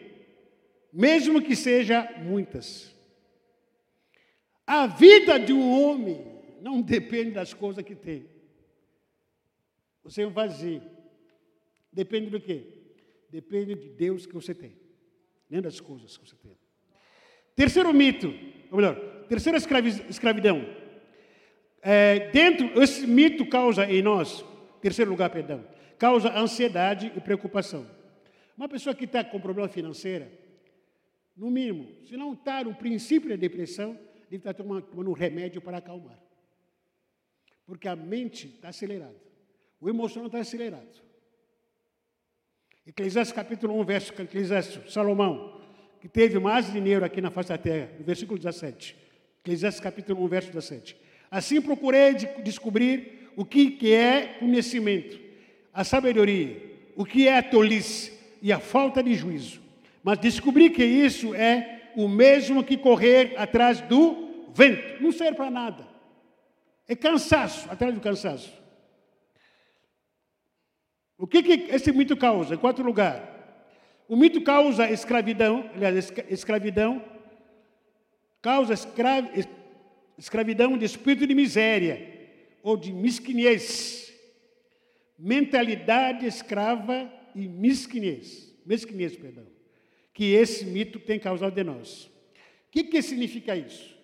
mesmo 0.92 1.40
que 1.40 1.56
seja 1.56 2.08
muitas. 2.22 2.94
A 4.66 4.86
vida 4.86 5.38
de 5.38 5.52
um 5.52 5.82
homem 5.82 6.35
não 6.60 6.80
depende 6.80 7.32
das 7.32 7.52
coisas 7.54 7.84
que 7.84 7.94
tem. 7.94 8.26
Você 10.02 10.22
é 10.22 10.26
um 10.26 10.30
vazio. 10.30 10.82
Depende 11.92 12.30
do 12.30 12.40
quê? 12.40 12.64
Depende 13.30 13.74
de 13.74 13.88
Deus 13.88 14.26
que 14.26 14.34
você 14.34 14.54
tem, 14.54 14.76
nem 15.50 15.60
das 15.60 15.80
coisas 15.80 16.16
que 16.16 16.28
você 16.28 16.36
tem. 16.36 16.56
Terceiro 17.54 17.92
mito, 17.92 18.32
ou 18.70 18.76
melhor, 18.76 18.94
terceira 19.28 19.58
escravidão. 19.58 20.64
É, 21.82 22.30
dentro, 22.30 22.82
esse 22.82 23.06
mito 23.06 23.46
causa 23.48 23.90
em 23.90 24.02
nós, 24.02 24.44
terceiro 24.80 25.10
lugar, 25.10 25.30
perdão, 25.30 25.66
causa 25.98 26.36
ansiedade 26.38 27.12
e 27.16 27.20
preocupação. 27.20 27.86
Uma 28.56 28.68
pessoa 28.68 28.94
que 28.94 29.04
está 29.04 29.24
com 29.24 29.40
problema 29.40 29.68
financeiro, 29.68 30.26
no 31.36 31.50
mínimo, 31.50 31.88
se 32.04 32.16
não 32.16 32.32
está 32.32 32.64
no 32.64 32.74
princípio 32.74 33.28
da 33.28 33.36
depressão, 33.36 33.98
deve 34.24 34.36
estar 34.36 34.54
tomando, 34.54 34.82
tomando 34.82 35.10
um 35.10 35.14
remédio 35.14 35.60
para 35.60 35.78
acalmar. 35.78 36.18
Porque 37.66 37.88
a 37.88 37.96
mente 37.96 38.46
está 38.46 38.68
acelerada. 38.68 39.16
O 39.80 39.88
emocional 39.88 40.26
está 40.26 40.38
acelerado. 40.38 41.04
Eclesiastes 42.86 43.34
capítulo 43.34 43.78
1, 43.80 43.84
verso 43.84 44.12
Eclesiastes, 44.22 44.92
Salomão, 44.92 45.60
que 46.00 46.08
teve 46.08 46.38
mais 46.38 46.72
dinheiro 46.72 47.04
aqui 47.04 47.20
na 47.20 47.30
face 47.32 47.48
da 47.48 47.58
terra, 47.58 47.90
no 47.98 48.04
versículo 48.04 48.38
17. 48.38 48.96
Eclesiastes 49.40 49.80
capítulo 49.80 50.24
1, 50.24 50.28
verso 50.28 50.52
17. 50.52 50.96
Assim 51.28 51.60
procurei 51.60 52.14
de 52.14 52.26
descobrir 52.42 53.30
o 53.34 53.44
que, 53.44 53.72
que 53.72 53.92
é 53.92 54.36
conhecimento, 54.38 55.18
a 55.74 55.82
sabedoria, 55.82 56.62
o 56.94 57.04
que 57.04 57.26
é 57.26 57.36
a 57.36 57.42
tolice 57.42 58.12
e 58.40 58.52
a 58.52 58.60
falta 58.60 59.02
de 59.02 59.14
juízo. 59.14 59.60
Mas 60.02 60.18
descobri 60.18 60.70
que 60.70 60.84
isso 60.84 61.34
é 61.34 61.90
o 61.96 62.08
mesmo 62.08 62.62
que 62.62 62.76
correr 62.76 63.34
atrás 63.36 63.80
do 63.80 64.46
vento. 64.54 65.02
Não 65.02 65.10
serve 65.10 65.34
para 65.34 65.50
nada. 65.50 65.95
É 66.88 66.94
cansaço, 66.94 67.70
atrás 67.70 67.94
do 67.94 68.00
cansaço. 68.00 68.52
O 71.18 71.26
que, 71.26 71.42
que 71.42 71.74
esse 71.74 71.90
mito 71.92 72.16
causa? 72.16 72.54
Em 72.54 72.58
quarto 72.58 72.82
lugar, 72.82 73.36
o 74.08 74.16
mito 74.16 74.40
causa 74.42 74.90
escravidão, 74.90 75.68
aliás, 75.74 76.12
escravidão, 76.28 77.02
causa 78.40 78.74
escravi, 78.74 79.44
escravidão 80.16 80.78
de 80.78 80.84
espírito 80.84 81.26
de 81.26 81.34
miséria 81.34 82.14
ou 82.62 82.76
de 82.76 82.92
mesquinhez, 82.92 84.12
mentalidade 85.18 86.26
escrava 86.26 87.10
e 87.34 87.48
mesquinhez, 87.48 88.54
mesquinhez, 88.64 89.16
perdão, 89.16 89.46
que 90.12 90.32
esse 90.32 90.64
mito 90.64 91.00
tem 91.00 91.18
causado 91.18 91.54
de 91.54 91.64
nós. 91.64 92.04
O 92.04 92.70
que, 92.70 92.84
que 92.84 93.02
significa 93.02 93.56
isso? 93.56 93.95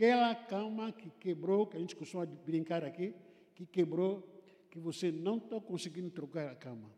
Aquela 0.00 0.34
cama 0.34 0.90
que 0.92 1.10
quebrou, 1.10 1.66
que 1.66 1.76
a 1.76 1.80
gente 1.80 1.94
costuma 1.94 2.24
brincar 2.24 2.82
aqui, 2.82 3.14
que 3.54 3.66
quebrou, 3.66 4.26
que 4.70 4.78
você 4.78 5.12
não 5.12 5.36
está 5.36 5.60
conseguindo 5.60 6.08
trocar 6.10 6.48
a 6.48 6.54
cama. 6.54 6.90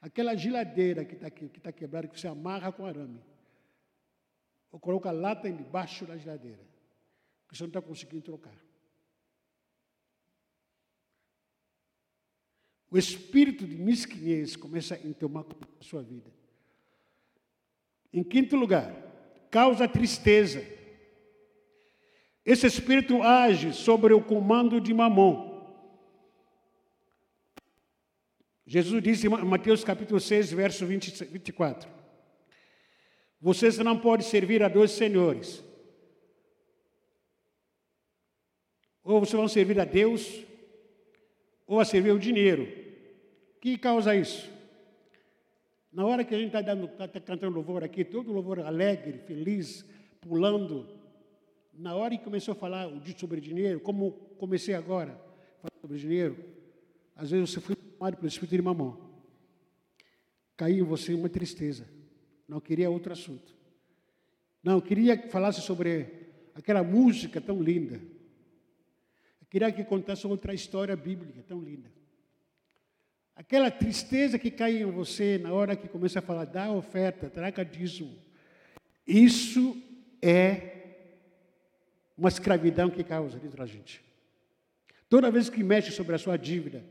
Aquela 0.00 0.34
geladeira 0.34 1.04
que 1.04 1.14
está 1.14 1.30
que 1.30 1.44
está 1.44 1.70
quebrada, 1.70 2.08
que 2.08 2.18
você 2.18 2.26
amarra 2.26 2.72
com 2.72 2.84
arame. 2.84 3.20
Ou 4.72 4.80
coloca 4.80 5.10
a 5.10 5.12
lata 5.12 5.48
embaixo 5.48 6.06
da 6.06 6.16
geladeira, 6.16 6.66
que 7.48 7.56
você 7.56 7.62
não 7.62 7.68
está 7.68 7.80
conseguindo 7.80 8.22
trocar. 8.22 8.60
O 12.90 12.98
espírito 12.98 13.64
de 13.64 13.76
mesquinhez 13.76 14.56
começa 14.56 14.96
a 14.96 15.14
tomar 15.14 15.46
a 15.80 15.84
sua 15.84 16.02
vida. 16.02 16.32
Em 18.12 18.24
quinto 18.24 18.56
lugar, 18.56 18.92
causa 19.52 19.86
tristeza. 19.86 20.73
Esse 22.44 22.66
espírito 22.66 23.22
age 23.22 23.72
sobre 23.72 24.12
o 24.12 24.22
comando 24.22 24.80
de 24.80 24.92
Mamon. 24.92 25.54
Jesus 28.66 29.02
disse 29.02 29.26
em 29.26 29.30
Mateus 29.30 29.82
capítulo 29.82 30.20
6, 30.20 30.52
verso 30.52 30.84
20, 30.84 31.24
24: 31.24 31.88
Vocês 33.40 33.78
não 33.78 33.98
podem 33.98 34.26
servir 34.26 34.62
a 34.62 34.68
dois 34.68 34.90
senhores. 34.90 35.64
Ou 39.02 39.20
vocês 39.20 39.34
vão 39.34 39.48
servir 39.48 39.78
a 39.80 39.84
Deus, 39.84 40.42
ou 41.66 41.80
a 41.80 41.84
servir 41.84 42.10
o 42.10 42.18
dinheiro. 42.18 42.66
Que 43.60 43.78
causa 43.78 44.14
isso? 44.14 44.50
Na 45.90 46.04
hora 46.04 46.24
que 46.24 46.34
a 46.34 46.38
gente 46.38 46.54
está 46.54 46.62
tá, 46.62 47.08
tá 47.08 47.20
cantando 47.20 47.54
louvor 47.54 47.84
aqui, 47.84 48.04
todo 48.04 48.32
louvor 48.32 48.60
alegre, 48.60 49.18
feliz, 49.26 49.84
pulando, 50.20 50.88
na 51.76 51.94
hora 51.94 52.16
que 52.16 52.24
começou 52.24 52.52
a 52.52 52.54
falar 52.54 52.88
sobre 53.16 53.40
dinheiro, 53.40 53.80
como 53.80 54.12
comecei 54.38 54.74
agora 54.74 55.12
a 55.12 55.68
falar 55.68 55.80
sobre 55.80 55.98
dinheiro, 55.98 56.36
às 57.16 57.30
vezes 57.30 57.50
você 57.50 57.60
foi 57.60 57.76
tomado 57.76 58.16
pelo 58.16 58.28
Espírito 58.28 58.56
de 58.56 58.62
Mamão. 58.62 59.12
Caiu 60.56 60.84
em 60.84 60.88
você 60.88 61.14
uma 61.14 61.28
tristeza. 61.28 61.88
Não 62.48 62.60
queria 62.60 62.90
outro 62.90 63.12
assunto. 63.12 63.54
Não, 64.62 64.80
queria 64.80 65.16
que 65.16 65.28
falasse 65.28 65.60
sobre 65.60 66.30
aquela 66.54 66.82
música 66.82 67.40
tão 67.40 67.62
linda. 67.62 68.00
Queria 69.54 69.70
que 69.70 69.84
contasse 69.84 70.26
outra 70.26 70.52
história 70.52 70.96
bíblica 70.96 71.40
tão 71.46 71.60
linda. 71.60 71.88
Aquela 73.36 73.70
tristeza 73.70 74.36
que 74.36 74.50
cai 74.50 74.82
em 74.82 74.90
você 74.90 75.38
na 75.38 75.52
hora 75.52 75.76
que 75.76 75.86
começa 75.86 76.18
a 76.18 76.22
falar, 76.22 76.44
dá 76.44 76.72
oferta, 76.72 77.30
traga 77.30 77.64
dízimo. 77.64 78.18
Isso 79.06 79.80
é 80.20 80.73
uma 82.16 82.28
escravidão 82.28 82.90
que 82.90 83.02
causa 83.02 83.38
dentro 83.38 83.58
da 83.58 83.66
gente. 83.66 84.04
Toda 85.08 85.30
vez 85.30 85.48
que 85.48 85.62
mexe 85.62 85.90
sobre 85.90 86.14
a 86.14 86.18
sua 86.18 86.36
dívida, 86.36 86.84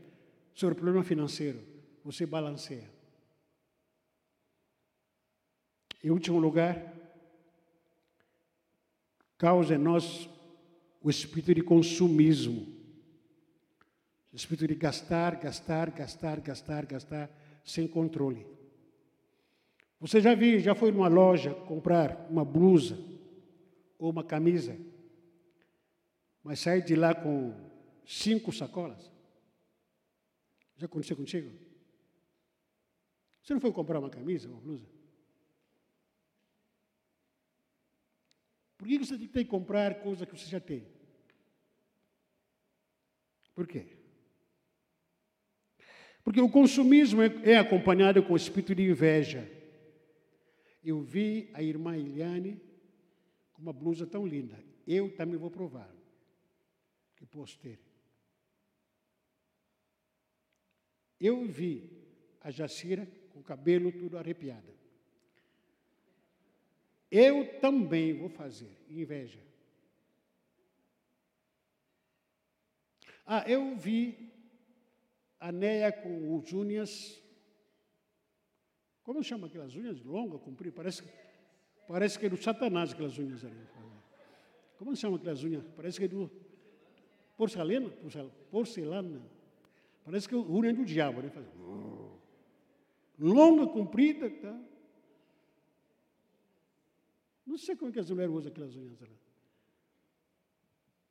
sobre 0.54 0.74
o 0.74 0.76
problema 0.76 1.04
financeiro, 1.04 1.60
você 2.04 2.24
balanceia. 2.26 2.90
Em 6.02 6.10
último 6.10 6.38
lugar, 6.38 6.92
causa 9.38 9.74
em 9.74 9.78
nós 9.78 10.28
o 11.02 11.10
espírito 11.10 11.54
de 11.54 11.62
consumismo. 11.62 12.66
O 14.32 14.36
espírito 14.36 14.66
de 14.68 14.74
gastar, 14.74 15.36
gastar, 15.36 15.90
gastar, 15.90 16.40
gastar, 16.40 16.86
gastar, 16.86 17.30
sem 17.64 17.86
controle. 17.86 18.46
Você 20.00 20.20
já 20.20 20.34
viu, 20.34 20.58
já 20.58 20.74
foi 20.74 20.92
numa 20.92 21.08
loja 21.08 21.54
comprar 21.54 22.26
uma 22.28 22.44
blusa 22.44 22.98
ou 23.98 24.10
uma 24.10 24.22
camisa? 24.22 24.76
Mas 26.44 26.60
sai 26.60 26.82
de 26.82 26.94
lá 26.94 27.14
com 27.14 27.54
cinco 28.04 28.52
sacolas. 28.52 29.10
Já 30.76 30.84
aconteceu 30.84 31.16
contigo? 31.16 31.50
Você 33.42 33.54
não 33.54 33.60
foi 33.60 33.72
comprar 33.72 33.98
uma 33.98 34.10
camisa, 34.10 34.48
uma 34.48 34.60
blusa? 34.60 34.86
Por 38.76 38.86
que 38.86 38.98
você 38.98 39.16
tem 39.16 39.28
que 39.28 39.44
comprar 39.46 40.02
coisa 40.02 40.26
que 40.26 40.38
você 40.38 40.46
já 40.46 40.60
tem? 40.60 40.86
Por 43.54 43.66
quê? 43.66 43.86
Porque 46.22 46.40
o 46.40 46.50
consumismo 46.50 47.22
é, 47.22 47.52
é 47.52 47.56
acompanhado 47.56 48.22
com 48.22 48.34
o 48.34 48.36
espírito 48.36 48.74
de 48.74 48.82
inveja. 48.82 49.50
Eu 50.82 51.00
vi 51.00 51.48
a 51.54 51.62
irmã 51.62 51.96
Eliane 51.96 52.60
com 53.52 53.62
uma 53.62 53.72
blusa 53.72 54.06
tão 54.06 54.26
linda. 54.26 54.62
Eu 54.86 55.14
também 55.16 55.38
vou 55.38 55.50
provar 55.50 55.94
que 57.16 57.26
posso 57.26 57.58
ter. 57.58 57.80
Eu 61.20 61.46
vi 61.46 61.90
a 62.40 62.50
Jacira 62.50 63.08
com 63.30 63.40
o 63.40 63.42
cabelo 63.42 63.90
tudo 63.92 64.18
arrepiado. 64.18 64.72
Eu 67.10 67.60
também 67.60 68.12
vou 68.12 68.28
fazer, 68.28 68.76
inveja. 68.88 69.40
Ah, 73.24 73.44
eu 73.48 73.76
vi 73.76 74.32
a 75.40 75.50
Neia 75.50 75.92
com 75.92 76.36
os 76.36 76.52
unhas. 76.52 77.22
Como 79.02 79.22
chama 79.22 79.46
aquelas 79.46 79.74
unhas 79.74 80.02
longas, 80.02 80.40
compridas? 80.42 80.74
Parece, 80.74 81.02
parece 81.86 82.18
que 82.18 82.26
é 82.26 82.28
do 82.28 82.36
Satanás 82.36 82.92
aquelas 82.92 83.16
unhas 83.18 83.44
ali. 83.44 83.66
Como 84.76 84.94
chama 84.96 85.16
aquelas 85.16 85.42
unhas? 85.42 85.64
Parece 85.76 85.98
que 85.98 86.04
é 86.06 86.08
do 86.08 86.30
porcelana, 87.36 87.90
porcelana. 88.50 89.22
Parece 90.04 90.28
que 90.28 90.34
é 90.34 90.38
urânio 90.38 90.82
do 90.82 90.84
diabo, 90.84 91.22
né? 91.22 91.30
Faz... 91.30 91.46
longa, 93.18 93.66
comprida, 93.66 94.30
tá? 94.30 94.60
Não 97.46 97.56
sei 97.58 97.76
como 97.76 97.90
é 97.90 97.92
que 97.92 98.00
as 98.00 98.10
mulheres 98.10 98.34
usam 98.34 98.50
aquelas 98.50 98.74
unhas 98.76 99.00
lá. 99.00 99.08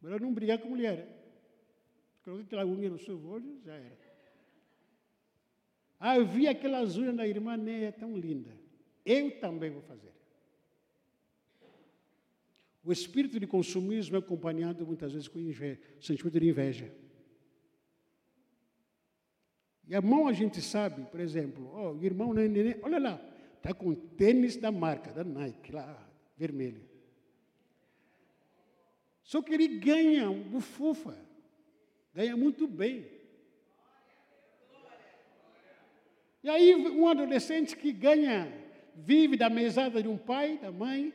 Melhor 0.01 0.19
não 0.19 0.33
brigar 0.33 0.59
com 0.59 0.69
mulher. 0.69 1.07
Coloquei 2.23 2.45
aquela 2.45 2.65
unha 2.65 2.89
no 2.89 2.97
seu 2.97 3.23
olho, 3.25 3.59
já 3.63 3.73
era. 3.73 3.97
Ah, 5.99 6.17
eu 6.17 6.25
vi 6.25 6.47
aquelas 6.47 6.97
unhas 6.97 7.15
da 7.15 7.27
irmã 7.27 7.55
Neia 7.55 7.91
tão 7.91 8.17
linda. 8.17 8.51
Eu 9.05 9.39
também 9.39 9.71
vou 9.71 9.81
fazer. 9.81 10.11
O 12.83 12.91
espírito 12.91 13.39
de 13.39 13.47
consumismo 13.47 14.17
é 14.17 14.19
acompanhado 14.19 14.85
muitas 14.85 15.13
vezes 15.13 15.27
com 15.27 15.39
inveja, 15.39 15.79
sentimento 16.01 16.39
de 16.39 16.49
inveja. 16.49 16.93
E 19.87 19.95
a 19.95 20.01
mão 20.01 20.27
a 20.27 20.33
gente 20.33 20.61
sabe, 20.61 21.05
por 21.05 21.19
exemplo, 21.19 21.71
oh, 21.73 21.91
o 21.93 22.03
irmão, 22.03 22.33
neném, 22.33 22.75
olha 22.81 22.99
lá, 22.99 23.21
está 23.55 23.73
com 23.73 23.93
tênis 23.93 24.57
da 24.57 24.71
marca, 24.71 25.11
da 25.11 25.23
Nike, 25.23 25.71
lá, 25.71 26.09
vermelho. 26.35 26.83
Só 29.23 29.41
que 29.41 29.53
ele 29.53 29.67
ganha 29.79 30.29
um 30.29 30.43
bufufa, 30.43 31.17
ganha 32.13 32.35
muito 32.35 32.67
bem. 32.67 33.07
E 36.43 36.49
aí 36.49 36.75
um 36.75 37.07
adolescente 37.07 37.77
que 37.77 37.93
ganha, 37.93 38.51
vive 38.93 39.37
da 39.37 39.49
mesada 39.49 40.03
de 40.03 40.09
um 40.09 40.17
pai, 40.17 40.57
da 40.57 40.71
mãe, 40.71 41.13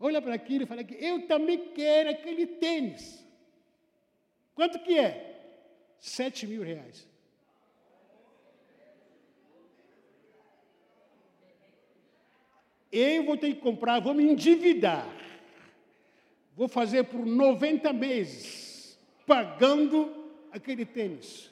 olha 0.00 0.22
para 0.22 0.34
aquilo 0.34 0.64
e 0.64 0.66
fala 0.66 0.82
que 0.82 0.94
eu 0.94 1.26
também 1.26 1.72
quero 1.74 2.10
aquele 2.10 2.46
tênis. 2.46 3.24
Quanto 4.54 4.78
que 4.80 4.98
é? 4.98 5.26
Sete 6.00 6.46
mil 6.46 6.62
reais. 6.62 7.06
Eu 12.90 13.24
vou 13.24 13.36
ter 13.36 13.54
que 13.54 13.60
comprar, 13.60 14.00
vou 14.00 14.14
me 14.14 14.24
endividar. 14.24 15.06
Vou 16.56 16.66
fazer 16.66 17.04
por 17.04 17.24
90 17.24 17.92
meses, 17.92 18.98
pagando 19.26 20.28
aquele 20.50 20.84
tênis. 20.84 21.50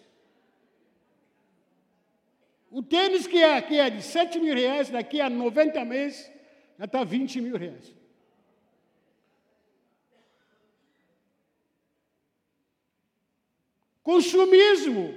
O 2.71 2.83
tênis 2.83 3.27
que 3.27 3.43
é, 3.43 3.63
que 3.63 3.79
é 3.79 3.89
de 3.89 4.03
7 4.03 4.39
mil 4.41 4.55
reais, 4.55 4.91
daqui 4.91 5.21
a 5.21 5.31
90 5.31 5.85
meses, 5.85 6.31
já 6.79 6.85
está 6.85 7.05
20 7.05 7.41
mil 7.41 7.57
reais. 7.57 7.98
Consumismo. 14.09 15.15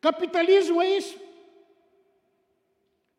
Capitalismo 0.00 0.80
é 0.80 0.98
isso. 0.98 1.18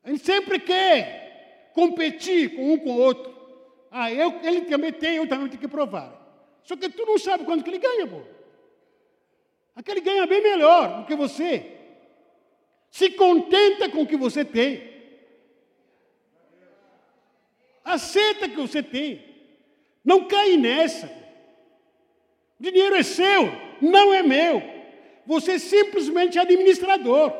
A 0.01 0.09
gente 0.09 0.25
sempre 0.25 0.57
quer 0.57 1.69
competir 1.73 2.55
com 2.55 2.71
um 2.71 2.77
com 2.77 2.91
o 2.91 2.97
outro. 2.97 3.29
Ah, 3.91 4.09
eu, 4.09 4.39
ele 4.41 4.61
também 4.61 4.93
tem, 4.93 5.17
eu 5.17 5.27
também 5.27 5.49
tenho 5.49 5.59
que 5.59 5.67
provar. 5.67 6.17
Só 6.63 6.77
que 6.77 6.87
tu 6.87 7.05
não 7.05 7.17
sabe 7.17 7.43
quanto 7.43 7.61
que 7.61 7.71
ele 7.71 7.79
ganha, 7.79 8.07
pô. 8.07 8.21
Aquele 9.75 9.99
ganha 9.99 10.25
bem 10.25 10.41
melhor 10.41 11.01
do 11.01 11.07
que 11.07 11.13
você. 11.13 11.69
Se 12.89 13.09
contenta 13.09 13.89
com 13.89 14.03
o 14.03 14.07
que 14.07 14.15
você 14.15 14.45
tem. 14.45 14.93
Aceita 17.83 18.47
que 18.47 18.55
você 18.55 18.81
tem. 18.81 19.25
Não 20.05 20.25
cai 20.25 20.55
nessa. 20.55 21.07
O 22.57 22.63
dinheiro 22.63 22.95
é 22.95 23.03
seu, 23.03 23.70
não 23.81 24.13
é 24.13 24.21
meu. 24.21 24.61
Você 25.25 25.53
é 25.53 25.59
simplesmente 25.59 26.37
administrador. 26.37 27.31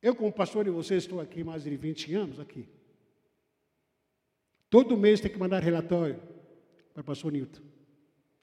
Eu, 0.00 0.16
como 0.16 0.32
pastor 0.32 0.64
de 0.64 0.70
vocês, 0.70 1.04
estou 1.04 1.20
aqui 1.20 1.44
mais 1.44 1.62
de 1.62 1.76
20 1.76 2.14
anos 2.14 2.40
aqui. 2.40 2.68
Todo 4.68 4.96
mês 4.96 5.20
tem 5.20 5.30
que 5.30 5.38
mandar 5.38 5.62
relatório 5.62 6.20
para 6.92 7.02
o 7.02 7.04
pastor 7.04 7.30
Newton. 7.30 7.62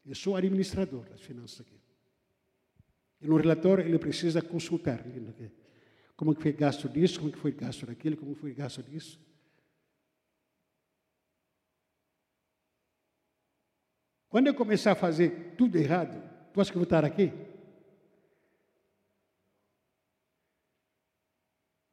Eu 0.06 0.16
sou 0.16 0.36
administrador 0.36 1.04
das 1.10 1.22
finanças 1.22 1.62
aqui. 1.62 1.80
E 3.22 3.28
no 3.28 3.36
relatório 3.36 3.86
ele 3.86 4.00
precisa 4.00 4.42
consultar. 4.42 5.04
Como 6.16 6.34
que 6.34 6.42
foi 6.42 6.54
gasto 6.54 6.88
disso, 6.88 7.20
como 7.20 7.32
que 7.32 7.38
foi 7.38 7.52
gasto 7.52 7.86
daquilo, 7.86 8.16
como 8.16 8.34
foi 8.36 8.54
gasto 8.54 8.82
disso. 8.82 9.20
Quando 14.30 14.48
eu 14.48 14.54
começar 14.54 14.92
a 14.92 14.96
fazer 14.96 15.56
tudo 15.58 15.78
errado, 15.78 16.22
tu 16.54 16.62
acha 16.62 16.72
que 16.72 16.78
eu 16.78 16.82
vou 16.82 16.86
estar 16.86 17.04
aqui? 17.04 17.34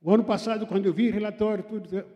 O 0.03 0.13
ano 0.13 0.23
passado, 0.23 0.67
quando 0.67 0.87
eu 0.87 0.93
vi 0.93 1.11
relatório, 1.11 1.65
tudo, 1.65 2.07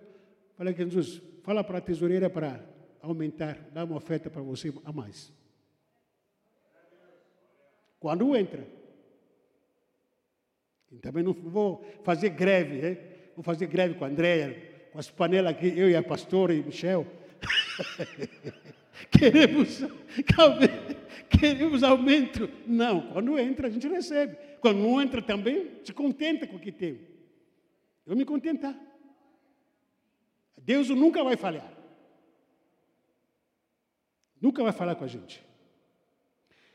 falei 0.57 0.75
que 0.75 0.85
Jesus, 0.85 1.23
fala 1.43 1.65
para 1.65 1.79
a 1.79 1.81
tesoureira 1.81 2.29
para 2.29 2.65
aumentar, 3.01 3.59
dar 3.73 3.85
uma 3.85 3.97
oferta 3.97 4.29
para 4.29 4.43
você 4.43 4.73
a 4.85 4.93
mais. 4.93 5.33
Quando 7.99 8.37
entra. 8.37 8.67
E 10.93 10.99
também 10.99 11.23
não 11.23 11.33
vou 11.33 11.85
fazer 12.05 12.31
greve, 12.31 12.77
né? 12.77 12.99
vou 13.35 13.43
fazer 13.43 13.67
greve 13.67 13.95
com 13.95 14.05
a 14.05 14.09
Andréia, 14.09 14.89
com 14.93 14.99
as 14.99 15.11
panelas 15.11 15.53
aqui, 15.53 15.67
eu 15.67 15.89
e 15.89 15.97
a 15.97 16.03
pastora 16.03 16.53
e 16.53 16.63
Michel. 16.63 17.07
queremos, 19.11 19.83
queremos 21.29 21.83
aumento. 21.83 22.49
Não, 22.67 23.13
quando 23.13 23.39
entra 23.39 23.69
a 23.69 23.71
gente 23.71 23.89
recebe. 23.89 24.37
Quando 24.61 24.79
não 24.79 25.01
entra 25.01 25.23
também, 25.23 25.71
se 25.85 25.93
contenta 25.93 26.47
com 26.47 26.57
o 26.57 26.61
que 26.61 26.73
tem. 26.73 27.01
Eu 28.07 28.17
me 28.17 28.25
contentar. 28.25 28.79
Deus 30.59 30.89
nunca 30.91 31.25
vai 31.25 31.37
falhar. 31.37 31.73
Nunca 34.41 34.63
vai 34.63 34.73
falar 34.73 34.95
com 34.95 35.05
a 35.05 35.09
gente. 35.09 35.45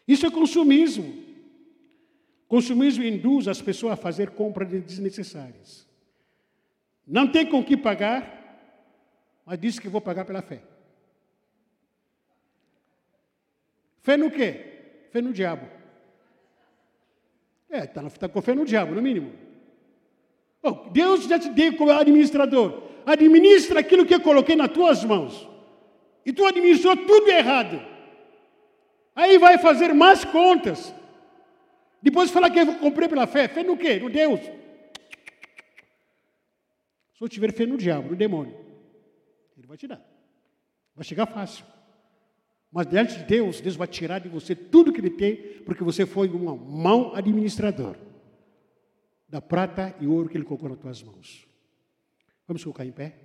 Isso 0.07 0.25
é 0.25 0.31
consumismo. 0.31 1.23
Consumismo 2.47 3.03
induz 3.03 3.47
as 3.47 3.61
pessoas 3.61 3.93
a 3.93 3.97
fazer 3.97 4.31
compras 4.31 4.69
desnecessárias. 4.69 5.87
Não 7.05 7.31
tem 7.31 7.45
com 7.45 7.63
que 7.63 7.75
pagar, 7.75 8.35
mas 9.45 9.59
diz 9.59 9.79
que 9.79 9.89
vou 9.89 10.01
pagar 10.01 10.25
pela 10.25 10.41
fé. 10.41 10.61
Fé 14.05 14.15
no 14.17 14.29
quê? 14.29 15.09
Fé 15.09 15.19
no 15.19 15.33
diabo. 15.33 15.67
É, 17.67 17.85
está 17.85 18.07
tá 18.07 18.29
com 18.29 18.39
fé 18.39 18.53
no 18.53 18.63
diabo, 18.63 18.93
no 18.93 19.01
mínimo. 19.01 19.33
Oh, 20.61 20.91
Deus 20.91 21.25
já 21.25 21.39
te 21.39 21.49
deu 21.49 21.75
como 21.75 21.91
administrador. 21.91 22.83
Administra 23.03 23.79
aquilo 23.79 24.05
que 24.05 24.13
eu 24.13 24.21
coloquei 24.21 24.55
nas 24.55 24.71
tuas 24.71 25.03
mãos. 25.03 25.49
E 26.23 26.31
tu 26.31 26.45
administrou 26.45 26.95
tudo 26.95 27.29
errado. 27.29 27.81
Aí 29.15 29.39
vai 29.39 29.57
fazer 29.57 29.91
mais 29.91 30.23
contas. 30.23 30.93
Depois 31.99 32.29
falar 32.29 32.51
que 32.51 32.59
eu 32.59 32.75
comprei 32.75 33.09
pela 33.09 33.25
fé. 33.25 33.47
Fé 33.47 33.63
no 33.63 33.75
quê? 33.75 33.97
No 33.97 34.11
Deus. 34.11 34.39
Se 34.39 37.23
eu 37.23 37.27
tiver 37.27 37.51
fé 37.51 37.65
no 37.65 37.75
diabo, 37.75 38.09
no 38.09 38.15
demônio, 38.15 38.55
ele 39.57 39.65
vai 39.65 39.77
te 39.77 39.87
dar. 39.87 39.99
Vai 40.95 41.03
chegar 41.03 41.25
fácil. 41.25 41.65
Mas 42.71 42.87
diante 42.87 43.17
de 43.17 43.23
Deus, 43.23 43.61
Deus 43.61 43.75
vai 43.75 43.87
tirar 43.87 44.19
de 44.19 44.27
você 44.27 44.55
tudo 44.55 44.91
que 44.91 44.99
ele 44.99 45.09
tem, 45.09 45.61
porque 45.63 45.83
você 45.83 46.05
foi 46.05 46.29
um 46.29 46.55
mau 46.57 47.15
administrador 47.15 47.95
da 49.27 49.41
prata 49.41 49.95
e 49.99 50.07
ouro 50.07 50.29
que 50.29 50.37
Ele 50.37 50.45
colocou 50.45 50.69
nas 50.69 50.79
tuas 50.79 51.03
mãos. 51.03 51.47
Vamos 52.47 52.63
colocar 52.63 52.85
em 52.85 52.91
pé? 52.91 53.17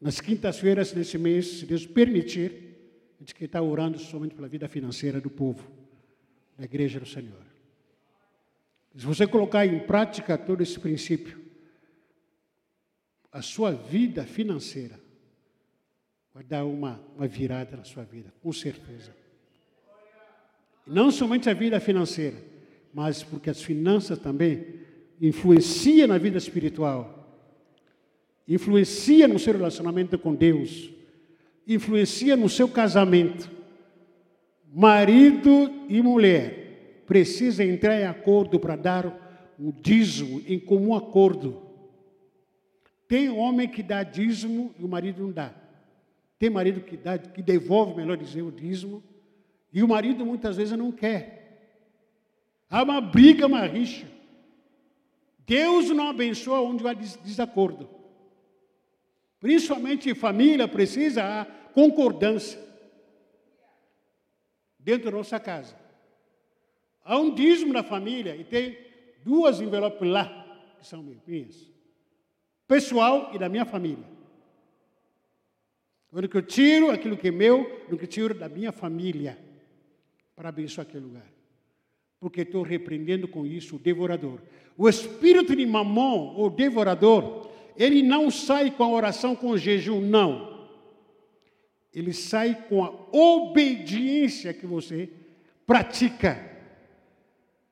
Nas 0.00 0.20
quintas-feiras 0.20 0.92
desse 0.92 1.18
mês, 1.18 1.58
se 1.58 1.66
Deus 1.66 1.86
permitir, 1.86 2.52
a 3.16 3.20
gente 3.20 3.34
que 3.34 3.44
está 3.44 3.60
orando 3.60 3.98
somente 3.98 4.34
pela 4.34 4.48
vida 4.48 4.68
financeira 4.68 5.20
do 5.20 5.30
povo, 5.30 5.68
da 6.56 6.64
igreja 6.64 7.00
do 7.00 7.06
Senhor. 7.06 7.46
Se 8.96 9.04
você 9.06 9.26
colocar 9.26 9.66
em 9.66 9.80
prática 9.80 10.36
todo 10.36 10.62
esse 10.62 10.78
princípio, 10.78 11.47
a 13.32 13.42
sua 13.42 13.72
vida 13.72 14.24
financeira 14.24 14.98
vai 16.32 16.44
dar 16.44 16.64
uma, 16.64 17.00
uma 17.16 17.26
virada 17.26 17.76
na 17.76 17.84
sua 17.84 18.04
vida, 18.04 18.32
com 18.40 18.52
certeza. 18.52 19.14
Não 20.86 21.10
somente 21.10 21.50
a 21.50 21.54
vida 21.54 21.78
financeira, 21.80 22.36
mas 22.94 23.22
porque 23.22 23.50
as 23.50 23.62
finanças 23.62 24.18
também 24.18 24.80
influenciam 25.20 26.08
na 26.08 26.16
vida 26.16 26.38
espiritual, 26.38 27.44
influencia 28.46 29.28
no 29.28 29.38
seu 29.38 29.52
relacionamento 29.52 30.18
com 30.18 30.34
Deus, 30.34 30.90
influencia 31.66 32.36
no 32.36 32.48
seu 32.48 32.68
casamento. 32.68 33.50
Marido 34.72 35.70
e 35.88 36.00
mulher 36.00 37.02
precisam 37.06 37.66
entrar 37.66 38.00
em 38.00 38.04
acordo 38.04 38.58
para 38.60 38.76
dar 38.76 39.54
o 39.58 39.72
dízimo 39.72 40.42
em 40.46 40.58
comum 40.58 40.94
acordo. 40.94 41.67
Tem 43.08 43.30
homem 43.30 43.66
que 43.66 43.82
dá 43.82 44.02
dízimo 44.02 44.74
e 44.78 44.84
o 44.84 44.88
marido 44.88 45.22
não 45.22 45.32
dá. 45.32 45.52
Tem 46.38 46.50
marido 46.50 46.82
que 46.82 46.96
dá, 46.96 47.18
que 47.18 47.42
devolve, 47.42 47.96
melhor 47.96 48.16
dizer, 48.16 48.42
o 48.42 48.52
dízimo 48.52 49.02
E 49.72 49.82
o 49.82 49.88
marido 49.88 50.24
muitas 50.24 50.56
vezes 50.56 50.76
não 50.78 50.92
quer. 50.92 51.38
Há 52.70 52.82
uma 52.82 53.00
briga, 53.00 53.46
uma 53.46 53.66
rixa. 53.66 54.06
Deus 55.46 55.88
não 55.88 56.08
abençoa 56.08 56.60
onde 56.60 56.86
há 56.86 56.92
desacordo. 56.92 57.88
Principalmente 59.40 60.14
família 60.14 60.68
precisa 60.68 61.24
a 61.24 61.44
concordância 61.72 62.60
dentro 64.78 65.10
da 65.10 65.16
nossa 65.16 65.40
casa. 65.40 65.74
Há 67.02 67.18
um 67.18 67.34
dízimo 67.34 67.72
na 67.72 67.82
família 67.82 68.36
e 68.36 68.44
tem 68.44 68.76
duas 69.24 69.60
envelopes 69.60 70.06
lá 70.06 70.26
que 70.78 70.86
são 70.86 71.02
minhas. 71.02 71.77
Pessoal 72.68 73.30
e 73.34 73.38
da 73.38 73.48
minha 73.48 73.64
família. 73.64 74.04
Quando 76.10 76.28
eu 76.32 76.42
tiro 76.42 76.90
aquilo 76.90 77.16
que 77.16 77.28
é 77.28 77.30
meu, 77.30 77.84
no 77.90 77.96
que 77.96 78.06
tiro 78.06 78.34
da 78.34 78.48
minha 78.48 78.70
família 78.70 79.38
para 80.36 80.50
abençoar 80.50 80.86
aquele 80.86 81.04
lugar. 81.04 81.26
Porque 82.20 82.42
estou 82.42 82.62
repreendendo 82.62 83.26
com 83.26 83.46
isso 83.46 83.76
o 83.76 83.78
devorador. 83.78 84.40
O 84.76 84.88
espírito 84.88 85.56
de 85.56 85.64
mamon, 85.64 86.34
o 86.36 86.50
devorador, 86.50 87.50
ele 87.76 88.02
não 88.02 88.30
sai 88.30 88.70
com 88.70 88.84
a 88.84 88.90
oração 88.90 89.34
com 89.34 89.50
o 89.50 89.58
jejum, 89.58 90.00
não. 90.00 90.68
Ele 91.92 92.12
sai 92.12 92.66
com 92.68 92.84
a 92.84 92.90
obediência 93.12 94.52
que 94.52 94.66
você 94.66 95.08
pratica. 95.66 96.38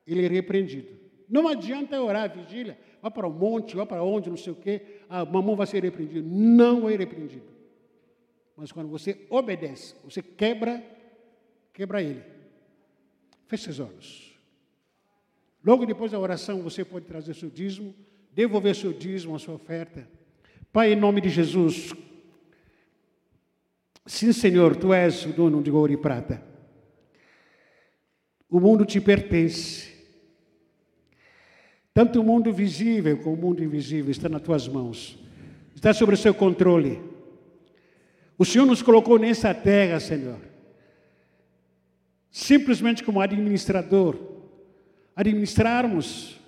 Ele 0.05 0.25
é 0.25 0.27
repreendido. 0.27 0.87
Não 1.29 1.47
adianta 1.47 2.01
orar 2.01 2.33
vigília, 2.33 2.77
vá 3.01 3.11
para 3.11 3.27
o 3.27 3.31
monte, 3.31 3.75
vá 3.75 3.85
para 3.85 4.03
onde, 4.03 4.29
não 4.29 4.37
sei 4.37 4.53
o 4.53 4.55
quê, 4.55 5.01
a 5.09 5.25
mamão 5.25 5.55
vai 5.55 5.67
ser 5.67 5.83
repreendido. 5.83 6.27
Não 6.27 6.89
é 6.89 6.95
repreendido. 6.95 7.45
Mas 8.55 8.71
quando 8.71 8.89
você 8.89 9.25
obedece, 9.29 9.95
você 10.03 10.21
quebra, 10.21 10.83
quebra 11.73 12.01
ele. 12.01 12.23
Feche 13.45 13.69
os 13.69 13.79
olhos. 13.79 14.37
Logo 15.63 15.85
depois 15.85 16.11
da 16.11 16.19
oração, 16.19 16.61
você 16.61 16.83
pode 16.83 17.05
trazer 17.05 17.33
seu 17.33 17.49
dízimo 17.49 17.93
devolver 18.37 18.75
seu 18.75 18.93
dízimo, 18.93 19.35
a 19.35 19.39
sua 19.39 19.55
oferta. 19.55 20.07
Pai, 20.71 20.93
em 20.93 20.95
nome 20.95 21.21
de 21.21 21.27
Jesus, 21.27 21.91
sim, 24.05 24.31
Senhor, 24.31 24.75
tu 24.75 24.93
és 24.93 25.25
o 25.25 25.33
dono 25.33 25.63
de 25.63 25.71
ouro 25.71 25.91
e 25.91 25.97
prata. 25.97 26.43
O 28.47 28.59
mundo 28.59 28.85
te 28.85 29.01
pertence. 29.01 29.86
Tanto 31.97 32.21
o 32.21 32.23
mundo 32.23 32.53
visível 32.53 33.17
como 33.17 33.35
o 33.35 33.39
mundo 33.39 33.63
invisível 33.63 34.11
está 34.11 34.29
nas 34.29 34.43
tuas 34.43 34.67
mãos, 34.67 35.17
está 35.73 35.91
sob 35.91 36.13
o 36.13 36.15
seu 36.15 36.31
controle. 36.31 37.01
O 38.37 38.45
Senhor 38.45 38.67
nos 38.67 38.83
colocou 38.83 39.17
nessa 39.17 39.51
terra, 39.51 39.99
Senhor, 39.99 40.37
simplesmente 42.29 43.03
como 43.03 43.19
administrador, 43.19 44.15
administrarmos 45.15 46.39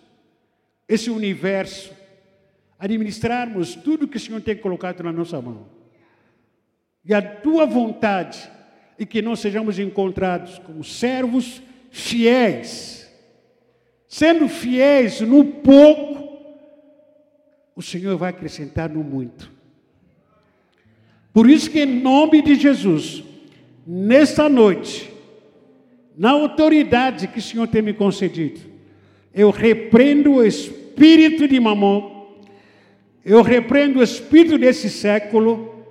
esse 0.88 1.10
universo, 1.10 1.96
administrarmos 2.78 3.74
tudo 3.74 4.08
que 4.08 4.18
o 4.18 4.20
Senhor 4.20 4.42
tem 4.42 4.56
colocado 4.56 5.02
na 5.02 5.12
nossa 5.12 5.42
mão. 5.42 5.66
E 7.04 7.12
a 7.12 7.24
tua 7.24 7.66
vontade 7.66 8.48
e 9.00 9.04
que 9.04 9.20
nós 9.20 9.40
sejamos 9.40 9.80
encontrados 9.80 10.60
como 10.60 10.84
servos 10.84 11.60
fiéis. 11.90 12.99
Sendo 14.20 14.50
fiéis 14.50 15.22
no 15.22 15.46
pouco, 15.46 16.42
o 17.74 17.82
Senhor 17.82 18.18
vai 18.18 18.32
acrescentar 18.32 18.90
no 18.90 19.02
muito. 19.02 19.50
Por 21.32 21.50
isso 21.50 21.72
que 21.72 21.80
em 21.80 22.02
nome 22.02 22.42
de 22.42 22.56
Jesus, 22.56 23.24
nesta 23.88 24.50
noite, 24.50 25.10
na 26.18 26.32
autoridade 26.32 27.30
que 27.30 27.40
o 27.40 27.42
Senhor 27.42 27.66
tem 27.70 27.82
me 27.82 27.94
concedido, 27.94 28.60
eu 29.34 29.52
repreendo 29.52 30.34
o 30.34 30.46
espírito 30.46 31.48
de 31.48 31.58
mamon, 31.58 32.28
eu 33.24 33.42
repreendo 33.42 34.00
o 34.00 34.04
espírito 34.04 34.58
desse 34.58 34.90
século, 34.90 35.86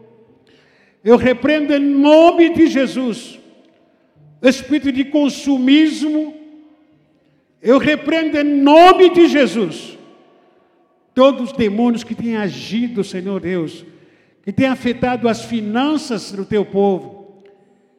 eu 1.03 1.17
repreendo 1.17 1.73
em 1.73 1.81
nome 1.81 2.51
de 2.51 2.67
Jesus 2.67 3.41
o 4.43 4.47
espírito 4.47 4.93
de 4.93 5.07
consumismo, 5.07 6.38
eu 7.63 7.79
repreendo 7.79 8.39
em 8.39 8.45
nome 8.45 9.11
de 9.11 9.29
Jesus 9.29 9.99
todos 11.15 11.51
os 11.51 11.57
demônios 11.57 12.05
que 12.05 12.15
têm 12.15 12.37
agido, 12.37 13.03
Senhor 13.03 13.41
Deus, 13.41 13.85
que 14.45 14.53
têm 14.53 14.69
afetado 14.69 15.29
as 15.29 15.45
finanças 15.45 16.31
do 16.31 16.45
teu 16.45 16.65
povo, 16.65 17.43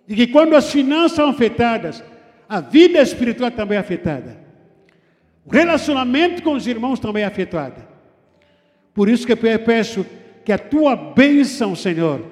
e 0.07 0.15
que 0.15 0.27
quando 0.27 0.55
as 0.55 0.71
finanças 0.71 1.17
são 1.17 1.29
afetadas, 1.29 2.03
a 2.47 2.61
vida 2.61 3.01
espiritual 3.01 3.51
também 3.51 3.77
é 3.77 3.81
afetada. 3.81 4.39
O 5.45 5.51
relacionamento 5.51 6.41
com 6.41 6.53
os 6.53 6.65
irmãos 6.65 6.99
também 6.99 7.23
é 7.23 7.25
afetado. 7.25 7.81
Por 8.93 9.09
isso 9.09 9.25
que 9.25 9.33
eu 9.33 9.37
peço 9.37 10.05
que 10.45 10.51
a 10.51 10.57
tua 10.57 10.95
bênção, 10.95 11.75
Senhor, 11.75 12.25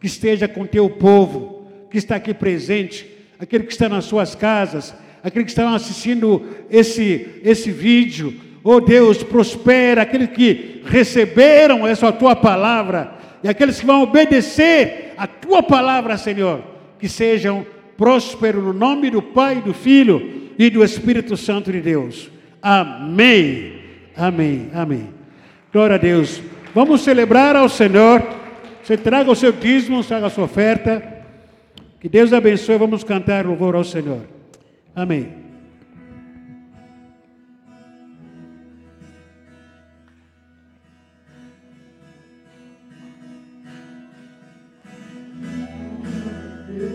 que 0.00 0.06
esteja 0.06 0.48
com 0.48 0.64
teu 0.64 0.88
povo, 0.88 1.68
que 1.90 1.98
está 1.98 2.16
aqui 2.16 2.32
presente, 2.32 3.06
aquele 3.38 3.64
que 3.64 3.72
está 3.72 3.88
nas 3.88 4.04
suas 4.04 4.34
casas, 4.34 4.94
aquele 5.22 5.44
que 5.44 5.50
está 5.50 5.74
assistindo 5.74 6.42
esse, 6.70 7.40
esse 7.44 7.70
vídeo. 7.70 8.34
Oh 8.62 8.80
Deus, 8.80 9.22
prospera 9.22 10.02
aqueles 10.02 10.30
que 10.30 10.82
receberam 10.84 11.86
essa 11.86 12.12
tua 12.12 12.36
palavra 12.36 13.12
e 13.42 13.48
aqueles 13.48 13.80
que 13.80 13.86
vão 13.86 14.02
obedecer 14.02 15.14
a 15.16 15.26
tua 15.26 15.62
palavra, 15.62 16.16
Senhor, 16.18 16.62
que 16.98 17.08
sejam 17.08 17.66
prósperos 17.96 18.62
no 18.62 18.72
nome 18.72 19.10
do 19.10 19.22
Pai, 19.22 19.62
do 19.62 19.72
Filho 19.72 20.52
e 20.58 20.68
do 20.70 20.84
Espírito 20.84 21.36
Santo 21.36 21.72
de 21.72 21.80
Deus. 21.80 22.30
Amém. 22.62 23.80
Amém. 24.16 24.70
Amém. 24.74 25.08
Glória 25.72 25.96
a 25.96 25.98
Deus. 25.98 26.42
Vamos 26.74 27.00
celebrar 27.02 27.56
ao 27.56 27.68
Senhor. 27.68 28.22
Você 28.82 28.96
traga 28.96 29.30
o 29.30 29.36
seu 29.36 29.52
dízimo, 29.52 30.04
traga 30.04 30.26
a 30.26 30.30
sua 30.30 30.44
oferta. 30.44 31.02
Que 31.98 32.08
Deus 32.08 32.32
abençoe. 32.32 32.76
Vamos 32.76 33.04
cantar 33.04 33.46
louvor 33.46 33.74
ao 33.74 33.84
Senhor. 33.84 34.39
Amém. 35.00 35.39